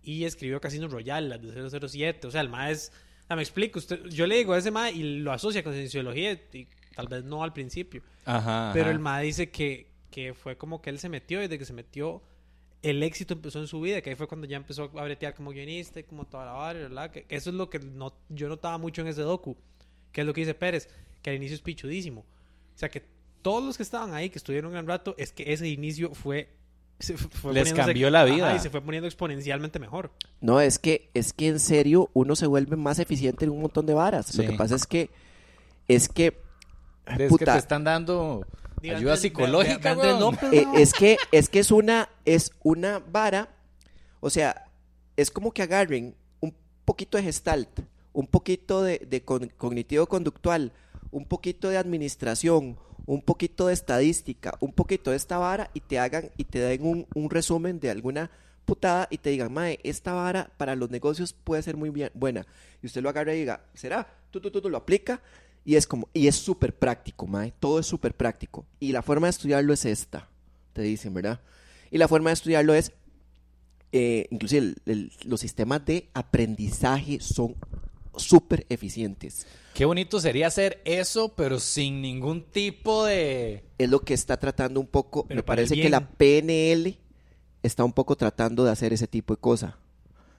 y 0.03 0.25
escribió 0.25 0.61
Casino 0.61 0.89
Royale, 0.89 1.29
las 1.29 1.43
de 1.43 1.89
007, 1.89 2.27
o 2.27 2.31
sea, 2.31 2.41
el 2.41 2.49
mae 2.49 2.73
es, 2.73 2.93
sea, 3.27 3.37
me 3.37 3.43
explico, 3.43 3.79
usted, 3.79 4.05
yo 4.07 4.27
le 4.27 4.37
digo 4.37 4.53
a 4.53 4.59
ese 4.59 4.71
mae 4.71 4.93
y 4.93 5.21
lo 5.21 5.33
asocia 5.33 5.63
con 5.63 5.73
cienciología, 5.73 6.33
y 6.53 6.69
tal 6.95 7.09
vez 7.09 7.25
no 7.25 7.43
al 7.43 7.53
principio, 7.53 8.03
Ajá. 8.25 8.71
pero 8.73 8.87
ajá. 8.87 8.93
el 8.93 8.99
mae 9.01 9.25
dice 9.25 9.51
que, 9.51 9.89
que 10.11 10.35
fue 10.35 10.57
como 10.57 10.81
que 10.81 10.91
él 10.91 10.99
se 10.99 11.09
metió, 11.09 11.41
y 11.41 11.43
desde 11.43 11.59
que 11.59 11.65
se 11.65 11.73
metió, 11.73 12.23
el 12.83 13.03
éxito 13.03 13.35
empezó 13.35 13.59
en 13.59 13.67
su 13.67 13.81
vida, 13.81 14.01
que 14.01 14.11
ahí 14.11 14.17
fue 14.17 14.27
cuando 14.27 14.47
ya 14.47 14.57
empezó 14.57 14.85
a 14.85 15.05
bretear 15.05 15.35
como 15.35 15.51
guionista 15.51 16.01
y 16.01 16.05
como 16.05 16.27
toda 16.27 16.47
la 16.47 16.53
vara, 16.53 16.79
¿verdad? 16.79 17.11
Que 17.11 17.27
eso 17.29 17.51
es 17.51 17.57
lo 17.57 17.69
que 17.69 17.79
no, 17.79 18.15
yo 18.29 18.49
notaba 18.49 18.79
mucho 18.79 19.03
en 19.03 19.09
ese 19.09 19.23
docu, 19.23 19.57
que 20.13 20.23
es 20.23 20.27
lo 20.27 20.33
que 20.33 20.41
dice 20.41 20.55
Pérez, 20.55 20.89
que 21.23 21.31
al 21.31 21.37
inicio 21.37 21.55
es 21.55 21.61
pichudísimo. 21.63 22.21
O 22.75 22.79
sea, 22.79 22.89
que 22.89 23.03
todos 23.43 23.63
los 23.65 23.77
que 23.77 23.83
estaban 23.83 24.15
ahí, 24.15 24.31
que 24.31 24.39
estuvieron 24.39 24.69
un 24.69 24.73
gran 24.75 24.87
rato, 24.87 25.15
es 25.19 25.33
que 25.33 25.53
ese 25.53 25.69
inicio 25.69 26.15
fue... 26.15 26.49
se 26.99 27.17
fue 27.17 27.53
Les 27.55 27.73
cambió 27.73 28.11
la 28.11 28.25
vida. 28.25 28.49
Ajá, 28.49 28.57
y 28.57 28.61
se 28.61 28.71
fue 28.71 28.81
poniendo 28.83 29.07
exponencialmente 29.07 29.79
mejor. 29.79 30.13
No, 30.41 30.61
es 30.61 30.79
que, 30.79 31.11
es 31.15 31.33
que 31.33 31.49
en 31.49 31.61
serio 31.61 32.11
uno 32.13 32.37
se 32.37 32.47
vuelve 32.47 32.77
más 32.77 32.99
eficiente 32.99 33.45
en 33.45 33.51
un 33.51 33.61
montón 33.63 33.87
de 33.87 33.95
varas. 33.95 34.35
Lo 34.37 34.45
que 34.45 34.53
pasa 34.57 34.75
es 34.77 34.87
que, 34.87 35.11
es 35.89 36.09
que, 36.09 36.37
Es 37.19 37.37
que 37.37 37.45
te 37.45 37.57
están 37.59 37.85
dando 37.85 38.47
ayuda 38.83 39.13
antes- 39.13 39.21
psicológica, 39.21 39.97
eh, 40.53 40.67
es 40.77 40.93
que, 40.93 41.17
es 41.33 41.49
que 41.49 41.59
es 41.59 41.71
una, 41.71 42.09
es 42.25 42.53
una 42.63 42.99
vara, 42.99 43.49
o 44.21 44.31
sea, 44.31 44.67
es 45.17 45.31
como 45.31 45.53
que 45.53 45.63
agarren 45.63 46.15
un 46.41 46.55
poquito 46.85 47.19
de 47.19 47.25
gestalt, 47.25 47.69
un 48.13 48.27
poquito 48.27 48.83
de, 48.83 48.99
de 49.07 49.23
con- 49.23 49.49
cognitivo-conductual, 49.59 50.73
un 51.11 51.25
poquito 51.25 51.69
de 51.69 51.77
administración, 51.77 52.79
un 53.07 53.23
poquito 53.23 53.67
de 53.67 53.75
estadística, 53.75 54.57
un 54.61 54.73
poquito 54.73 55.11
de 55.11 55.17
esta 55.17 55.39
vara 55.39 55.71
y 55.75 55.81
te 55.81 55.99
hagan 55.99 56.31
y 56.37 56.45
te 56.45 56.61
den 56.61 57.07
un, 57.15 57.31
resumen 57.31 57.81
de 57.81 57.91
alguna 57.91 58.31
putada 58.65 59.09
y 59.11 59.19
te 59.19 59.31
digan, 59.31 59.53
mae, 59.53 59.81
esta 59.83 60.13
vara 60.13 60.51
para 60.57 60.77
los 60.77 60.91
negocios 60.91 61.33
puede 61.33 61.63
ser 61.63 61.77
muy 61.77 61.91
bien, 61.91 62.11
buena. 62.15 62.47
Y 62.83 62.87
usted 62.87 63.03
lo 63.03 63.09
agarra 63.09 63.35
y 63.35 63.41
diga, 63.41 63.65
¿será? 63.75 64.07
Tú, 64.31 64.41
tú, 64.41 64.51
tú, 64.51 64.61
tú 64.61 64.71
lo 64.71 64.77
aplica 64.77 65.21
y 65.65 65.77
es 65.77 65.87
como, 65.87 66.09
y 66.13 66.29
es 66.29 66.37
súper 66.37 66.75
práctico, 66.75 67.27
mae, 67.27 67.53
todo 67.59 67.81
es 67.81 67.87
súper 67.87 68.15
práctico. 68.15 68.65
Y 68.79 68.93
la 68.93 69.03
forma 69.03 69.27
de 69.27 69.31
estudiarlo 69.31 69.73
es 69.73 69.85
esta, 69.85 70.29
te 70.73 70.83
dicen, 70.83 71.13
¿verdad? 71.13 71.41
Y 71.91 71.99
la 71.99 72.09
forma 72.09 72.31
de 72.31 72.35
estudiarlo 72.35 72.75
es, 72.75 72.93
eh, 73.93 74.29
inclusive 74.31 74.75
los 75.25 75.41
sistemas 75.41 75.85
de 75.85 76.09
aprendizaje 76.15 77.19
son 77.19 77.57
súper 78.17 78.67
eficientes. 78.69 79.47
Qué 79.75 79.85
bonito 79.85 80.21
sería 80.21 80.49
hacer 80.49 80.81
eso, 80.85 81.31
pero 81.35 81.61
sin 81.61 82.03
ningún 82.03 82.43
tipo 82.45 83.05
de... 83.05 83.65
Es 83.79 83.89
lo 83.89 84.01
que 84.01 84.15
está 84.15 84.37
tratando 84.39 84.81
un 84.81 84.87
poco, 84.87 85.25
Pero 85.27 85.39
me 85.39 85.43
parece 85.43 85.75
que 85.81 85.89
la 85.89 86.09
PNL 86.11 86.99
está 87.63 87.85
un 87.85 87.93
poco 87.93 88.17
tratando 88.17 88.65
de 88.65 88.73
hacer 88.73 88.93
ese 88.93 89.07
tipo 89.07 89.35
de 89.35 89.41
cosa. 89.41 89.79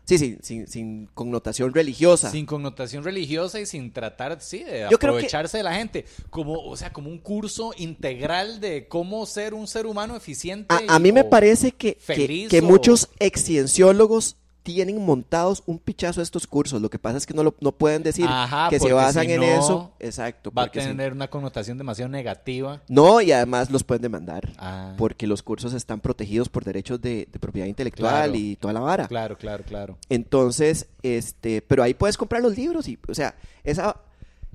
Sí, 0.04 0.18
sí, 0.18 0.38
sin, 0.42 0.68
sin 0.68 1.06
connotación 1.14 1.74
religiosa. 1.74 2.32
Sin 2.32 2.46
connotación 2.46 3.04
religiosa 3.04 3.60
y 3.62 3.66
sin 3.68 3.94
tratar, 3.94 4.42
sí, 4.42 4.64
de 4.64 4.88
Yo 4.90 4.98
creo 4.98 5.14
que- 5.14 5.20
aprovecharse 5.20 5.58
de 5.58 5.64
la 5.64 5.76
gente. 5.76 6.06
Como, 6.30 6.56
o 6.60 6.76
sea, 6.76 6.92
como 6.92 7.10
un 7.10 7.20
curso 7.20 7.72
integral 7.78 8.60
de 8.60 8.88
cómo 8.88 9.26
ser 9.28 9.54
un 9.54 9.68
ser 9.68 9.86
humano 9.86 10.16
eficiente. 10.18 10.76
A, 10.88 11.00
mí 11.00 11.12
me 11.12 11.24
parece 11.24 11.72
que, 11.72 11.94
que, 11.94 12.02
feliz 12.02 12.50
que 12.50 12.60
o- 12.60 12.64
muchos 12.64 13.10
excienciólogos 13.20 14.38
tienen 14.64 15.04
montados 15.04 15.64
un 15.66 15.80
pichazo 15.80 16.20
de 16.20 16.24
estos 16.24 16.46
cursos. 16.46 16.82
Lo 16.82 16.90
que 16.90 17.00
pasa 17.00 17.18
es 17.18 17.26
que 17.26 17.34
no, 17.34 17.44
lo, 17.44 17.56
no 17.62 17.72
pueden 17.72 18.04
decir 18.04 18.28
Ajá, 18.30 18.70
que 18.70 18.80
se 18.80 18.94
basan 18.94 19.26
si 19.26 19.32
en 19.34 19.42
no, 19.42 19.46
eso. 19.48 19.92
Exacto. 20.00 20.52
Va 20.56 20.64
a 20.64 20.72
tener 20.72 21.14
una 21.14 21.30
connotación 21.30 21.78
demasiado 21.80 22.10
negativa. 22.10 22.82
No, 22.88 23.22
y 23.22 23.32
además 23.32 23.72
los 23.72 23.84
pueden 23.84 24.04
demandar. 24.04 24.54
Ah, 24.58 24.94
Porque 24.98 25.26
los 25.26 25.42
cursos 25.42 25.74
están 25.74 26.00
protegidos 26.00 26.48
por 26.50 26.64
derechos 26.64 27.02
de, 27.02 27.28
de 27.32 27.40
propiedad 27.40 27.68
intelectual 27.68 28.14
Claro. 28.32 28.36
y 28.36 28.56
toda 28.56 28.74
la 28.74 28.80
vara. 28.82 29.08
claro, 29.08 29.38
claro, 29.38 29.64
claro. 29.64 29.98
Entonces, 30.10 30.88
este, 31.02 31.62
pero 31.64 31.82
ahí 31.84 31.94
puedes 31.96 32.16
comprar 32.18 32.42
los 32.44 32.56
libros 32.56 32.88
y, 32.88 33.00
o 33.08 33.16
sea, 33.16 33.36
esa, 33.64 33.98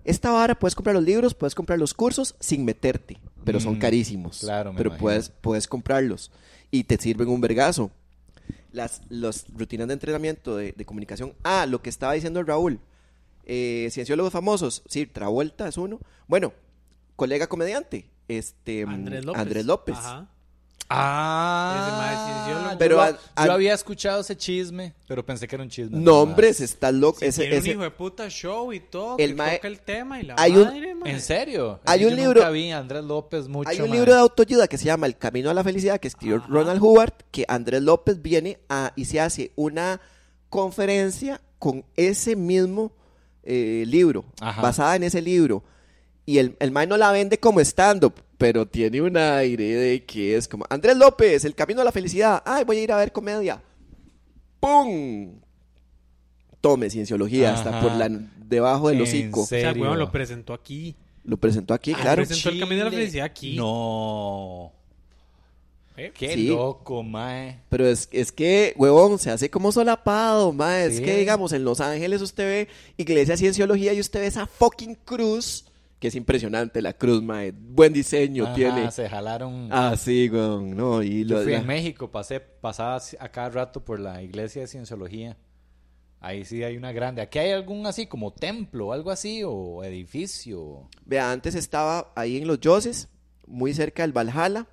esta 0.04 0.30
vara 0.30 0.54
puedes 0.56 0.74
comprar 0.76 0.94
los 0.94 1.04
libros, 1.04 1.34
puedes 1.34 1.54
comprar 1.56 1.78
los 1.80 1.94
cursos 1.94 2.36
sin 2.38 2.64
meterte, 2.64 3.18
pero 3.44 3.58
son 3.58 3.74
Mm, 3.76 3.78
carísimos. 3.80 4.38
claro, 4.38 4.72
me 4.72 4.76
Pero 4.76 4.90
imagino. 4.90 5.02
puedes, 5.02 5.30
puedes 5.40 5.66
comprarlos 5.66 6.30
y 6.70 6.84
te 6.84 6.96
sirven 6.96 7.28
un 7.28 7.40
vergazo. 7.40 7.90
Las 8.76 9.00
los 9.08 9.46
rutinas 9.54 9.88
de 9.88 9.94
entrenamiento 9.94 10.54
de, 10.54 10.72
de 10.76 10.84
comunicación. 10.84 11.32
Ah, 11.44 11.64
lo 11.64 11.80
que 11.80 11.88
estaba 11.88 12.12
diciendo 12.12 12.42
Raúl. 12.42 12.78
Eh, 13.44 13.88
cienciólogos 13.90 14.32
famosos. 14.32 14.82
Sí, 14.86 15.06
Travolta 15.06 15.66
es 15.66 15.78
uno. 15.78 15.98
Bueno, 16.26 16.52
colega 17.16 17.46
comediante. 17.46 18.10
Este, 18.28 18.82
Andrés 18.82 19.24
López. 19.24 19.40
Andrés 19.40 19.64
López. 19.66 19.96
Ajá. 19.96 20.28
Ah, 20.88 22.46
es 22.46 22.52
yo 22.72 22.78
Pero 22.78 23.00
a- 23.00 23.12
yo 23.44 23.52
había 23.52 23.74
escuchado 23.74 24.20
ese 24.20 24.36
chisme, 24.36 24.94
pero 25.08 25.24
pensé 25.24 25.48
que 25.48 25.56
era 25.56 25.62
un 25.64 25.70
chisme. 25.70 25.98
No, 25.98 26.20
hombre, 26.20 26.52
se 26.54 26.64
está 26.64 26.92
loco. 26.92 27.18
Sí, 27.20 27.26
ese, 27.26 27.42
tiene 27.42 27.56
ese- 27.56 27.68
un 27.70 27.74
hijo 27.74 27.82
de 27.82 27.90
puta 27.90 28.28
show 28.28 28.72
y 28.72 28.80
todo. 28.80 29.16
El 29.18 29.30
que 29.30 29.34
mae- 29.36 29.56
toca 29.56 29.68
el 29.68 29.80
tema 29.80 30.20
y 30.20 30.24
la 30.24 30.34
Hay 30.38 30.52
un- 30.56 30.64
madre, 30.64 30.94
mae. 30.94 31.12
¿En 31.12 31.20
serio? 31.20 31.80
Hay 31.84 32.00
Yo 32.00 32.08
un 32.08 32.14
nunca 32.16 32.24
libro- 32.28 32.52
vi 32.52 32.70
a 32.70 32.78
Andrés 32.78 33.04
López 33.04 33.48
mucho. 33.48 33.68
Hay 33.68 33.80
un 33.80 33.88
mae. 33.90 33.98
libro 33.98 34.12
de 34.14 34.20
autoayuda 34.20 34.68
que 34.68 34.78
se 34.78 34.84
llama 34.84 35.06
El 35.06 35.16
Camino 35.16 35.50
a 35.50 35.54
la 35.54 35.64
Felicidad 35.64 35.98
que 35.98 36.08
escribió 36.08 36.36
Ajá. 36.36 36.46
Ronald 36.48 36.82
Howard, 36.82 37.14
que 37.30 37.44
Andrés 37.48 37.82
López 37.82 38.20
viene 38.22 38.58
a, 38.68 38.92
y 38.94 39.06
se 39.06 39.20
hace 39.20 39.52
una 39.56 40.00
conferencia 40.50 41.40
con 41.58 41.84
ese 41.96 42.36
mismo 42.36 42.92
eh, 43.48 43.84
libro, 43.86 44.24
Ajá. 44.40 44.60
basada 44.60 44.96
en 44.96 45.04
ese 45.04 45.22
libro. 45.22 45.62
Y 46.26 46.38
el, 46.38 46.56
el 46.58 46.72
man 46.72 46.88
no 46.88 46.96
la 46.96 47.12
vende 47.12 47.38
como 47.38 47.60
stand-up, 47.60 48.14
pero 48.36 48.66
tiene 48.66 49.00
un 49.00 49.16
aire 49.16 49.64
de 49.76 50.04
que 50.04 50.36
es 50.36 50.48
como 50.48 50.66
Andrés 50.68 50.96
López, 50.96 51.44
El 51.44 51.54
Camino 51.54 51.80
a 51.80 51.84
la 51.84 51.92
Felicidad. 51.92 52.42
Ay, 52.44 52.64
voy 52.64 52.78
a 52.78 52.82
ir 52.82 52.92
a 52.92 52.96
ver 52.96 53.12
comedia. 53.12 53.62
¡Pum! 54.60 55.40
Tome 56.60 56.90
cienciología, 56.90 57.54
hasta 57.54 57.80
por 57.80 57.92
la 57.92 58.08
debajo 58.36 58.88
del 58.88 58.98
¿En 58.98 59.02
hocico. 59.04 59.42
O 59.42 59.46
sea, 59.46 59.72
weón, 59.72 59.98
lo 59.98 60.10
presentó 60.10 60.52
aquí. 60.52 60.96
Lo 61.22 61.36
presentó 61.36 61.74
aquí, 61.74 61.92
Ah, 61.94 61.98
claro. 62.00 62.24
presentó 62.24 62.48
el 62.48 62.60
camino 62.60 62.78
de 62.78 62.84
la 62.84 62.90
felicidad 62.96 63.26
aquí. 63.26 63.56
No. 63.56 64.72
¿Eh? 65.96 66.12
Qué 66.14 66.34
Sí. 66.34 66.48
loco, 66.48 67.02
mae. 67.02 67.60
Pero 67.68 67.86
es, 67.86 68.08
es 68.12 68.30
que, 68.32 68.74
huevón, 68.76 69.18
se 69.18 69.30
hace 69.30 69.48
como 69.50 69.72
solapado, 69.72 70.52
ma. 70.52 70.80
Es 70.82 71.00
que, 71.00 71.16
digamos, 71.18 71.52
en 71.52 71.64
Los 71.64 71.80
Ángeles 71.80 72.20
usted 72.20 72.44
ve 72.44 72.68
Iglesia 72.96 73.34
de 73.34 73.38
Cienciología 73.38 73.92
y 73.92 74.00
usted 74.00 74.20
ve 74.20 74.26
esa 74.26 74.46
fucking 74.46 74.96
cruz, 75.04 75.65
que 75.98 76.08
es 76.08 76.14
impresionante 76.14 76.82
la 76.82 76.92
cruz, 76.92 77.22
ma. 77.22 77.40
Buen 77.54 77.92
diseño 77.92 78.44
Ajá, 78.44 78.54
tiene. 78.54 78.90
se 78.90 79.08
jalaron. 79.08 79.68
Ah, 79.72 79.94
sí, 79.96 80.28
weón. 80.30 80.76
No, 80.76 81.02
y 81.02 81.24
Yo 81.24 81.36
lo, 81.38 81.42
fui 81.42 81.52
la- 81.52 81.58
en 81.58 81.66
México, 81.66 82.10
pasé, 82.10 82.40
pasaba 82.40 83.00
a 83.18 83.28
cada 83.30 83.48
rato 83.50 83.84
por 83.84 83.98
la 83.98 84.22
iglesia 84.22 84.62
de 84.62 84.68
Cienciología. 84.68 85.36
Ahí 86.20 86.44
sí 86.44 86.62
hay 86.64 86.76
una 86.76 86.92
grande. 86.92 87.22
¿Aquí 87.22 87.38
hay 87.38 87.50
algún 87.52 87.86
así 87.86 88.06
como 88.06 88.32
templo, 88.32 88.92
algo 88.92 89.10
así, 89.10 89.42
o 89.44 89.84
edificio? 89.84 90.88
Vea, 91.04 91.30
antes 91.30 91.54
estaba 91.54 92.12
ahí 92.16 92.38
en 92.38 92.46
Los 92.48 92.60
Yoses, 92.60 93.08
muy 93.46 93.72
cerca 93.74 94.02
del 94.02 94.12
Valhalla, 94.12 94.66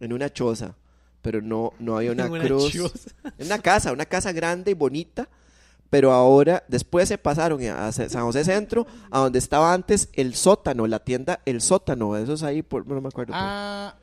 en 0.00 0.12
una 0.12 0.32
choza. 0.32 0.76
Pero 1.22 1.40
no, 1.42 1.72
no 1.78 1.96
había 1.96 2.12
una 2.12 2.28
cruz. 2.28 2.72
choza. 2.72 3.10
En 3.38 3.46
una 3.46 3.58
casa, 3.60 3.92
una 3.92 4.06
casa 4.06 4.32
grande 4.32 4.72
y 4.72 4.74
bonita. 4.74 5.28
Pero 5.96 6.12
ahora, 6.12 6.62
después 6.68 7.08
se 7.08 7.16
pasaron 7.16 7.66
a 7.68 7.90
San 7.90 8.22
José 8.22 8.44
Centro, 8.44 8.86
a 9.10 9.20
donde 9.20 9.38
estaba 9.38 9.72
antes 9.72 10.10
el 10.12 10.34
sótano, 10.34 10.86
la 10.86 10.98
tienda 10.98 11.40
El 11.46 11.62
Sótano. 11.62 12.18
Eso 12.18 12.34
es 12.34 12.42
ahí, 12.42 12.60
por, 12.60 12.86
no 12.86 13.00
me 13.00 13.08
acuerdo. 13.08 13.32
Ah, 13.34 13.94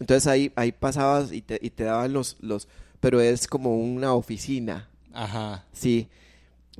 Entonces 0.00 0.26
ahí, 0.28 0.50
ahí 0.56 0.72
pasabas 0.72 1.30
y 1.30 1.42
te, 1.42 1.58
y 1.60 1.68
te 1.68 1.84
daban 1.84 2.10
los, 2.14 2.38
los... 2.40 2.68
Pero 3.00 3.20
es 3.20 3.46
como 3.46 3.76
una 3.76 4.14
oficina, 4.14 4.88
ajá. 5.12 5.66
sí. 5.74 6.08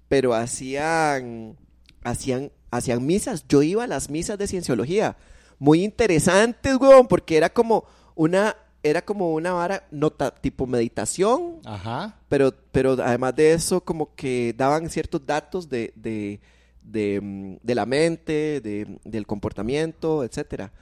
Pero 0.08 0.32
hacían, 0.32 1.58
hacían, 2.02 2.50
hacían 2.70 3.04
misas. 3.04 3.44
Yo 3.48 3.62
iba 3.62 3.84
a 3.84 3.86
las 3.86 4.08
misas 4.08 4.38
de 4.38 4.46
cienciología. 4.46 5.18
Muy 5.58 5.84
interesantes, 5.84 6.76
weón, 6.76 7.08
porque 7.08 7.36
era 7.36 7.50
como 7.50 7.84
una... 8.14 8.56
Era 8.82 9.02
como 9.04 9.32
una 9.34 9.52
vara 9.52 9.86
nota, 9.90 10.34
tipo 10.34 10.66
meditación, 10.66 11.60
Ajá. 11.64 12.18
pero, 12.28 12.52
pero 12.72 12.92
además 13.02 13.36
de 13.36 13.52
eso, 13.52 13.80
como 13.80 14.14
que 14.14 14.54
daban 14.56 14.90
ciertos 14.90 15.24
datos 15.24 15.68
de, 15.68 15.92
de, 15.94 16.40
de, 16.82 17.20
mm, 17.20 17.56
de 17.62 17.74
la 17.74 17.86
mente, 17.86 18.60
de- 18.60 18.98
del 19.04 19.26
comportamiento, 19.26 20.24
etcétera. 20.24 20.72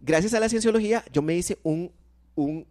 Gracias 0.00 0.34
a 0.34 0.40
la 0.40 0.48
cienciología, 0.48 1.04
yo 1.12 1.22
me 1.22 1.36
hice 1.36 1.58
un, 1.62 1.92
un 2.34 2.66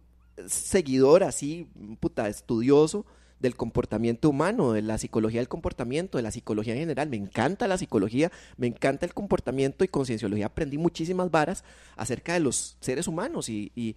seguidor 0.46 1.22
así, 1.24 1.66
puta, 2.00 2.28
estudioso 2.28 3.06
del 3.40 3.54
comportamiento 3.56 4.30
humano, 4.30 4.72
de 4.72 4.82
la 4.82 4.96
psicología 4.98 5.40
del 5.40 5.48
comportamiento, 5.48 6.16
de 6.18 6.22
la 6.22 6.30
psicología 6.30 6.72
en 6.74 6.80
general. 6.80 7.08
Me 7.08 7.16
encanta 7.16 7.66
la 7.66 7.76
psicología, 7.78 8.30
me 8.56 8.66
encanta 8.66 9.04
el 9.06 9.12
comportamiento 9.14 9.84
y 9.84 9.88
con 9.88 10.06
cienciología 10.06 10.46
aprendí 10.46 10.78
muchísimas 10.78 11.30
varas 11.30 11.64
acerca 11.96 12.34
de 12.34 12.40
los 12.40 12.76
seres 12.80 13.06
humanos 13.08 13.48
y, 13.48 13.72
y 13.74 13.94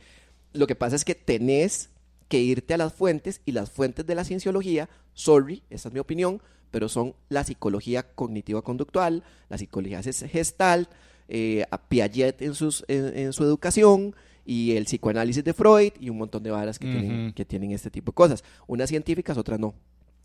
lo 0.54 0.68
que 0.68 0.76
pasa 0.76 0.96
es 0.96 1.06
que 1.06 1.16
tenés 1.16 1.90
que 2.28 2.40
irte 2.40 2.74
a 2.74 2.78
las 2.78 2.94
fuentes 2.94 3.42
y 3.46 3.52
las 3.54 3.72
fuentes 3.72 4.06
de 4.06 4.16
la 4.16 4.24
cienciología, 4.24 4.90
sorry, 5.14 5.64
esa 5.70 5.90
es 5.90 5.94
mi 5.94 6.00
opinión, 6.00 6.42
pero 6.72 6.88
son 6.90 7.16
la 7.30 7.44
psicología 7.44 8.04
cognitiva 8.14 8.62
conductual, 8.62 9.24
la 9.50 9.58
psicología 9.58 10.02
ges- 10.02 10.28
gestal, 10.28 10.88
eh, 11.28 11.66
a 11.72 11.78
Piaget 11.88 12.42
en, 12.42 12.54
sus, 12.54 12.86
en, 12.88 13.18
en 13.18 13.34
su 13.34 13.44
educación 13.44 14.16
y 14.46 14.72
el 14.76 14.86
psicoanálisis 14.86 15.44
de 15.44 15.54
Freud 15.54 15.94
y 16.00 16.10
un 16.10 16.18
montón 16.18 16.44
de 16.44 16.52
varas 16.52 16.78
que, 16.80 16.88
tienen, 16.88 17.34
que 17.34 17.46
tienen 17.46 17.72
este 17.72 17.90
tipo 17.92 18.12
de 18.12 18.16
cosas. 18.16 18.44
Unas 18.68 18.90
científicas, 18.90 19.38
otras 19.38 19.60
no. 19.60 19.74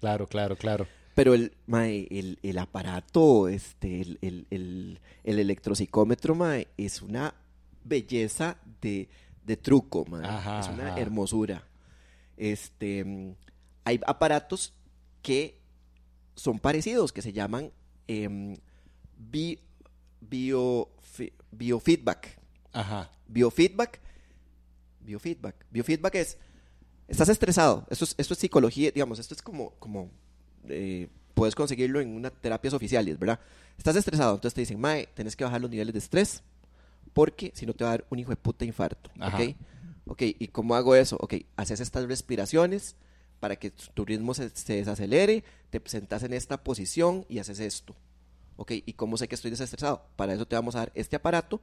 Claro, 0.00 0.26
claro, 0.26 0.56
claro. 0.56 0.86
Pero 1.14 1.32
el, 1.34 1.52
mae, 1.66 2.06
el, 2.10 2.38
el 2.42 2.58
aparato, 2.58 3.48
este, 3.48 4.00
el, 4.00 4.18
el, 4.20 4.46
el, 4.50 5.00
el 5.24 5.38
electropsicómetro, 5.38 6.34
mae, 6.34 6.68
es 6.76 7.00
una 7.02 7.34
belleza 7.84 8.56
de, 8.80 9.08
de 9.45 9.57
truco. 9.57 10.05
Ajá, 10.22 10.61
es 10.61 10.68
una 10.68 10.88
ajá. 10.92 11.01
hermosura. 11.01 11.64
Este, 12.36 13.34
hay 13.84 14.01
aparatos 14.07 14.72
que 15.22 15.61
son 16.34 16.59
parecidos, 16.59 17.12
que 17.12 17.22
se 17.22 17.32
llaman 17.32 17.70
em, 18.09 18.57
bi- 19.16 19.61
bio- 20.20 20.88
fi- 21.01 21.32
biofeedback. 21.53 22.38
Ajá. 22.72 23.11
Biofeedback. 23.28 24.01
Biofeedback. 25.01 25.66
Biofeedback 25.70 26.14
es. 26.16 26.38
Estás 27.07 27.28
estresado. 27.28 27.86
Esto 27.90 28.05
es, 28.07 28.14
esto 28.16 28.32
es 28.34 28.40
psicología, 28.40 28.90
digamos, 28.90 29.18
esto 29.18 29.34
es 29.34 29.42
como. 29.42 29.70
como 29.78 30.11
eh, 30.68 31.09
puedes 31.34 31.55
conseguirlo 31.55 32.01
en 32.01 32.11
unas 32.14 32.32
terapias 32.40 32.72
oficiales, 32.74 33.18
¿verdad? 33.18 33.40
Estás 33.76 33.97
estresado, 33.97 34.36
entonces 34.36 34.55
te 34.55 34.61
dicen, 34.61 34.80
Mae, 34.80 35.09
tenés 35.14 35.34
que 35.34 35.42
bajar 35.42 35.61
los 35.61 35.68
niveles 35.68 35.92
de 35.92 35.99
estrés 35.99 36.42
porque 37.14 37.52
si 37.54 37.64
no 37.64 37.72
te 37.72 37.84
va 37.84 37.90
a 37.90 37.92
dar 37.94 38.06
un 38.10 38.18
hijo 38.18 38.30
de 38.30 38.36
puta 38.36 38.64
infarto. 38.64 39.10
Ajá. 39.18 39.38
¿Ok? 39.38 39.56
Ok, 40.06 40.22
¿y 40.22 40.48
cómo 40.48 40.74
hago 40.74 40.94
eso? 40.94 41.16
Ok, 41.18 41.34
haces 41.56 41.80
estas 41.80 42.06
respiraciones 42.06 42.96
para 43.40 43.56
que 43.56 43.70
tu 43.70 44.04
ritmo 44.04 44.34
se, 44.34 44.50
se 44.50 44.74
desacelere, 44.74 45.44
te 45.70 45.80
sentas 45.86 46.22
en 46.24 46.34
esta 46.34 46.62
posición 46.62 47.24
y 47.28 47.38
haces 47.38 47.60
esto. 47.60 47.96
Ok, 48.56 48.72
¿y 48.84 48.92
cómo 48.92 49.16
sé 49.16 49.28
que 49.28 49.34
estoy 49.34 49.50
desestresado? 49.50 50.06
Para 50.16 50.34
eso 50.34 50.46
te 50.46 50.56
vamos 50.56 50.74
a 50.76 50.80
dar 50.80 50.92
este 50.94 51.16
aparato 51.16 51.60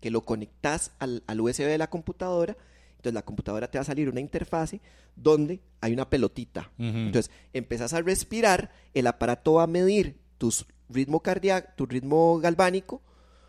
que 0.00 0.10
lo 0.10 0.22
conectas 0.22 0.92
al, 0.98 1.22
al 1.26 1.40
USB 1.40 1.64
de 1.64 1.78
la 1.78 1.90
computadora. 1.90 2.56
Entonces 2.92 3.14
la 3.14 3.24
computadora 3.24 3.70
te 3.70 3.78
va 3.78 3.82
a 3.82 3.86
salir 3.86 4.08
una 4.08 4.20
interfase 4.20 4.80
donde 5.16 5.60
hay 5.80 5.92
una 5.92 6.08
pelotita. 6.08 6.70
Entonces 6.78 7.32
empezás 7.52 7.92
a 7.94 8.00
respirar, 8.00 8.72
el 8.94 9.06
aparato 9.06 9.54
va 9.54 9.64
a 9.64 9.66
medir 9.66 10.18
tus 10.38 10.66
ritmo 10.88 11.20
cardíaco, 11.20 11.70
tu 11.76 11.86
ritmo 11.86 12.38
galvánico, 12.38 13.02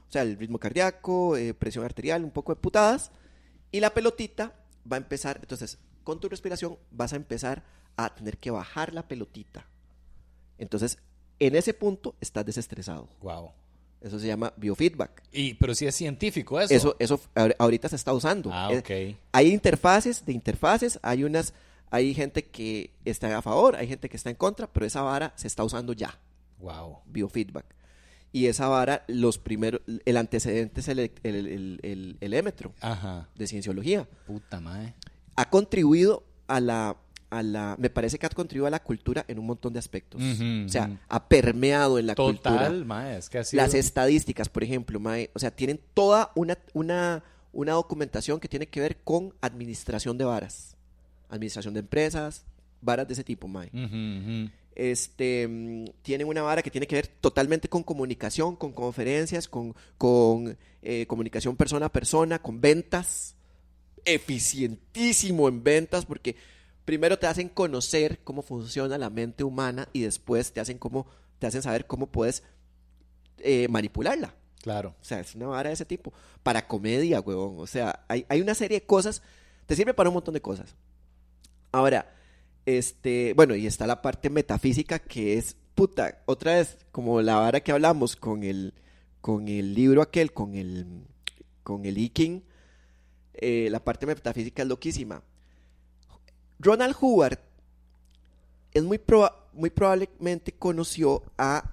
o 0.08 0.12
sea, 0.12 0.22
el 0.24 0.38
ritmo 0.38 0.60
cardíaco, 0.60 1.36
eh, 1.38 1.54
presión 1.54 1.86
arterial, 1.86 2.24
un 2.24 2.32
poco 2.32 2.54
de 2.54 2.62
putadas, 2.62 3.12
y 3.72 3.80
la 3.80 3.94
pelotita 3.94 4.54
va 4.92 4.98
a 4.98 5.00
empezar, 5.00 5.38
entonces 5.42 5.78
con 6.04 6.20
tu 6.20 6.28
respiración 6.30 6.78
vas 6.92 7.14
a 7.14 7.16
empezar 7.16 7.64
a 7.96 8.14
tener 8.14 8.38
que 8.38 8.52
bajar 8.52 8.94
la 8.94 9.08
pelotita. 9.08 9.66
Entonces, 10.58 10.98
en 11.40 11.56
ese 11.56 11.74
punto 11.74 12.16
estás 12.22 12.46
desestresado. 12.46 13.08
Wow. 13.22 13.52
Eso 14.02 14.20
se 14.20 14.28
llama 14.28 14.54
biofeedback. 14.58 15.24
Y, 15.32 15.54
pero 15.56 15.74
sí 15.74 15.86
es 15.88 15.96
científico 15.96 16.60
eso. 16.60 16.74
Eso, 16.74 16.96
eso 17.00 17.20
ahor- 17.36 17.56
ahorita 17.58 17.88
se 17.90 17.96
está 17.96 18.14
usando. 18.14 18.50
Ah, 18.52 18.70
Eh, 18.72 18.80
ok. 19.14 19.18
Hay 19.32 19.52
interfaces 19.54 20.26
de 20.26 20.34
interfaces, 20.34 21.00
hay 21.02 21.24
unas, 21.24 21.54
hay 21.90 22.14
gente 22.14 22.44
que 22.44 22.92
está 23.06 23.38
a 23.38 23.42
favor, 23.42 23.76
hay 23.78 23.88
gente 23.88 24.10
que 24.10 24.18
está 24.18 24.30
en 24.30 24.36
contra, 24.36 24.68
pero 24.68 24.86
esa 24.86 25.02
vara 25.02 25.32
se 25.38 25.48
está 25.48 25.64
usando 25.64 25.94
ya, 25.94 26.18
Wow. 26.60 27.00
biofeedback. 27.06 27.66
Y 28.34 28.48
esa 28.48 28.68
vara, 28.68 29.06
los 29.08 29.38
primeros, 29.38 29.82
el 30.06 30.18
antecedente 30.18 30.82
es 30.82 30.88
el, 30.90 31.00
el, 31.00 31.12
el, 31.24 31.80
el- 31.84 32.18
el 32.20 32.34
émetro 32.34 32.74
Ajá. 32.82 33.30
de 33.36 33.48
cienciología. 33.48 34.08
Puta 34.26 34.60
madre. 34.60 34.96
Ha 35.36 35.50
contribuido 35.50 36.24
a 36.48 36.60
la, 36.60 36.98
a 37.30 37.44
la, 37.44 37.76
me 37.80 37.90
parece 37.92 38.18
que 38.18 38.26
ha 38.26 38.30
contribuido 38.30 38.66
a 38.68 38.72
la 38.72 38.82
cultura 38.82 39.24
en 39.28 39.38
un 39.38 39.46
montón 39.46 39.72
de 39.74 39.80
aspectos. 39.80 40.20
O 40.22 40.68
sea, 40.70 41.00
ha 41.08 41.28
permeado 41.30 42.00
en 42.00 42.08
la 42.08 42.16
cultura. 42.16 42.58
Total, 42.58 42.86
mae. 42.86 43.18
Es 43.18 43.30
que 43.30 43.38
ha 43.38 43.44
sido... 43.44 43.62
Las 43.64 43.76
estadísticas, 43.76 44.50
por 44.50 44.64
ejemplo, 44.64 45.00
mae, 45.00 45.30
o 45.36 45.40
sea, 45.40 45.52
tienen 45.52 45.80
toda 45.94 46.32
una, 46.36 46.58
una, 46.74 47.24
una 47.52 47.74
documentación 47.74 48.40
que 48.40 48.48
tiene 48.48 48.66
que 48.68 48.82
ver 48.82 48.98
con 49.04 49.34
administración 49.42 50.18
de 50.18 50.26
varas. 50.26 50.76
Administración 51.30 51.74
de 51.76 51.82
empresas, 51.82 52.46
varas 52.82 53.08
de 53.08 53.14
ese 53.14 53.24
tipo, 53.24 53.48
mae. 53.48 53.68
Ujú. 53.74 54.52
Este, 54.76 55.48
mm, 55.48 55.86
tienen 56.02 56.28
una 56.28 56.42
vara 56.42 56.62
que 56.62 56.72
tiene 56.72 56.88
que 56.88 56.96
ver 56.96 57.08
totalmente 57.08 57.70
con 57.70 57.84
comunicación, 57.84 58.56
con 58.56 58.74
conferencias, 58.74 59.48
con, 59.48 59.76
con 59.98 60.58
eh, 60.82 61.06
comunicación 61.08 61.56
persona 61.56 61.88
a 61.88 61.92
persona, 61.92 62.40
con 62.42 62.62
ventas. 62.62 63.36
Eficientísimo 64.06 65.48
en 65.48 65.64
ventas 65.64 66.06
porque 66.06 66.36
primero 66.84 67.18
te 67.18 67.28
hacen 67.28 67.48
conocer 67.48 68.20
cómo 68.24 68.42
funciona 68.42 68.98
la 68.98 69.10
mente 69.10 69.46
humana 69.46 69.88
y 69.94 70.02
después 70.02 70.52
te 70.52 70.60
hacen, 70.60 70.78
cómo, 70.78 71.08
te 71.40 71.48
hacen 71.48 71.62
saber 71.62 71.88
cómo 71.88 72.08
puedes 72.08 72.44
eh, 73.38 73.68
manipularla. 73.70 74.36
Claro. 74.62 74.96
O 75.02 75.04
sea, 75.04 75.20
es 75.20 75.36
una 75.36 75.48
vara 75.48 75.70
de 75.70 75.74
ese 75.74 75.86
tipo. 75.86 76.14
Para 76.42 76.68
comedia, 76.68 77.20
huevón. 77.20 77.56
O 77.60 77.68
sea, 77.68 78.06
hay, 78.08 78.26
hay 78.30 78.42
una 78.42 78.56
serie 78.56 78.80
de 78.80 78.86
cosas. 78.86 79.22
Te 79.66 79.76
sirve 79.76 79.94
para 79.94 80.10
un 80.10 80.16
montón 80.16 80.34
de 80.34 80.42
cosas. 80.42 80.76
Ahora, 81.72 82.14
este, 82.66 83.34
bueno, 83.36 83.56
y 83.56 83.68
está 83.68 83.88
la 83.88 84.02
parte 84.02 84.30
metafísica 84.30 85.00
que 85.00 85.38
es, 85.38 85.56
puta, 85.76 86.20
otra 86.26 86.56
vez, 86.56 86.78
como 86.92 87.22
la 87.22 87.36
vara 87.36 87.60
que 87.62 87.72
hablamos 87.72 88.16
con 88.16 88.44
el, 88.44 88.74
con 89.22 89.48
el 89.48 89.74
libro 89.74 90.02
aquel, 90.02 90.32
con 90.34 90.56
el, 90.56 90.86
con 91.64 91.86
el 91.86 91.98
Iking, 91.98 92.44
eh, 93.36 93.68
la 93.72 93.84
parte 93.84 94.06
metafísica 94.06 94.62
es 94.62 94.68
loquísima. 94.68 95.22
Ronald 96.60 96.96
Howard 97.02 97.40
es 98.74 98.84
muy, 98.84 98.98
proba- 98.98 99.36
muy 99.54 99.70
probablemente 99.70 100.52
conoció 100.54 101.24
a 101.38 101.72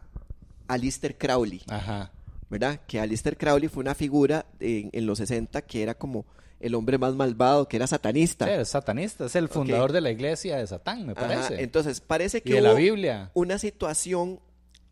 Alistair 0.68 1.16
Crowley. 1.16 1.62
Ajá. 1.68 2.10
¿verdad? 2.48 2.80
Que 2.88 2.98
Alistair 2.98 3.36
Crowley 3.36 3.68
fue 3.68 3.80
una 3.82 3.94
figura 3.94 4.44
en, 4.58 4.90
en 4.92 5.06
los 5.06 5.18
60 5.18 5.62
que 5.62 5.82
era 5.84 5.94
como 5.94 6.24
el 6.60 6.74
hombre 6.74 6.98
más 6.98 7.14
malvado, 7.14 7.66
que 7.68 7.76
era 7.76 7.86
satanista. 7.86 8.44
Sí, 8.46 8.52
es 8.52 8.68
satanista, 8.68 9.24
es 9.26 9.34
el 9.34 9.48
fundador 9.48 9.92
de 9.92 10.00
la 10.00 10.10
iglesia 10.10 10.58
de 10.58 10.66
Satán, 10.66 11.06
me 11.06 11.12
Ajá, 11.12 11.26
parece. 11.26 11.62
Entonces, 11.62 12.00
parece 12.00 12.38
y 12.38 12.40
que 12.42 12.54
de 12.54 12.60
la 12.60 12.70
hubo 12.70 12.76
Biblia. 12.78 13.30
una 13.34 13.58
situación, 13.58 14.38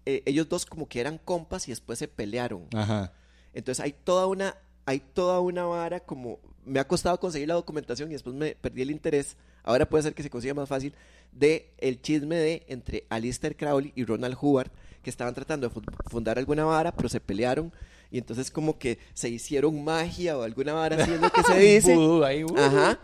eh, 0.07 0.23
ellos 0.27 0.49
dos 0.49 0.65
como 0.67 0.89
que 0.89 1.01
eran 1.01 1.19
compas 1.19 1.69
y 1.69 1.73
después 1.73 1.99
se 1.99 2.09
pelearon. 2.09 2.67
Ajá. 2.75 3.13
Entonces 3.55 3.85
hay 3.85 3.93
toda 3.93 4.27
una, 4.27 4.57
hay 4.87 5.01
toda 5.01 5.41
una 5.41 5.65
vara 5.67 6.01
como, 6.01 6.39
me 6.65 6.81
ha 6.81 6.87
costado 6.89 7.19
conseguir 7.21 7.49
la 7.49 7.55
documentación 7.55 8.09
y 8.11 8.15
después 8.15 8.35
me 8.35 8.55
perdí 8.55 8.83
el 8.83 8.91
interés, 8.91 9.37
ahora 9.63 9.89
puede 9.89 10.03
ser 10.05 10.15
que 10.15 10.23
se 10.23 10.31
consiga 10.31 10.55
más 10.55 10.69
fácil, 10.69 10.95
de 11.33 11.71
el 11.79 12.01
chisme 12.01 12.37
de 12.37 12.65
entre 12.69 13.05
Alistair 13.11 13.57
Crowley 13.57 13.93
y 13.95 14.05
Ronald 14.05 14.37
Howard, 14.41 14.71
que 15.03 15.11
estaban 15.11 15.35
tratando 15.35 15.69
de 15.69 15.75
fu- 15.75 15.83
fundar 16.11 16.39
alguna 16.39 16.65
vara, 16.65 16.93
pero 16.93 17.09
se 17.11 17.21
pelearon 17.21 17.73
y 18.11 18.19
entonces 18.19 18.51
como 18.51 18.79
que 18.79 18.99
se 19.15 19.29
hicieron 19.29 19.85
magia 19.85 20.37
o 20.39 20.43
alguna 20.43 20.73
vara 20.73 21.03
así 21.03 21.13
es 21.13 21.21
lo 21.21 21.31
que 21.31 21.43
se 21.47 21.59
dice. 21.59 21.95
Vudú 21.95 22.25
ahí. 22.25 22.45
Ajá. 22.57 22.99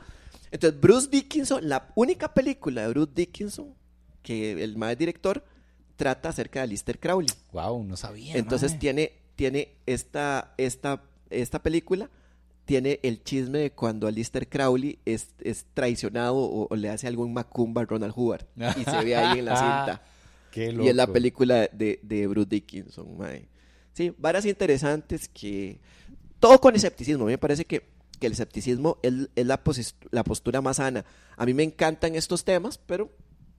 Entonces, 0.51 0.81
Bruce 0.81 1.09
Dickinson, 1.11 1.69
la 1.69 1.89
única 1.97 2.33
película 2.33 2.83
de 2.83 2.89
Bruce 2.89 3.13
Dickinson 3.15 3.75
que 4.23 4.53
el 4.63 4.77
más 4.77 4.97
director 4.97 5.45
trata 5.97 6.31
acerca 6.31 6.61
de 6.61 6.65
Alistair 6.65 6.99
Crowley. 6.99 7.29
Wow, 7.53 7.85
no 7.85 7.97
sabía. 7.97 8.37
Entonces 8.37 8.79
tiene, 8.79 9.13
tiene 9.37 9.69
esta, 9.87 10.55
esta, 10.57 11.03
esta 11.29 11.63
película, 11.63 12.09
tiene 12.65 13.01
el 13.03 13.23
chisme 13.23 13.59
de 13.59 13.71
cuando 13.73 14.07
Alistair 14.07 14.49
Crowley 14.49 14.99
es, 15.05 15.29
es 15.41 15.67
traicionado 15.75 16.37
o, 16.37 16.67
o 16.71 16.77
le 16.77 16.89
hace 16.89 17.07
algún 17.07 17.35
macumba 17.35 17.83
a 17.83 17.85
Ronald 17.85 18.15
Howard. 18.17 18.47
Y 18.57 18.85
se 18.85 19.05
ve 19.05 19.17
ahí 19.17 19.41
en 19.41 19.45
la 19.45 19.57
cinta. 19.57 20.03
Qué 20.51 20.71
Y 20.73 20.89
es 20.89 20.95
la 20.95 21.03
loco. 21.03 21.13
película 21.15 21.69
de, 21.73 21.99
de 22.03 22.27
Bruce 22.29 22.49
Dickinson, 22.49 23.19
mae. 23.19 23.49
Sí, 23.95 24.15
varas 24.19 24.45
interesantes 24.45 25.29
que... 25.29 25.81
Todo 26.41 26.61
con 26.61 26.75
escepticismo. 26.77 27.25
A 27.25 27.27
mí 27.27 27.33
me 27.33 27.39
parece 27.39 27.65
que, 27.65 27.89
que 28.21 28.27
el 28.27 28.33
escepticismo 28.35 28.99
es, 29.03 29.15
es 29.35 29.47
la, 29.47 29.63
la 30.11 30.25
postura 30.25 30.61
más 30.61 30.77
sana. 30.77 31.05
A 31.37 31.47
mí 31.47 31.55
me 31.55 31.63
encantan 31.63 32.15
estos 32.15 32.45
temas, 32.45 32.77
pero... 32.79 33.11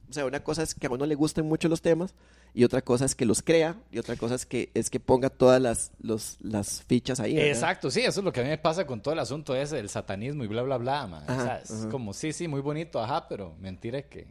O 0.07 0.13
sea, 0.13 0.23
una 0.27 0.43
cosa 0.43 0.61
es 0.61 0.75
que 0.75 0.85
a 0.85 0.91
uno 0.91 1.07
le 1.07 1.15
gusten 1.15 1.45
mucho 1.47 1.67
los 1.67 1.81
temas 1.81 2.13
y 2.53 2.63
otra 2.63 2.83
cosa 2.83 3.05
es 3.05 3.15
que 3.15 3.25
los 3.25 3.41
crea 3.41 3.75
y 3.91 3.97
otra 3.97 4.15
cosa 4.15 4.35
es 4.35 4.45
que, 4.45 4.69
es 4.75 4.91
que 4.91 4.99
ponga 4.99 5.31
todas 5.31 5.59
las, 5.59 5.91
los- 5.99 6.37
las 6.41 6.83
fichas 6.83 7.19
ahí. 7.19 7.33
¿verdad? 7.33 7.49
Exacto, 7.49 7.89
sí, 7.89 8.01
eso 8.01 8.19
es 8.19 8.23
lo 8.23 8.31
que 8.31 8.41
a 8.41 8.43
mí 8.43 8.49
me 8.49 8.59
pasa 8.59 8.85
con 8.85 9.01
todo 9.01 9.15
el 9.15 9.19
asunto 9.19 9.55
ese 9.55 9.77
del 9.77 9.89
satanismo 9.89 10.43
y 10.43 10.47
bla, 10.47 10.61
bla, 10.61 10.77
bla, 10.77 11.07
man. 11.07 11.23
Ajá, 11.25 11.41
o 11.41 11.43
sea, 11.45 11.57
es 11.59 11.71
ajá. 11.71 11.89
como, 11.89 12.13
sí, 12.13 12.33
sí, 12.33 12.47
muy 12.47 12.61
bonito, 12.61 13.01
ajá, 13.01 13.27
pero 13.27 13.55
mentira 13.59 14.03
que 14.03 14.27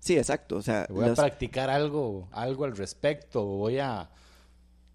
Sí, 0.00 0.16
exacto. 0.16 0.56
O 0.56 0.62
sea, 0.62 0.86
voy 0.88 1.04
a 1.04 1.08
los- 1.08 1.18
practicar 1.18 1.68
algo, 1.68 2.26
algo 2.32 2.64
al 2.64 2.74
respecto, 2.74 3.44
voy 3.44 3.80
a 3.80 4.08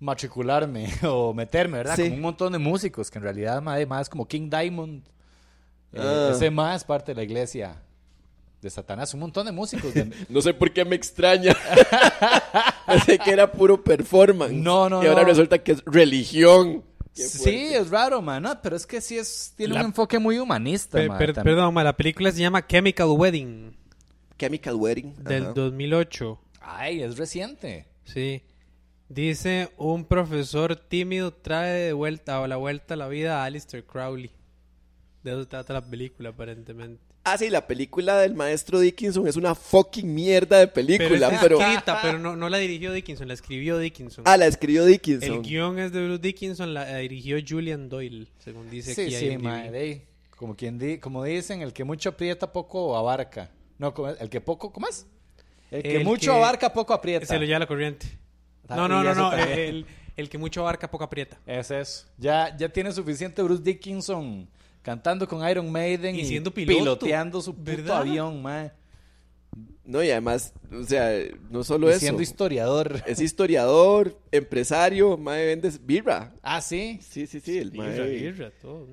matricularme 0.04 0.88
o 1.04 1.34
meterme, 1.34 1.78
¿verdad? 1.78 1.96
Sí. 1.96 2.04
Como 2.04 2.16
un 2.16 2.22
montón 2.22 2.54
de 2.54 2.60
músicos 2.60 3.10
que 3.10 3.18
en 3.20 3.24
realidad 3.24 3.62
más, 3.62 3.88
más 3.88 4.10
como 4.10 4.28
King 4.28 4.50
Diamond, 4.50 5.04
eh, 5.94 6.00
Ah. 6.02 6.32
ese 6.34 6.50
más 6.52 6.78
es 6.78 6.84
parte 6.84 7.12
de 7.12 7.16
la 7.16 7.24
iglesia 7.24 7.82
de 8.62 8.70
Satanás, 8.70 9.14
un 9.14 9.20
montón 9.22 9.46
de 9.46 9.52
músicos. 9.52 9.94
de- 9.94 10.10
No 10.30 10.42
sé 10.42 10.54
por 10.54 10.72
qué 10.74 10.86
me 10.86 10.96
extraña. 10.96 11.54
Pensé 12.88 13.18
que 13.20 13.32
era 13.32 13.52
puro 13.52 13.84
performance. 13.84 14.54
No, 14.54 14.90
no, 14.90 15.04
Y 15.04 15.08
ahora 15.08 15.22
no. 15.22 15.28
resulta 15.28 15.60
que 15.60 15.74
es 15.74 15.84
religión. 15.86 16.84
Sí, 17.14 17.74
es 17.74 17.90
raro, 17.92 18.22
man, 18.24 18.42
no, 18.42 18.60
pero 18.62 18.76
es 18.76 18.88
que 18.88 19.00
sí 19.00 19.18
es, 19.20 19.54
tiene 19.56 19.76
La- 19.76 19.82
un 19.82 19.86
enfoque 19.88 20.18
muy 20.18 20.40
humanista, 20.40 20.98
Per- 20.98 21.10
man, 21.10 21.18
per- 21.20 21.34
también. 21.34 21.56
perdón, 21.56 21.74
ma, 21.74 21.84
la 21.84 21.96
película 21.96 22.32
se 22.32 22.40
llama 22.40 22.66
Chemical 22.66 23.08
Wedding 23.10 23.76
Chemical 24.40 24.76
Wedding. 24.76 25.14
del 25.24 25.44
ajá. 25.44 25.54
2008. 25.54 26.40
Ay, 26.62 27.04
es 27.04 27.18
reciente. 27.18 27.86
Sí. 28.06 28.42
Dice, 29.14 29.70
un 29.78 30.06
profesor 30.06 30.76
tímido 30.76 31.32
trae 31.32 31.72
de 31.74 31.94
vuelta 31.94 32.44
a 32.44 32.48
la 32.48 32.56
vuelta 32.58 32.96
a 32.96 32.98
la 32.98 33.08
vida 33.08 33.42
a 33.42 33.46
Alistair 33.46 33.86
Crowley. 33.86 34.32
De 35.24 35.32
eso 35.32 35.48
trata 35.48 35.74
la 35.74 35.82
película, 35.88 36.30
aparentemente. 36.30 37.00
Ah, 37.24 37.38
sí, 37.38 37.50
la 37.50 37.68
película 37.68 38.18
del 38.18 38.34
maestro 38.34 38.80
Dickinson 38.80 39.28
es 39.28 39.36
una 39.38 39.54
fucking 39.56 40.14
mierda 40.14 40.58
de 40.58 40.68
película, 40.68 41.30
es 41.30 41.40
pero... 41.42 41.62
escrita, 41.62 42.00
pero 42.02 42.18
no, 42.20 42.36
no 42.36 42.50
la 42.50 42.58
dirigió 42.58 42.92
Dickinson, 42.92 43.28
la 43.28 43.36
escribió 43.36 43.78
Dickinson. 43.78 44.24
Ah, 44.28 44.36
la 44.36 44.48
escribió 44.48 44.84
Dickinson. 44.84 45.36
El 45.36 45.42
guion 45.42 45.80
es 45.80 45.92
de 45.94 46.04
Bruce 46.06 46.22
Dickinson, 46.22 46.74
la, 46.74 46.84
la 46.84 46.98
dirigió 46.98 47.38
Julian 47.48 47.88
Doyle, 47.90 48.28
según 48.40 48.70
dice 48.70 48.94
Sí, 48.96 49.02
aquí. 49.04 49.16
sí, 49.16 49.38
de 49.38 49.78
ahí, 49.80 50.04
como 50.36 50.56
quien 50.58 50.78
di- 50.80 50.98
como 50.98 51.24
dicen, 51.24 51.62
el 51.62 51.72
que 51.72 51.84
mucho 51.86 52.10
aprieta 52.10 52.52
poco 52.52 52.98
abarca. 52.98 53.50
No, 53.78 53.94
como- 53.94 54.10
el 54.10 54.30
que 54.30 54.42
poco, 54.42 54.74
¿cómo 54.74 54.88
es? 54.90 55.06
El 55.72 55.84
que 55.84 55.98
El 55.98 56.04
mucho 56.04 56.32
que- 56.32 56.38
abarca 56.38 56.74
poco 56.74 56.94
aprieta. 56.94 57.26
Se 57.28 57.40
lo 57.40 57.46
lleva 57.46 57.60
la 57.60 57.68
corriente. 57.68 58.08
No, 58.70 58.88
no, 58.88 59.04
no, 59.04 59.14
no. 59.14 59.34
El, 59.34 59.86
el 60.16 60.30
que 60.30 60.38
mucho 60.38 60.62
abarca, 60.62 60.90
poco 60.90 61.04
aprieta. 61.04 61.38
Es 61.46 61.72
eso. 61.72 62.06
Ya, 62.18 62.56
ya 62.58 62.70
tiene 62.70 62.92
suficiente 62.92 63.42
Bruce 63.42 63.62
Dickinson 63.64 64.48
cantando 64.82 65.28
con 65.28 65.48
Iron 65.48 65.72
Maiden 65.72 66.16
Y 66.16 66.22
y, 66.22 66.26
siendo 66.26 66.54
piloto, 66.54 66.80
piloteando 66.80 67.42
su 67.42 67.54
puto 67.56 67.64
¿verdad? 67.64 67.98
avión, 68.02 68.42
mae. 68.42 68.72
No, 69.86 70.02
y 70.02 70.10
además, 70.12 70.54
o 70.72 70.84
sea, 70.84 71.12
no 71.50 71.64
solo 71.64 71.88
Y 71.88 71.92
eso. 71.92 72.00
siendo 72.00 72.22
historiador. 72.22 73.04
Es 73.06 73.20
historiador, 73.20 74.18
empresario, 74.32 75.18
mae 75.18 75.46
vendes 75.46 75.86
birra. 75.86 76.34
Ah, 76.42 76.62
sí. 76.62 77.00
Sí, 77.02 77.28
sí, 77.28 77.40
sí, 77.42 77.58
el 77.58 77.72
mae- 77.74 77.92
Birra, 77.92 78.06
birra, 78.06 78.52
todo. 78.62 78.88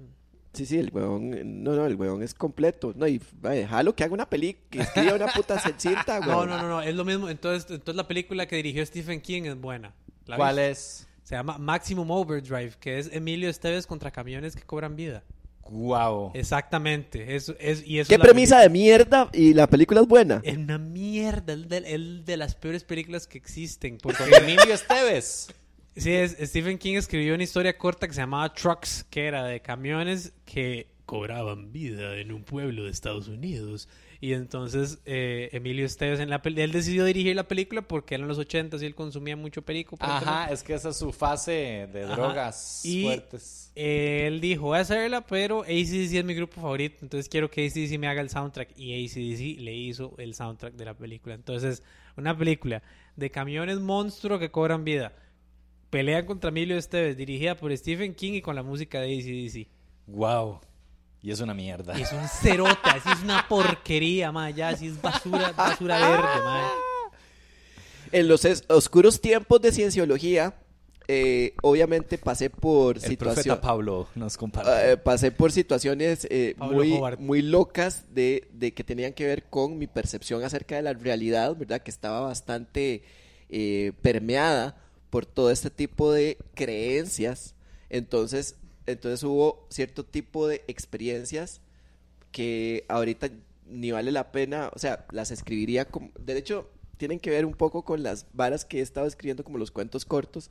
Sí, 0.52 0.66
sí, 0.66 0.78
el 0.78 0.90
weón, 0.92 1.62
no, 1.62 1.74
no, 1.76 1.86
el 1.86 1.94
weón 1.94 2.22
es 2.22 2.34
completo. 2.34 2.92
No, 2.96 3.06
y 3.06 3.20
déjalo 3.40 3.94
que 3.94 4.02
haga 4.04 4.14
una 4.14 4.28
película, 4.28 4.66
que 4.70 4.80
escriba 4.80 5.14
una 5.14 5.28
puta 5.28 5.58
cinta, 5.78 6.20
No, 6.20 6.38
weón. 6.38 6.48
no, 6.48 6.58
no, 6.60 6.68
no, 6.68 6.82
es 6.82 6.94
lo 6.94 7.04
mismo. 7.04 7.28
Entonces, 7.28 7.70
entonces 7.70 7.94
la 7.94 8.08
película 8.08 8.46
que 8.46 8.56
dirigió 8.56 8.84
Stephen 8.84 9.20
King 9.20 9.42
es 9.44 9.60
buena. 9.60 9.94
¿La 10.26 10.36
¿Cuál 10.36 10.56
viste? 10.56 10.70
es? 10.70 11.08
Se 11.22 11.36
llama 11.36 11.58
Maximum 11.58 12.10
Overdrive, 12.10 12.72
que 12.80 12.98
es 12.98 13.08
Emilio 13.12 13.48
Esteves 13.48 13.86
contra 13.86 14.10
camiones 14.10 14.56
que 14.56 14.62
cobran 14.62 14.96
vida. 14.96 15.22
Guau. 15.62 16.32
Exactamente. 16.34 17.36
Es, 17.36 17.54
es, 17.60 17.86
y 17.86 18.00
eso 18.00 18.08
Qué 18.08 18.16
es 18.16 18.20
premisa 18.20 18.58
de 18.58 18.68
mierda 18.68 19.30
y 19.32 19.54
la 19.54 19.68
película 19.68 20.00
es 20.00 20.08
buena. 20.08 20.40
Es 20.42 20.56
una 20.56 20.78
mierda. 20.78 21.52
Es 21.52 21.68
de, 21.68 21.76
es 21.86 22.24
de 22.26 22.36
las 22.36 22.56
peores 22.56 22.82
películas 22.82 23.28
que 23.28 23.38
existen. 23.38 23.98
Porque 23.98 24.24
Emilio 24.24 24.74
Esteves. 24.74 25.54
Sí, 25.96 26.12
es, 26.12 26.36
Stephen 26.40 26.78
King 26.78 26.94
escribió 26.96 27.34
una 27.34 27.42
historia 27.42 27.76
corta 27.76 28.06
que 28.06 28.14
se 28.14 28.20
llamaba 28.20 28.52
Trucks, 28.54 29.04
que 29.10 29.26
era 29.26 29.44
de 29.44 29.60
camiones 29.60 30.32
que 30.44 30.88
cobraban 31.04 31.72
vida 31.72 32.16
en 32.18 32.30
un 32.30 32.44
pueblo 32.44 32.84
de 32.84 32.90
Estados 32.90 33.26
Unidos. 33.26 33.88
Y 34.22 34.34
entonces 34.34 34.98
eh, 35.06 35.48
Emilio 35.52 35.84
Esteves, 35.86 36.20
en 36.20 36.28
la 36.30 36.40
él 36.44 36.72
decidió 36.72 37.04
dirigir 37.04 37.34
la 37.34 37.48
película 37.48 37.82
porque 37.82 38.14
eran 38.14 38.28
los 38.28 38.38
80 38.38 38.76
y 38.80 38.84
él 38.84 38.94
consumía 38.94 39.34
mucho 39.34 39.62
perico. 39.62 39.96
Ajá, 39.98 40.52
es 40.52 40.62
que 40.62 40.74
esa 40.74 40.90
es 40.90 40.96
su 40.98 41.10
fase 41.12 41.88
de 41.92 42.04
Ajá. 42.04 42.14
drogas 42.14 42.84
Y- 42.84 43.02
fuertes. 43.04 43.72
Él 43.74 44.40
dijo, 44.40 44.66
voy 44.66 44.78
a 44.78 44.82
hacerla, 44.82 45.26
pero 45.26 45.62
ACDC 45.62 46.18
es 46.18 46.24
mi 46.24 46.34
grupo 46.34 46.60
favorito, 46.60 46.98
entonces 47.00 47.28
quiero 47.30 47.50
que 47.50 47.64
ACDC 47.66 47.98
me 47.98 48.08
haga 48.08 48.20
el 48.20 48.28
soundtrack. 48.28 48.76
Y 48.78 48.92
ACDC 49.06 49.58
le 49.60 49.74
hizo 49.74 50.14
el 50.18 50.34
soundtrack 50.34 50.74
de 50.74 50.84
la 50.84 50.94
película. 50.94 51.34
Entonces, 51.34 51.82
una 52.16 52.36
película 52.36 52.82
de 53.16 53.30
camiones 53.30 53.78
monstruo 53.80 54.38
que 54.38 54.50
cobran 54.50 54.84
vida. 54.84 55.14
Pelean 55.90 56.24
contra 56.24 56.50
Emilio 56.50 56.78
Esteves, 56.78 57.16
dirigida 57.16 57.56
por 57.56 57.76
Stephen 57.76 58.14
King 58.14 58.34
y 58.34 58.42
con 58.42 58.54
la 58.54 58.62
música 58.62 59.00
de 59.00 59.18
ACDC. 59.18 59.68
Wow. 60.06 60.60
Y 61.22 61.30
es 61.32 61.40
una 61.40 61.52
mierda. 61.52 61.98
Y 61.98 62.02
es 62.02 62.12
un 62.12 62.26
cerote, 62.28 62.88
así 62.88 63.08
es 63.12 63.22
una 63.22 63.46
porquería, 63.48 64.32
ma, 64.32 64.50
ya, 64.50 64.68
así 64.68 64.86
es 64.86 65.02
basura, 65.02 65.52
basura 65.56 65.98
verde, 65.98 66.44
ma. 66.44 66.70
En 68.12 68.28
los 68.28 68.44
oscuros 68.68 69.20
tiempos 69.20 69.60
de 69.60 69.72
cienciología, 69.72 70.54
eh, 71.06 71.54
obviamente 71.62 72.18
pasé 72.18 72.50
por 72.50 73.00
situaciones... 73.00 73.60
Pablo 73.60 74.08
nos 74.14 74.36
comparte. 74.36 74.92
Eh, 74.92 74.96
pasé 74.96 75.32
por 75.32 75.52
situaciones 75.52 76.26
eh, 76.30 76.54
muy, 76.58 76.92
Hobart. 76.92 77.20
muy 77.20 77.42
locas 77.42 78.06
de, 78.14 78.48
de 78.52 78.72
que 78.72 78.84
tenían 78.84 79.12
que 79.12 79.26
ver 79.26 79.44
con 79.44 79.76
mi 79.76 79.86
percepción 79.86 80.42
acerca 80.44 80.76
de 80.76 80.82
la 80.82 80.92
realidad, 80.92 81.56
¿verdad? 81.56 81.82
Que 81.82 81.90
estaba 81.90 82.20
bastante 82.20 83.02
eh, 83.48 83.92
permeada 84.02 84.76
por 85.10 85.26
todo 85.26 85.50
este 85.50 85.70
tipo 85.70 86.12
de 86.12 86.38
creencias. 86.54 87.54
Entonces, 87.88 88.56
entonces 88.86 89.22
hubo 89.24 89.66
cierto 89.70 90.04
tipo 90.04 90.46
de 90.46 90.62
experiencias 90.68 91.60
que 92.32 92.84
ahorita 92.88 93.28
ni 93.68 93.90
vale 93.90 94.10
la 94.12 94.32
pena, 94.32 94.70
o 94.74 94.78
sea, 94.78 95.06
las 95.12 95.30
escribiría 95.30 95.84
como... 95.84 96.10
De 96.18 96.36
hecho, 96.38 96.68
tienen 96.96 97.18
que 97.20 97.30
ver 97.30 97.44
un 97.44 97.54
poco 97.54 97.82
con 97.82 98.02
las 98.02 98.26
varas 98.32 98.64
que 98.64 98.78
he 98.78 98.82
estado 98.82 99.06
escribiendo, 99.06 99.44
como 99.44 99.58
los 99.58 99.70
cuentos 99.70 100.04
cortos, 100.04 100.50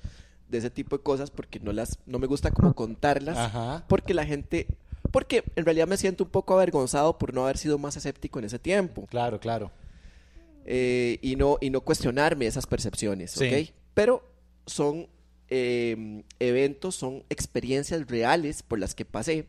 de 0.50 0.58
ese 0.58 0.70
tipo 0.70 0.98
de 0.98 1.04
cosas, 1.04 1.30
porque 1.30 1.60
no, 1.60 1.72
las, 1.74 2.00
no 2.06 2.18
me 2.20 2.28
gusta 2.28 2.50
como 2.52 2.74
contarlas 2.74 3.38
Ajá. 3.38 3.86
porque 3.88 4.14
la 4.16 4.26
gente, 4.26 4.66
porque 5.12 5.44
en 5.56 5.64
realidad 5.66 5.88
me 5.88 5.96
siento 5.96 6.24
un 6.24 6.30
poco 6.32 6.54
avergonzado 6.56 7.18
por 7.20 7.34
no 7.36 7.44
haber 7.44 7.58
sido 7.58 7.78
más 7.78 7.96
escéptico 7.98 8.40
en 8.40 8.46
ese 8.46 8.58
tiempo 8.58 9.06
Claro, 9.12 9.40
claro. 9.40 9.72
eh, 10.66 11.20
y, 11.22 11.36
no, 11.36 11.58
y 11.62 11.70
no 11.70 11.82
cuestionarme 11.82 12.48
esas 12.48 12.66
percepciones, 12.66 13.32
Sí. 13.32 13.46
¿ok? 13.48 13.70
Pero 13.94 14.24
son 14.70 15.08
eh, 15.50 16.24
eventos, 16.40 16.96
son 16.96 17.24
experiencias 17.30 18.06
reales 18.08 18.62
por 18.64 18.78
las 18.80 18.94
que 18.96 19.04
pasé, 19.06 19.48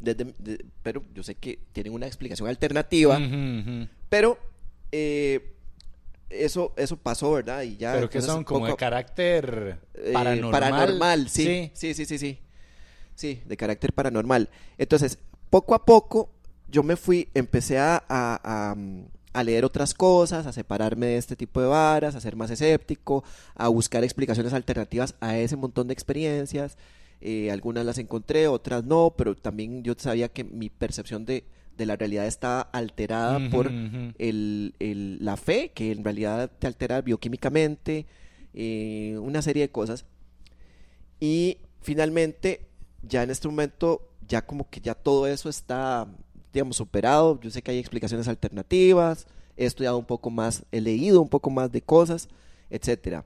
desde- 0.00 0.32
de- 0.38 0.64
pero 0.82 1.04
yo 1.14 1.22
sé 1.22 1.34
que 1.34 1.58
tienen 1.72 1.92
una 1.92 2.06
explicación 2.06 2.48
alternativa, 2.48 3.18
pero 4.08 4.38
eh, 4.92 5.54
eso, 6.30 6.72
eso 6.76 6.96
pasó, 6.96 7.32
¿verdad? 7.32 7.62
Y 7.62 7.76
ya, 7.76 7.92
Pero 7.92 8.08
que 8.10 8.20
son 8.22 8.44
como 8.44 8.60
poco 8.60 8.72
de 8.72 8.76
carácter 8.76 9.78
eh, 9.94 10.12
paranormal. 10.12 11.28
sí. 11.28 11.70
Sí, 11.74 11.94
sí, 11.94 12.06
sí, 12.06 12.18
sí. 12.18 12.38
Sí, 13.14 13.42
de 13.44 13.56
carácter 13.56 13.92
paranormal. 13.92 14.48
Entonces, 14.78 15.18
poco 15.50 15.74
a 15.74 15.84
poco, 15.84 16.30
yo 16.68 16.82
me 16.82 16.96
fui, 16.96 17.28
empecé 17.34 17.78
a, 17.78 17.96
a- 18.08 18.40
a, 18.44 18.76
a 19.32 19.44
leer 19.44 19.64
otras 19.64 19.94
cosas, 19.94 20.46
a 20.46 20.52
separarme 20.52 21.06
de 21.06 21.16
este 21.18 21.36
tipo 21.36 21.60
de 21.60 21.66
varas, 21.68 22.14
a 22.14 22.20
ser 22.20 22.34
más 22.36 22.50
escéptico, 22.50 23.24
a 23.54 23.68
buscar 23.68 24.02
explicaciones 24.04 24.52
alternativas 24.52 25.14
a 25.20 25.38
ese 25.38 25.56
montón 25.56 25.88
de 25.88 25.92
experiencias. 25.94 26.76
Eh, 27.20 27.50
algunas 27.50 27.84
las 27.84 27.98
encontré, 27.98 28.46
otras 28.48 28.84
no, 28.84 29.14
pero 29.16 29.34
también 29.36 29.82
yo 29.82 29.94
sabía 29.98 30.28
que 30.28 30.44
mi 30.44 30.70
percepción 30.70 31.24
de, 31.26 31.44
de 31.76 31.86
la 31.86 31.96
realidad 31.96 32.26
estaba 32.26 32.60
alterada 32.60 33.38
por 33.50 33.66
el, 34.18 34.74
el- 34.78 35.18
la 35.24 35.36
fe, 35.36 35.72
que 35.74 35.90
en 35.92 36.04
realidad 36.04 36.50
te 36.58 36.66
altera 36.66 37.00
bioquímicamente, 37.02 38.06
eh, 38.54 39.18
una 39.20 39.42
serie 39.42 39.62
de 39.64 39.70
cosas. 39.70 40.04
Y 41.20 41.58
finalmente, 41.80 42.66
ya 43.02 43.22
en 43.22 43.30
este 43.30 43.48
momento, 43.48 44.08
ya 44.26 44.46
como 44.46 44.68
que 44.70 44.80
ya 44.80 44.94
todo 44.94 45.26
eso 45.26 45.48
está, 45.48 46.06
digamos, 46.52 46.76
superado. 46.76 47.40
Yo 47.40 47.50
sé 47.50 47.62
que 47.62 47.70
hay 47.70 47.78
explicaciones 47.78 48.28
alternativas, 48.28 49.26
he 49.56 49.66
estudiado 49.66 49.98
un 49.98 50.06
poco 50.06 50.30
más, 50.30 50.64
he 50.72 50.80
leído 50.80 51.20
un 51.20 51.28
poco 51.28 51.50
más 51.50 51.70
de 51.72 51.82
cosas, 51.82 52.28
etcétera. 52.70 53.24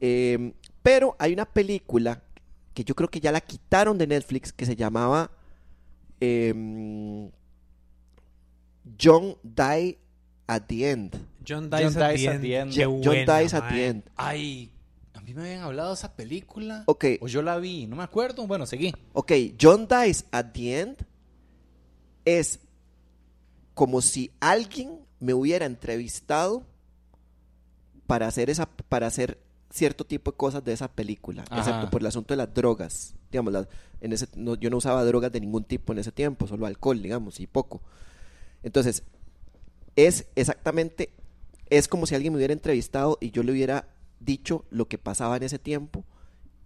Eh, 0.00 0.52
pero 0.82 1.16
hay 1.18 1.32
una 1.32 1.46
película 1.46 2.22
que 2.74 2.84
yo 2.84 2.94
creo 2.94 3.08
que 3.08 3.20
ya 3.20 3.32
la 3.32 3.40
quitaron 3.40 3.96
de 3.98 4.06
Netflix 4.06 4.52
que 4.52 4.66
se 4.66 4.76
llamaba 4.76 5.30
em, 6.20 7.30
John 9.00 9.36
Die 9.42 9.98
at 10.46 10.62
the 10.66 10.90
End. 10.90 11.14
John 11.46 11.70
John 11.70 11.70
Dice 11.70 11.98
at 12.02 12.10
Dies 12.10 12.20
the 12.22 12.28
at 12.28 12.34
End. 12.34 12.42
the 12.42 12.56
End. 12.56 12.72
John 12.72 13.00
buena, 13.02 13.38
Dies 13.38 13.54
at 13.54 13.68
the 13.68 13.86
End. 13.86 14.02
Ay, 14.16 14.72
a 15.12 15.20
mí 15.20 15.34
me 15.34 15.42
habían 15.42 15.62
hablado 15.62 15.90
de 15.90 15.94
esa 15.94 16.14
película. 16.16 16.84
Ok. 16.86 17.04
O 17.20 17.28
yo 17.28 17.42
la 17.42 17.58
vi, 17.58 17.86
no 17.86 17.96
me 17.96 18.02
acuerdo. 18.02 18.46
Bueno, 18.46 18.66
seguí. 18.66 18.92
Ok, 19.12 19.32
John 19.60 19.86
Dies 19.88 20.26
at 20.32 20.52
the 20.52 20.80
End 20.80 20.96
es 22.24 22.60
como 23.74 24.00
si 24.02 24.30
alguien 24.40 25.00
me 25.20 25.34
hubiera 25.34 25.66
entrevistado 25.66 26.64
para 28.06 28.26
hacer 28.26 28.50
esa 28.50 28.66
para 28.66 29.06
hacer 29.06 29.38
cierto 29.70 30.04
tipo 30.04 30.30
de 30.30 30.36
cosas 30.36 30.62
de 30.64 30.72
esa 30.72 30.88
película, 30.92 31.42
Ajá. 31.50 31.58
excepto 31.58 31.90
por 31.90 32.00
el 32.00 32.06
asunto 32.06 32.32
de 32.34 32.38
las 32.38 32.54
drogas. 32.54 33.14
Digamos, 33.32 33.66
en 34.00 34.12
ese, 34.12 34.28
no- 34.36 34.54
yo 34.54 34.70
no 34.70 34.76
usaba 34.76 35.04
drogas 35.04 35.32
de 35.32 35.40
ningún 35.40 35.64
tipo 35.64 35.92
en 35.92 35.98
ese 35.98 36.12
tiempo, 36.12 36.46
solo 36.46 36.66
alcohol, 36.66 37.02
digamos, 37.02 37.40
y 37.40 37.48
poco. 37.48 37.80
Entonces, 38.62 39.02
es 39.96 40.26
exactamente, 40.36 41.10
es 41.70 41.88
como 41.88 42.06
si 42.06 42.14
alguien 42.14 42.32
me 42.32 42.36
hubiera 42.36 42.52
entrevistado 42.52 43.18
y 43.20 43.32
yo 43.32 43.42
le 43.42 43.50
hubiera 43.50 43.88
dicho 44.20 44.64
lo 44.70 44.86
que 44.86 44.96
pasaba 44.98 45.36
en 45.36 45.42
ese 45.42 45.58
tiempo 45.58 46.04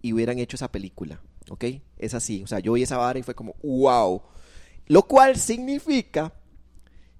y 0.03 0.13
hubieran 0.13 0.37
hecho 0.37 0.55
esa 0.55 0.71
película, 0.71 1.19
¿ok? 1.49 1.65
Es 1.97 2.13
así, 2.13 2.43
o 2.43 2.47
sea, 2.47 2.59
yo 2.59 2.73
vi 2.73 2.83
esa 2.83 2.97
vara 2.97 3.17
y 3.17 3.23
fue 3.23 3.33
como, 3.33 3.55
wow. 3.63 4.21
Lo 4.89 5.03
cual 5.03 5.37
significa 5.37 6.33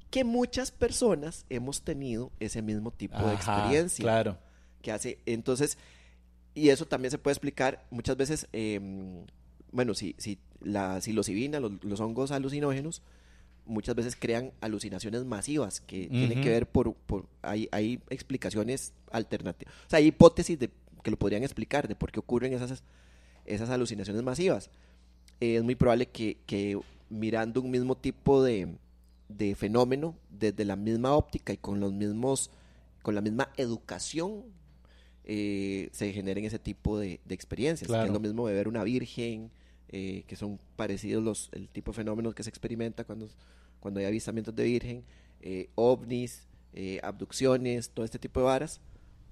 que 0.09 0.23
muchas 0.23 0.71
personas 0.71 1.45
hemos 1.49 1.83
tenido 1.83 2.31
ese 2.39 2.61
mismo 2.61 2.91
tipo 2.91 3.17
de 3.25 3.33
experiencia 3.35 4.03
Claro. 4.03 4.37
que 4.81 4.91
hace. 4.91 5.19
Entonces, 5.27 5.77
y 6.55 6.69
eso 6.69 6.87
también 6.87 7.11
se 7.11 7.19
puede 7.19 7.33
explicar 7.33 7.85
muchas 7.91 8.17
veces, 8.17 8.47
eh, 8.53 8.81
bueno, 9.71 9.93
si, 9.93 10.15
si 10.17 10.39
la 10.61 10.99
psilocibina, 10.99 11.59
los, 11.59 11.73
los 11.83 11.99
hongos 11.99 12.31
alucinógenos, 12.31 13.03
muchas 13.65 13.93
veces 13.93 14.15
crean 14.19 14.51
alucinaciones 14.61 15.23
masivas 15.25 15.79
que 15.79 16.07
tienen 16.07 16.41
que 16.41 16.49
ver 16.49 16.67
por, 16.67 16.95
por 16.95 17.27
hay, 17.43 17.69
hay 17.71 18.01
explicaciones 18.09 18.93
alternativas. 19.11 19.71
O 19.85 19.89
sea, 19.91 19.97
hay 19.99 20.07
hipótesis 20.07 20.57
de, 20.57 20.71
que 21.03 21.11
lo 21.11 21.17
podrían 21.17 21.43
explicar 21.43 21.87
de 21.87 21.95
por 21.95 22.11
qué 22.11 22.19
ocurren 22.19 22.51
esas, 22.51 22.81
esas 23.45 23.69
alucinaciones 23.69 24.23
masivas. 24.23 24.71
Eh, 25.39 25.57
es 25.57 25.63
muy 25.63 25.75
probable 25.75 26.07
que, 26.07 26.39
que 26.47 26.79
mirando 27.09 27.61
un 27.61 27.71
mismo 27.71 27.95
tipo 27.97 28.43
de, 28.43 28.77
de 29.27 29.55
fenómeno 29.55 30.15
desde 30.29 30.65
la 30.65 30.75
misma 30.75 31.13
óptica 31.13 31.53
y 31.53 31.57
con 31.57 31.79
los 31.79 31.93
mismos 31.93 32.51
con 33.01 33.15
la 33.15 33.21
misma 33.21 33.49
educación 33.55 34.43
eh, 35.23 35.89
se 35.91 36.11
generen 36.11 36.45
ese 36.45 36.59
tipo 36.59 36.99
de, 36.99 37.19
de 37.23 37.35
experiencias. 37.35 37.89
Que 37.89 38.03
es 38.03 38.11
lo 38.11 38.19
mismo 38.19 38.43
beber 38.43 38.67
una 38.67 38.83
virgen 38.83 39.51
eh, 39.91 40.23
que 40.27 40.35
son 40.35 40.59
parecidos 40.75 41.23
los 41.23 41.49
el 41.51 41.67
tipo 41.67 41.91
de 41.91 41.95
fenómenos 41.95 42.35
que 42.35 42.43
se 42.43 42.49
experimenta 42.51 43.03
cuando 43.05 43.27
cuando 43.79 43.99
hay 43.99 44.05
avistamientos 44.05 44.55
de 44.55 44.63
virgen 44.63 45.03
eh, 45.41 45.69
ovnis 45.73 46.47
eh, 46.73 46.99
abducciones 47.01 47.89
todo 47.89 48.05
este 48.05 48.19
tipo 48.19 48.39
de 48.39 48.45
varas 48.45 48.81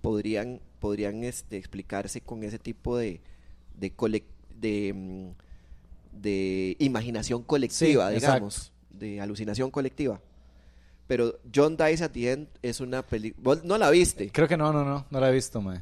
podrían 0.01 0.59
podrían 0.79 1.23
este, 1.23 1.57
explicarse 1.57 2.21
con 2.21 2.43
ese 2.43 2.57
tipo 2.57 2.97
de 2.97 3.21
de, 3.75 3.93
de, 4.55 4.93
mm, 4.95 5.29
de 6.21 6.75
imaginación 6.79 7.43
colectiva 7.43 8.09
Sí, 8.09 8.15
digamos 8.15 8.71
de 8.89 9.21
alucinación 9.21 9.69
colectiva 9.71 10.19
pero 11.07 11.39
John 11.53 11.77
Dies 11.77 12.01
at 12.01 12.11
the 12.11 12.31
End 12.31 12.47
es 12.61 12.79
una 12.81 13.01
película 13.01 13.59
no 13.63 13.77
la 13.77 13.89
viste 13.89 14.29
Creo 14.31 14.47
que 14.47 14.57
no, 14.57 14.73
no, 14.73 14.83
no. 14.83 15.05
No 15.09 15.19
la 15.19 15.29
he 15.29 15.33
visto, 15.33 15.61
mae. 15.61 15.81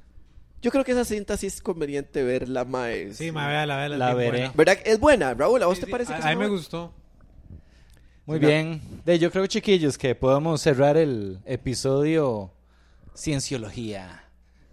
yo 0.62 0.70
creo 0.72 0.84
que 0.84 0.92
esa 0.92 1.06
cinta 1.06 1.36
sí 1.38 1.48
es 1.48 1.62
conveniente 1.62 2.24
verla 2.24 2.64
mae 2.66 3.14
Sí, 3.14 3.32
ma, 3.32 3.48
véala, 3.48 3.78
véala. 3.78 3.98
La 3.98 4.14
veré. 4.14 4.30
buena. 4.40 4.54
verdad 4.56 4.78
es 4.86 5.00
buena 5.00 5.34
Raúl 5.34 5.64
a 5.64 5.66
vos 5.68 5.76
Sí, 5.78 5.82
te 5.82 5.86
sí, 5.88 5.92
parece 5.92 6.14
a, 6.14 6.18
que 6.18 6.24
a 6.24 6.32
es 6.32 6.36
mí 6.36 6.40
me 6.40 6.48
buena? 6.48 6.58
gustó. 6.60 6.94
Muy 8.28 8.40
Sí, 8.40 8.46
bien. 8.46 8.82
De, 9.06 9.20
yo 9.20 9.30
creo, 9.32 9.46
chiquillos, 9.46 9.98
que 10.00 10.16
podemos 10.16 10.60
cerrar 10.60 10.98
el 10.98 11.40
episodio 11.46 12.52
Cienciología. 13.16 14.25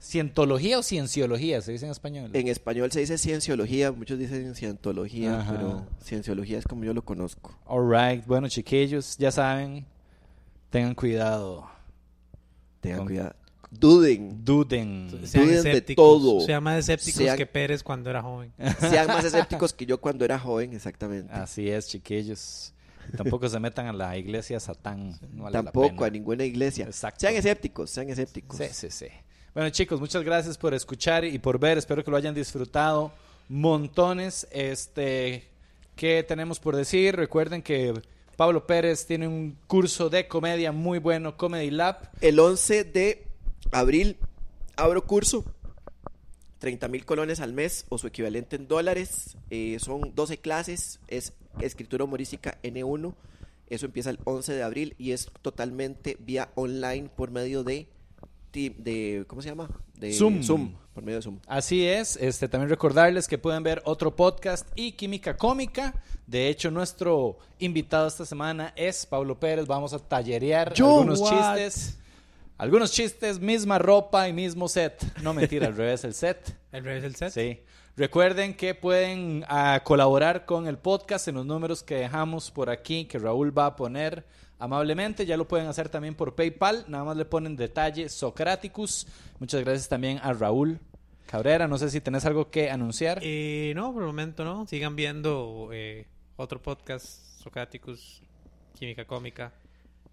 ¿Cientología 0.03 0.78
o 0.78 0.82
cienciología? 0.82 1.62
Se 1.62 1.70
dice 1.72 1.84
en 1.86 1.92
español. 1.92 2.30
En 2.32 2.48
español 2.48 2.90
se 2.90 2.98
dice 3.00 3.18
cienciología, 3.18 3.92
muchos 3.92 4.18
dicen 4.18 4.55
cientología, 4.57 5.38
Ajá. 5.40 5.53
pero 5.53 5.86
cienciología 6.03 6.59
es 6.59 6.64
como 6.66 6.82
yo 6.84 6.92
lo 6.92 7.05
conozco. 7.05 7.57
All 7.66 7.88
right. 7.88 8.26
Bueno, 8.26 8.48
chiquillos, 8.48 9.16
ya 9.16 9.30
saben. 9.30 9.86
Tengan 10.70 10.96
cuidado. 10.96 11.70
Tengan 12.80 12.98
Con- 12.98 13.07
cuidado. 13.07 13.34
Duden. 13.70 14.44
Duden. 14.44 15.09
Sean 15.24 15.46
Duden 15.46 15.62
de 15.62 15.80
todo. 15.94 16.40
Sean 16.40 16.62
más 16.64 16.78
escépticos 16.80 17.22
Sean- 17.22 17.36
que 17.38 17.46
Pérez 17.46 17.82
cuando 17.82 18.11
era 18.11 18.20
joven. 18.22 18.53
Sean 18.80 19.07
más 19.07 19.24
escépticos 19.24 19.72
que 19.72 19.86
yo 19.86 19.98
cuando 20.00 20.24
era 20.24 20.38
joven, 20.38 20.72
exactamente. 20.74 21.32
Así 21.32 21.70
es, 21.70 21.86
chiquillos. 21.88 22.74
Tampoco 23.16 23.48
se 23.48 23.59
metan 23.61 23.86
a 23.86 23.92
la 23.92 24.16
iglesia 24.18 24.59
Satán. 24.61 25.11
no 25.32 25.44
vale 25.44 25.55
la 25.59 25.62
Tampoco 25.62 25.88
pena. 25.88 26.07
a 26.07 26.11
ninguna 26.11 26.44
iglesia. 26.44 26.86
Exacto. 26.86 27.20
Sean 27.20 27.34
escépticos, 27.34 27.88
sean 27.90 28.11
escépticos. 28.11 28.59
Sí, 28.59 28.64
sí, 28.72 28.90
sí. 28.90 29.07
Bueno, 29.55 29.68
chicos, 29.68 30.00
muchas 30.00 30.24
gracias 30.24 30.57
por 30.57 30.72
escuchar 30.72 31.26
y 31.26 31.38
por 31.38 31.59
ver. 31.59 31.76
Espero 31.76 32.03
que 32.03 32.11
lo 32.11 32.16
hayan 32.16 32.34
disfrutado 32.34 33.12
montones. 33.50 34.48
Este, 34.50 35.46
¿qué 35.94 36.22
tenemos 36.22 36.59
por 36.59 36.74
decir? 36.74 37.14
Recuerden 37.16 37.61
que 37.61 37.92
Pablo 38.38 38.66
Pérez 38.66 39.05
tiene 39.05 39.28
un 39.28 39.59
curso 39.66 40.09
de 40.09 40.26
comedia 40.26 40.72
muy 40.72 40.98
bueno, 40.98 41.36
Comedy 41.36 41.70
Lab. 41.70 42.11
El 42.22 42.40
11 42.40 42.84
de 42.84 43.26
abril 43.72 44.16
abro 44.76 45.05
curso. 45.05 45.44
30 46.59 46.88
mil 46.88 47.05
colones 47.05 47.40
al 47.40 47.53
mes 47.53 47.84
o 47.90 47.98
su 47.98 48.07
equivalente 48.07 48.57
en 48.57 48.68
dólares. 48.68 49.36
Eh, 49.50 49.76
son 49.80 50.14
12 50.14 50.38
clases. 50.38 50.98
Es 51.09 51.34
escritura 51.61 52.05
humorística 52.05 52.59
N1. 52.62 53.14
Eso 53.68 53.84
empieza 53.84 54.09
el 54.09 54.18
11 54.24 54.55
de 54.55 54.62
abril 54.62 54.94
y 54.96 55.12
es 55.12 55.30
totalmente 55.42 56.16
vía 56.20 56.50
online 56.55 57.11
por 57.14 57.30
medio 57.30 57.64
de, 57.64 57.86
de 58.53 59.24
¿cómo 59.26 59.42
se 59.42 59.48
llama? 59.48 59.68
De 59.94 60.12
Zoom. 60.12 60.74
por 60.92 61.03
medio 61.03 61.18
de 61.18 61.22
Zoom. 61.22 61.38
Así 61.46 61.86
es, 61.86 62.16
este, 62.16 62.48
también 62.48 62.68
recordarles 62.68 63.26
que 63.26 63.38
pueden 63.38 63.62
ver 63.62 63.82
otro 63.84 64.14
podcast 64.14 64.68
y 64.74 64.92
Química 64.92 65.36
Cómica. 65.36 65.94
De 66.26 66.48
hecho, 66.48 66.70
nuestro 66.70 67.38
invitado 67.59 68.07
esta 68.07 68.26
semana 68.26 68.72
es 68.76 69.07
Pablo 69.07 69.38
Pérez. 69.38 69.66
Vamos 69.66 69.92
a 69.92 69.98
tallerear 69.98 70.74
Yo, 70.74 70.98
algunos 70.98 71.20
what? 71.20 71.57
chistes. 71.57 71.98
Algunos 72.59 72.92
chistes, 72.92 73.40
misma 73.40 73.78
ropa 73.78 74.28
y 74.28 74.32
mismo 74.32 74.68
set. 74.68 75.03
No 75.22 75.34
mentira, 75.34 75.66
al 75.66 75.76
revés 75.76 76.05
el 76.05 76.14
set. 76.14 76.57
El 76.72 76.84
revés 76.84 77.03
del 77.03 77.16
set. 77.16 77.32
Sí. 77.32 77.59
Recuerden 77.96 78.55
que 78.55 78.74
pueden 78.74 79.44
ah, 79.48 79.80
colaborar 79.84 80.46
con 80.46 80.66
el 80.66 80.78
podcast 80.78 81.28
en 81.28 81.34
los 81.34 81.44
números 81.44 81.82
que 81.82 81.96
dejamos 81.96 82.50
por 82.50 82.70
aquí, 82.70 83.05
que 83.05 83.18
Raúl 83.18 83.57
va 83.57 83.66
a 83.66 83.76
poner 83.76 84.24
amablemente. 84.62 85.26
Ya 85.26 85.36
lo 85.36 85.46
pueden 85.48 85.66
hacer 85.66 85.88
también 85.88 86.14
por 86.14 86.34
PayPal. 86.34 86.84
Nada 86.88 87.04
más 87.04 87.16
le 87.16 87.24
ponen 87.24 87.56
detalle 87.56 88.08
Socraticus. 88.08 89.06
Muchas 89.38 89.62
gracias 89.62 89.88
también 89.88 90.18
a 90.22 90.32
Raúl 90.32 90.78
Cabrera. 91.26 91.66
No 91.68 91.78
sé 91.78 91.90
si 91.90 92.00
tenés 92.00 92.24
algo 92.24 92.50
que 92.50 92.70
anunciar. 92.70 93.18
Eh, 93.22 93.72
no, 93.74 93.92
por 93.92 94.02
el 94.02 94.06
momento 94.06 94.44
no. 94.44 94.66
Sigan 94.66 94.96
viendo 94.96 95.70
eh, 95.72 96.06
otro 96.36 96.60
podcast, 96.62 97.04
Socraticus, 97.42 98.22
Química 98.78 99.04
Cómica. 99.06 99.52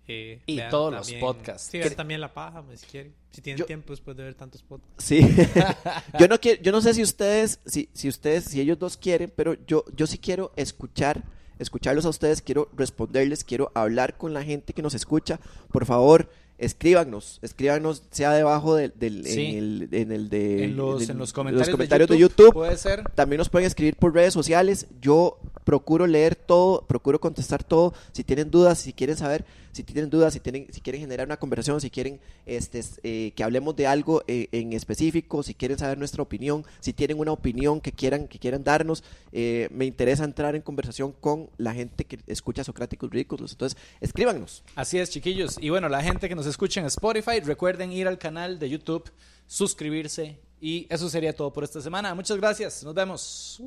eh, 0.07 0.41
Y 0.47 0.57
vean 0.57 0.69
todos 0.71 0.93
los 0.93 1.11
podcasts. 1.13 1.69
Sí, 1.71 1.77
vean 1.77 1.93
también 1.95 2.19
La 2.21 2.33
Paja, 2.33 2.61
pues, 2.63 2.81
si 2.81 2.87
quieren. 2.87 3.13
Si 3.31 3.41
tienen 3.41 3.59
Yo- 3.59 3.65
tiempo 3.65 3.93
después 3.93 4.17
de 4.17 4.23
ver 4.23 4.33
tantos 4.33 4.63
podcasts. 4.63 5.03
Sí. 5.03 5.19
yo 6.19 6.27
no 6.27 6.39
quiero, 6.39 6.59
yo 6.63 6.71
no 6.71 6.81
sé 6.81 6.95
si 6.95 7.03
ustedes, 7.03 7.59
si, 7.65 7.87
si 7.93 8.07
ustedes, 8.09 8.45
si 8.45 8.59
ellos 8.59 8.79
dos 8.79 8.97
quieren, 8.97 9.31
pero 9.35 9.53
yo, 9.67 9.85
yo 9.95 10.07
sí 10.07 10.17
quiero 10.17 10.51
escuchar, 10.55 11.21
escucharlos 11.59 12.05
a 12.05 12.09
ustedes, 12.09 12.41
quiero 12.41 12.69
responderles, 12.75 13.43
quiero 13.43 13.71
hablar 13.75 14.17
con 14.17 14.33
la 14.33 14.43
gente 14.43 14.73
que 14.73 14.81
nos 14.81 14.93
escucha. 14.95 15.39
Por 15.71 15.85
favor, 15.85 16.29
escríbanos, 16.57 17.39
escríbanos, 17.41 18.03
sea 18.11 18.31
debajo 18.33 18.75
del, 18.75 18.93
del 18.95 19.25
Sí. 19.25 19.45
en 19.45 19.57
el, 19.57 19.89
en 19.91 20.11
el 20.11 20.29
de 20.29 20.65
en, 20.65 20.75
los, 20.77 21.03
en 21.03 21.11
en 21.11 21.17
los 21.17 21.29
los 21.29 21.33
comentarios, 21.33 22.09
de, 22.09 22.15
de 22.15 22.19
YouTube, 22.19 22.37
YouTube. 22.47 22.53
Puede 22.53 22.77
ser. 22.77 23.03
También 23.15 23.37
nos 23.37 23.49
pueden 23.49 23.65
escribir 23.67 23.95
por 23.95 24.13
redes 24.13 24.33
sociales. 24.33 24.87
Yo 25.01 25.37
procuro 25.63 26.07
leer 26.07 26.35
todo, 26.35 26.85
procuro 26.87 27.19
contestar 27.19 27.63
todo. 27.63 27.93
Si 28.11 28.23
tienen 28.23 28.51
dudas, 28.51 28.79
si 28.79 28.93
quieren 28.93 29.15
saber, 29.15 29.45
si 29.71 29.83
tienen 29.83 30.09
dudas, 30.09 30.33
si 30.33 30.39
tienen, 30.39 30.67
si 30.71 30.81
quieren 30.81 31.01
generar 31.01 31.27
una 31.27 31.37
conversación, 31.37 31.81
si 31.81 31.89
quieren 31.89 32.19
este, 32.45 32.83
eh, 33.03 33.31
que 33.35 33.43
hablemos 33.43 33.75
de 33.75 33.87
algo 33.87 34.23
eh, 34.27 34.47
en 34.51 34.73
específico, 34.73 35.43
si 35.43 35.53
quieren 35.53 35.77
saber 35.77 35.97
nuestra 35.97 36.23
opinión, 36.23 36.65
si 36.79 36.93
tienen 36.93 37.19
una 37.19 37.31
opinión 37.31 37.81
que 37.81 37.91
quieran, 37.91 38.27
que 38.27 38.39
quieran 38.39 38.63
darnos, 38.63 39.03
eh, 39.31 39.67
me 39.71 39.85
interesa 39.85 40.23
entrar 40.23 40.55
en 40.55 40.61
conversación 40.61 41.13
con 41.19 41.49
la 41.57 41.73
gente 41.73 42.05
que 42.05 42.19
escucha 42.27 42.63
Socráticos 42.63 43.09
Ridículos. 43.09 43.51
Entonces, 43.51 43.79
escríbanos. 44.01 44.63
Así 44.75 44.97
es, 44.97 45.09
chiquillos. 45.09 45.57
Y 45.61 45.69
bueno, 45.69 45.89
la 45.89 46.01
gente 46.03 46.29
que 46.29 46.35
nos 46.35 46.45
escucha 46.45 46.79
en 46.79 46.87
Spotify, 46.87 47.39
recuerden 47.39 47.91
ir 47.91 48.07
al 48.07 48.17
canal 48.17 48.59
de 48.59 48.69
YouTube, 48.69 49.11
suscribirse. 49.47 50.39
Y 50.61 50.87
eso 50.89 51.09
sería 51.09 51.33
todo 51.33 51.53
por 51.53 51.63
esta 51.63 51.81
semana. 51.81 52.13
Muchas 52.13 52.37
gracias. 52.37 52.83
Nos 52.83 52.93
vemos. 52.93 53.61